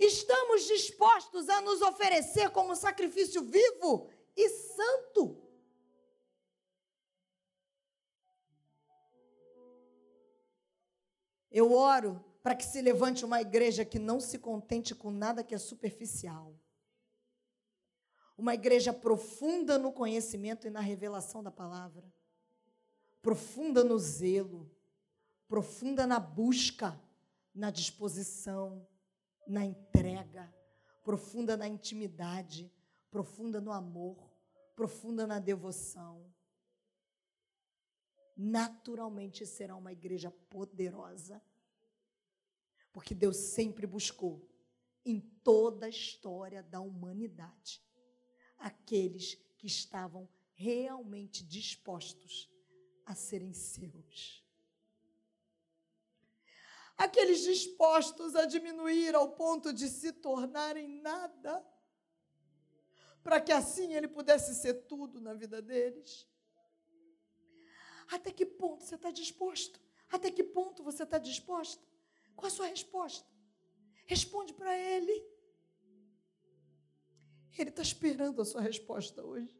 Estamos 0.01 0.63
dispostos 0.63 1.47
a 1.47 1.61
nos 1.61 1.79
oferecer 1.83 2.49
como 2.49 2.75
sacrifício 2.75 3.43
vivo 3.43 4.09
e 4.35 4.49
santo. 4.49 5.40
Eu 11.51 11.73
oro 11.73 12.23
para 12.41 12.55
que 12.55 12.65
se 12.65 12.81
levante 12.81 13.25
uma 13.25 13.41
igreja 13.41 13.83
que 13.83 13.99
não 13.99 14.19
se 14.19 14.39
contente 14.39 14.95
com 14.95 15.11
nada 15.11 15.43
que 15.43 15.53
é 15.53 15.57
superficial. 15.57 16.55
Uma 18.37 18.53
igreja 18.53 18.91
profunda 18.91 19.77
no 19.77 19.91
conhecimento 19.91 20.65
e 20.65 20.71
na 20.71 20.79
revelação 20.79 21.43
da 21.43 21.51
palavra. 21.51 22.11
Profunda 23.21 23.83
no 23.83 23.99
zelo. 23.99 24.71
Profunda 25.47 26.07
na 26.07 26.19
busca, 26.19 26.99
na 27.53 27.69
disposição, 27.69 28.87
na 29.45 29.65
entrega. 29.65 30.51
Profunda 31.03 31.57
na 31.57 31.67
intimidade. 31.67 32.71
Profunda 33.11 33.59
no 33.59 33.71
amor. 33.71 34.17
Profunda 34.75 35.27
na 35.27 35.37
devoção. 35.37 36.25
Naturalmente 38.43 39.45
será 39.45 39.75
uma 39.75 39.91
igreja 39.91 40.31
poderosa 40.49 41.41
porque 42.91 43.15
Deus 43.15 43.37
sempre 43.37 43.87
buscou, 43.87 44.47
em 45.05 45.19
toda 45.43 45.85
a 45.85 45.89
história 45.89 46.61
da 46.61 46.79
humanidade, 46.79 47.81
aqueles 48.57 49.35
que 49.57 49.65
estavam 49.65 50.29
realmente 50.53 51.43
dispostos 51.43 52.51
a 53.05 53.15
serem 53.15 53.53
seus. 53.53 54.45
Aqueles 56.97 57.41
dispostos 57.41 58.35
a 58.35 58.45
diminuir 58.45 59.15
ao 59.15 59.31
ponto 59.31 59.73
de 59.73 59.87
se 59.87 60.11
tornarem 60.11 60.87
nada, 61.01 61.65
para 63.23 63.41
que 63.41 63.51
assim 63.51 63.93
ele 63.93 64.07
pudesse 64.07 64.53
ser 64.53 64.85
tudo 64.85 65.19
na 65.19 65.33
vida 65.33 65.61
deles. 65.61 66.27
Até 68.11 68.29
que 68.31 68.45
ponto 68.45 68.83
você 68.83 68.95
está 68.95 69.09
disposto? 69.09 69.79
Até 70.09 70.29
que 70.29 70.43
ponto 70.43 70.83
você 70.83 71.03
está 71.03 71.17
disposta? 71.17 71.81
Qual 72.35 72.47
a 72.47 72.49
sua 72.49 72.67
resposta? 72.67 73.25
Responde 74.05 74.53
para 74.53 74.77
Ele. 74.77 75.25
Ele 77.57 77.69
está 77.69 77.81
esperando 77.81 78.41
a 78.41 78.45
sua 78.45 78.59
resposta 78.59 79.23
hoje. 79.23 79.55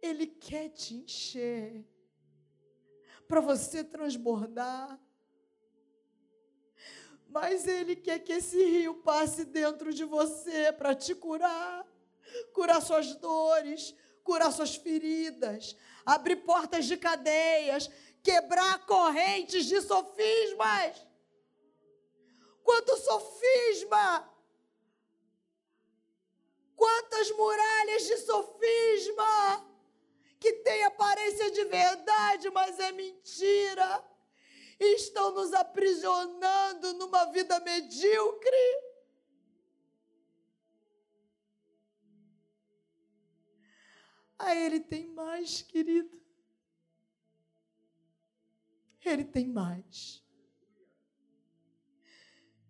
Ele 0.00 0.26
quer 0.28 0.68
te 0.68 0.94
encher 0.94 1.84
para 3.26 3.40
você 3.40 3.82
transbordar. 3.82 5.00
Mas 7.28 7.66
Ele 7.66 7.96
quer 7.96 8.20
que 8.20 8.32
esse 8.32 8.62
rio 8.64 8.94
passe 9.02 9.44
dentro 9.44 9.92
de 9.92 10.04
você 10.04 10.72
para 10.72 10.94
te 10.94 11.12
curar, 11.12 11.84
curar 12.52 12.80
suas 12.80 13.16
dores, 13.16 13.94
curar 14.26 14.52
suas 14.52 14.74
feridas, 14.74 15.76
abrir 16.04 16.36
portas 16.44 16.84
de 16.84 16.96
cadeias, 16.96 17.88
quebrar 18.22 18.84
correntes 18.84 19.64
de 19.66 19.80
sofismas. 19.80 21.06
Quanto 22.62 22.96
sofisma! 22.98 24.32
Quantas 26.74 27.30
muralhas 27.30 28.02
de 28.06 28.18
sofisma 28.18 29.66
que 30.38 30.52
tem 30.52 30.84
aparência 30.84 31.50
de 31.50 31.64
verdade, 31.64 32.50
mas 32.50 32.78
é 32.78 32.92
mentira. 32.92 34.04
Estão 34.78 35.30
nos 35.30 35.54
aprisionando 35.54 36.92
numa 36.94 37.24
vida 37.26 37.58
medíocre. 37.60 38.85
A 44.38 44.54
Ele 44.54 44.80
tem 44.80 45.08
mais, 45.08 45.62
querido. 45.62 46.20
Ele 49.04 49.24
tem 49.24 49.46
mais. 49.46 50.22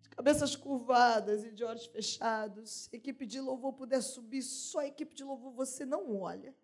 De 0.01 0.09
cabeças 0.09 0.55
curvadas 0.55 1.43
e 1.43 1.51
de 1.51 1.63
olhos 1.63 1.87
fechados, 1.87 2.91
equipe 2.93 3.25
de 3.25 3.39
louvor 3.39 3.73
puder 3.73 4.01
subir, 4.01 4.43
só 4.43 4.79
a 4.79 4.87
equipe 4.87 5.13
de 5.15 5.23
louvor 5.23 5.51
você 5.51 5.85
não 5.85 6.19
olha. 6.19 6.55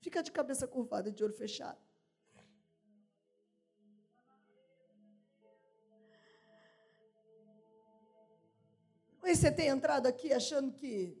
Fica 0.00 0.22
de 0.22 0.32
cabeça 0.32 0.66
curvada 0.66 1.08
e 1.08 1.12
de 1.12 1.22
olho 1.22 1.32
fechado. 1.32 1.80
Você 9.22 9.52
tem 9.52 9.68
entrado 9.68 10.06
aqui 10.06 10.32
achando 10.32 10.72
que 10.72 11.16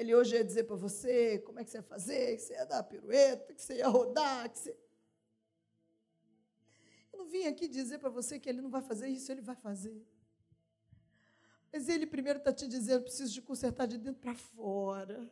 Ele 0.00 0.14
hoje 0.14 0.34
ia 0.34 0.42
dizer 0.42 0.64
para 0.64 0.76
você 0.76 1.40
como 1.40 1.60
é 1.60 1.64
que 1.64 1.68
você 1.68 1.76
ia 1.76 1.82
fazer, 1.82 2.36
que 2.36 2.42
você 2.42 2.54
ia 2.54 2.64
dar 2.64 2.78
a 2.78 2.82
pirueta, 2.82 3.52
que 3.52 3.60
você 3.60 3.74
ia 3.76 3.86
rodar, 3.86 4.50
que 4.50 4.58
você. 4.58 4.74
Eu 7.12 7.18
não 7.18 7.26
vim 7.26 7.44
aqui 7.44 7.68
dizer 7.68 7.98
para 7.98 8.08
você 8.08 8.40
que 8.40 8.48
ele 8.48 8.62
não 8.62 8.70
vai 8.70 8.80
fazer 8.80 9.08
isso, 9.08 9.30
ele 9.30 9.42
vai 9.42 9.56
fazer. 9.56 10.02
Mas 11.70 11.86
ele 11.90 12.06
primeiro 12.06 12.38
está 12.38 12.50
te 12.50 12.66
dizendo: 12.66 13.02
preciso 13.02 13.30
de 13.30 13.42
consertar 13.42 13.84
de 13.84 13.98
dentro 13.98 14.22
para 14.22 14.34
fora. 14.34 15.30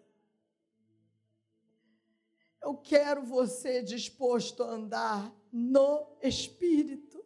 Eu 2.61 2.77
quero 2.77 3.23
você 3.23 3.83
disposto 3.83 4.63
a 4.63 4.67
andar 4.67 5.35
no 5.51 6.15
Espírito, 6.21 7.25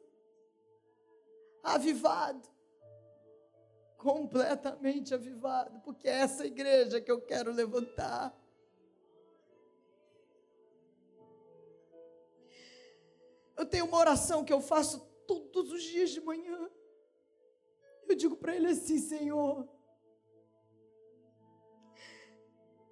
avivado 1.60 2.51
completamente 4.02 5.14
avivado, 5.14 5.78
porque 5.80 6.08
é 6.08 6.22
essa 6.22 6.44
igreja 6.44 7.00
que 7.00 7.10
eu 7.10 7.20
quero 7.20 7.52
levantar. 7.52 8.36
Eu 13.56 13.64
tenho 13.64 13.84
uma 13.84 13.98
oração 13.98 14.44
que 14.44 14.52
eu 14.52 14.60
faço 14.60 14.98
todos 15.24 15.70
os 15.70 15.84
dias 15.84 16.10
de 16.10 16.20
manhã. 16.20 16.68
Eu 18.08 18.16
digo 18.16 18.36
para 18.36 18.56
ele 18.56 18.66
assim: 18.66 18.98
Senhor, 18.98 19.68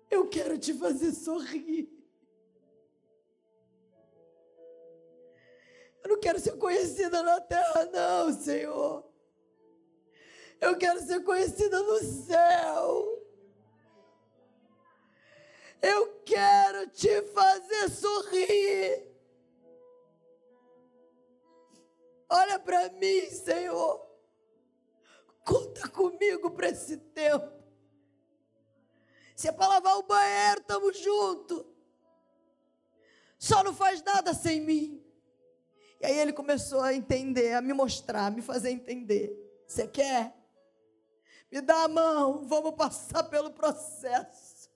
eu 0.08 0.28
quero 0.28 0.56
te 0.56 0.72
fazer 0.72 1.10
sorrir. 1.10 1.90
Eu 6.04 6.10
não 6.10 6.20
quero 6.20 6.38
ser 6.38 6.56
conhecida 6.56 7.20
na 7.20 7.40
terra, 7.40 7.84
não, 7.86 8.32
Senhor. 8.32 9.09
Eu 10.60 10.76
quero 10.76 11.00
ser 11.00 11.24
conhecida 11.24 11.82
no 11.82 11.98
céu. 11.98 13.20
Eu 15.80 16.20
quero 16.24 16.88
te 16.90 17.22
fazer 17.22 17.88
sorrir. 17.90 19.08
Olha 22.28 22.58
para 22.58 22.90
mim, 22.90 23.30
Senhor. 23.30 24.06
Conta 25.44 25.88
comigo 25.88 26.50
para 26.50 26.68
esse 26.68 26.96
tempo. 26.98 27.50
Se 29.34 29.48
é 29.48 29.52
para 29.52 29.68
lavar 29.68 29.96
o 29.96 30.02
banheiro, 30.02 30.60
estamos 30.60 30.98
juntos. 30.98 31.64
Só 33.38 33.64
não 33.64 33.74
faz 33.74 34.02
nada 34.02 34.34
sem 34.34 34.60
mim. 34.60 35.02
E 35.98 36.06
aí 36.06 36.18
ele 36.18 36.32
começou 36.32 36.82
a 36.82 36.92
entender, 36.92 37.54
a 37.54 37.62
me 37.62 37.72
mostrar, 37.72 38.26
a 38.26 38.30
me 38.30 38.42
fazer 38.42 38.70
entender. 38.70 39.34
Você 39.66 39.88
quer? 39.88 40.39
Me 41.50 41.60
dá 41.60 41.84
a 41.84 41.88
mão, 41.88 42.46
vamos 42.46 42.74
passar 42.74 43.24
pelo 43.24 43.50
processo. 43.50 44.70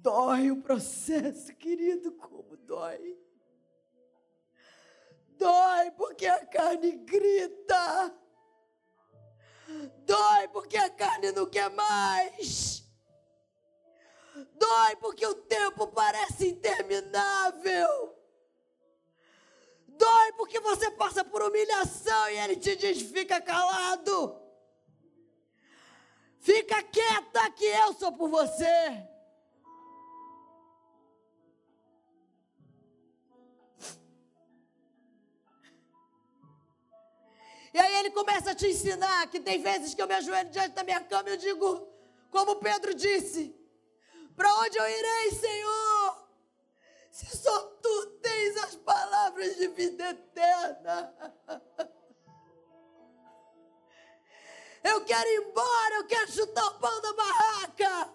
Dói 0.00 0.50
o 0.50 0.62
processo, 0.62 1.54
querido, 1.54 2.12
como 2.12 2.56
dói. 2.56 3.16
Dói 5.36 5.90
porque 5.92 6.26
a 6.26 6.44
carne 6.46 6.92
grita. 6.92 8.14
Dói 10.04 10.48
porque 10.48 10.76
a 10.76 10.90
carne 10.90 11.30
não 11.32 11.46
quer 11.46 11.70
mais. 11.70 12.84
Dói 14.54 14.96
porque 14.96 15.26
o 15.26 15.34
tempo 15.34 15.86
parece 15.88 16.48
interminável. 16.48 18.17
Dói 19.98 20.32
porque 20.36 20.60
você 20.60 20.90
passa 20.92 21.24
por 21.24 21.42
humilhação 21.42 22.30
e 22.30 22.38
ele 22.38 22.56
te 22.56 22.76
diz: 22.76 23.02
fica 23.02 23.40
calado. 23.40 24.40
Fica 26.38 26.82
quieta 26.82 27.50
que 27.50 27.64
eu 27.64 27.92
sou 27.94 28.12
por 28.12 28.30
você. 28.30 29.08
E 37.74 37.78
aí 37.78 37.96
ele 37.96 38.10
começa 38.10 38.52
a 38.52 38.54
te 38.54 38.66
ensinar 38.66 39.26
que 39.28 39.40
tem 39.40 39.60
vezes 39.60 39.94
que 39.94 40.00
eu 40.00 40.06
me 40.06 40.14
ajoelho 40.14 40.48
diante 40.50 40.74
da 40.74 40.84
minha 40.84 41.00
cama 41.00 41.28
e 41.28 41.32
eu 41.32 41.36
digo, 41.36 41.88
como 42.30 42.56
Pedro 42.56 42.94
disse: 42.94 43.54
Para 44.36 44.52
onde 44.60 44.78
eu 44.78 44.88
irei, 44.88 45.30
Senhor? 45.32 46.27
Se 47.18 47.36
só 47.36 47.60
tu 47.82 48.06
tens 48.22 48.56
as 48.58 48.76
palavras 48.76 49.56
de 49.56 49.66
vida 49.66 50.10
eterna. 50.10 51.12
Eu 54.84 55.04
quero 55.04 55.28
ir 55.28 55.48
embora, 55.48 55.94
eu 55.96 56.06
quero 56.06 56.30
chutar 56.30 56.64
o 56.68 56.78
pão 56.78 57.00
da 57.00 57.12
barraca. 57.14 58.14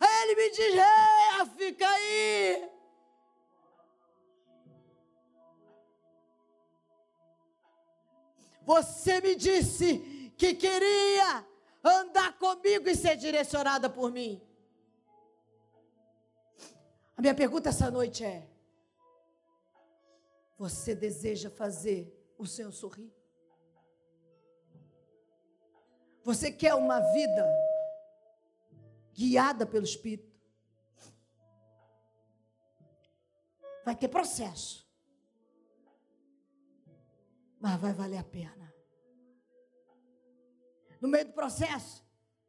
Aí 0.00 0.22
ele 0.22 0.34
me 0.34 0.50
diz: 0.50 0.74
Ei, 0.74 1.46
fica 1.56 1.88
aí. 1.88 2.68
Você 8.62 9.20
me 9.20 9.36
disse 9.36 10.32
que 10.36 10.54
queria 10.54 11.46
andar 11.84 12.36
comigo 12.36 12.88
e 12.88 12.96
ser 12.96 13.14
direcionada 13.14 13.88
por 13.88 14.10
mim. 14.10 14.44
A 17.20 17.22
minha 17.22 17.34
pergunta 17.34 17.68
essa 17.68 17.90
noite 17.90 18.24
é: 18.24 18.48
Você 20.56 20.94
deseja 20.94 21.50
fazer 21.50 22.10
o 22.38 22.46
Senhor 22.46 22.72
sorrir? 22.72 23.12
Você 26.24 26.50
quer 26.50 26.72
uma 26.72 26.98
vida 27.12 27.46
guiada 29.12 29.66
pelo 29.66 29.84
Espírito? 29.84 30.34
Vai 33.84 33.94
ter 33.94 34.08
processo, 34.08 34.90
mas 37.60 37.78
vai 37.78 37.92
valer 37.92 38.16
a 38.16 38.24
pena. 38.24 38.74
No 40.98 41.06
meio 41.06 41.26
do 41.26 41.34
processo, 41.34 42.02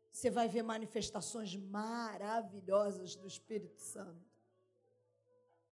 você 0.09 0.30
vai 0.30 0.47
ver 0.47 0.63
manifestações 0.63 1.57
maravilhosas 1.57 3.17
do 3.17 3.28
Espírito 3.28 3.82
Santo. 3.82 4.30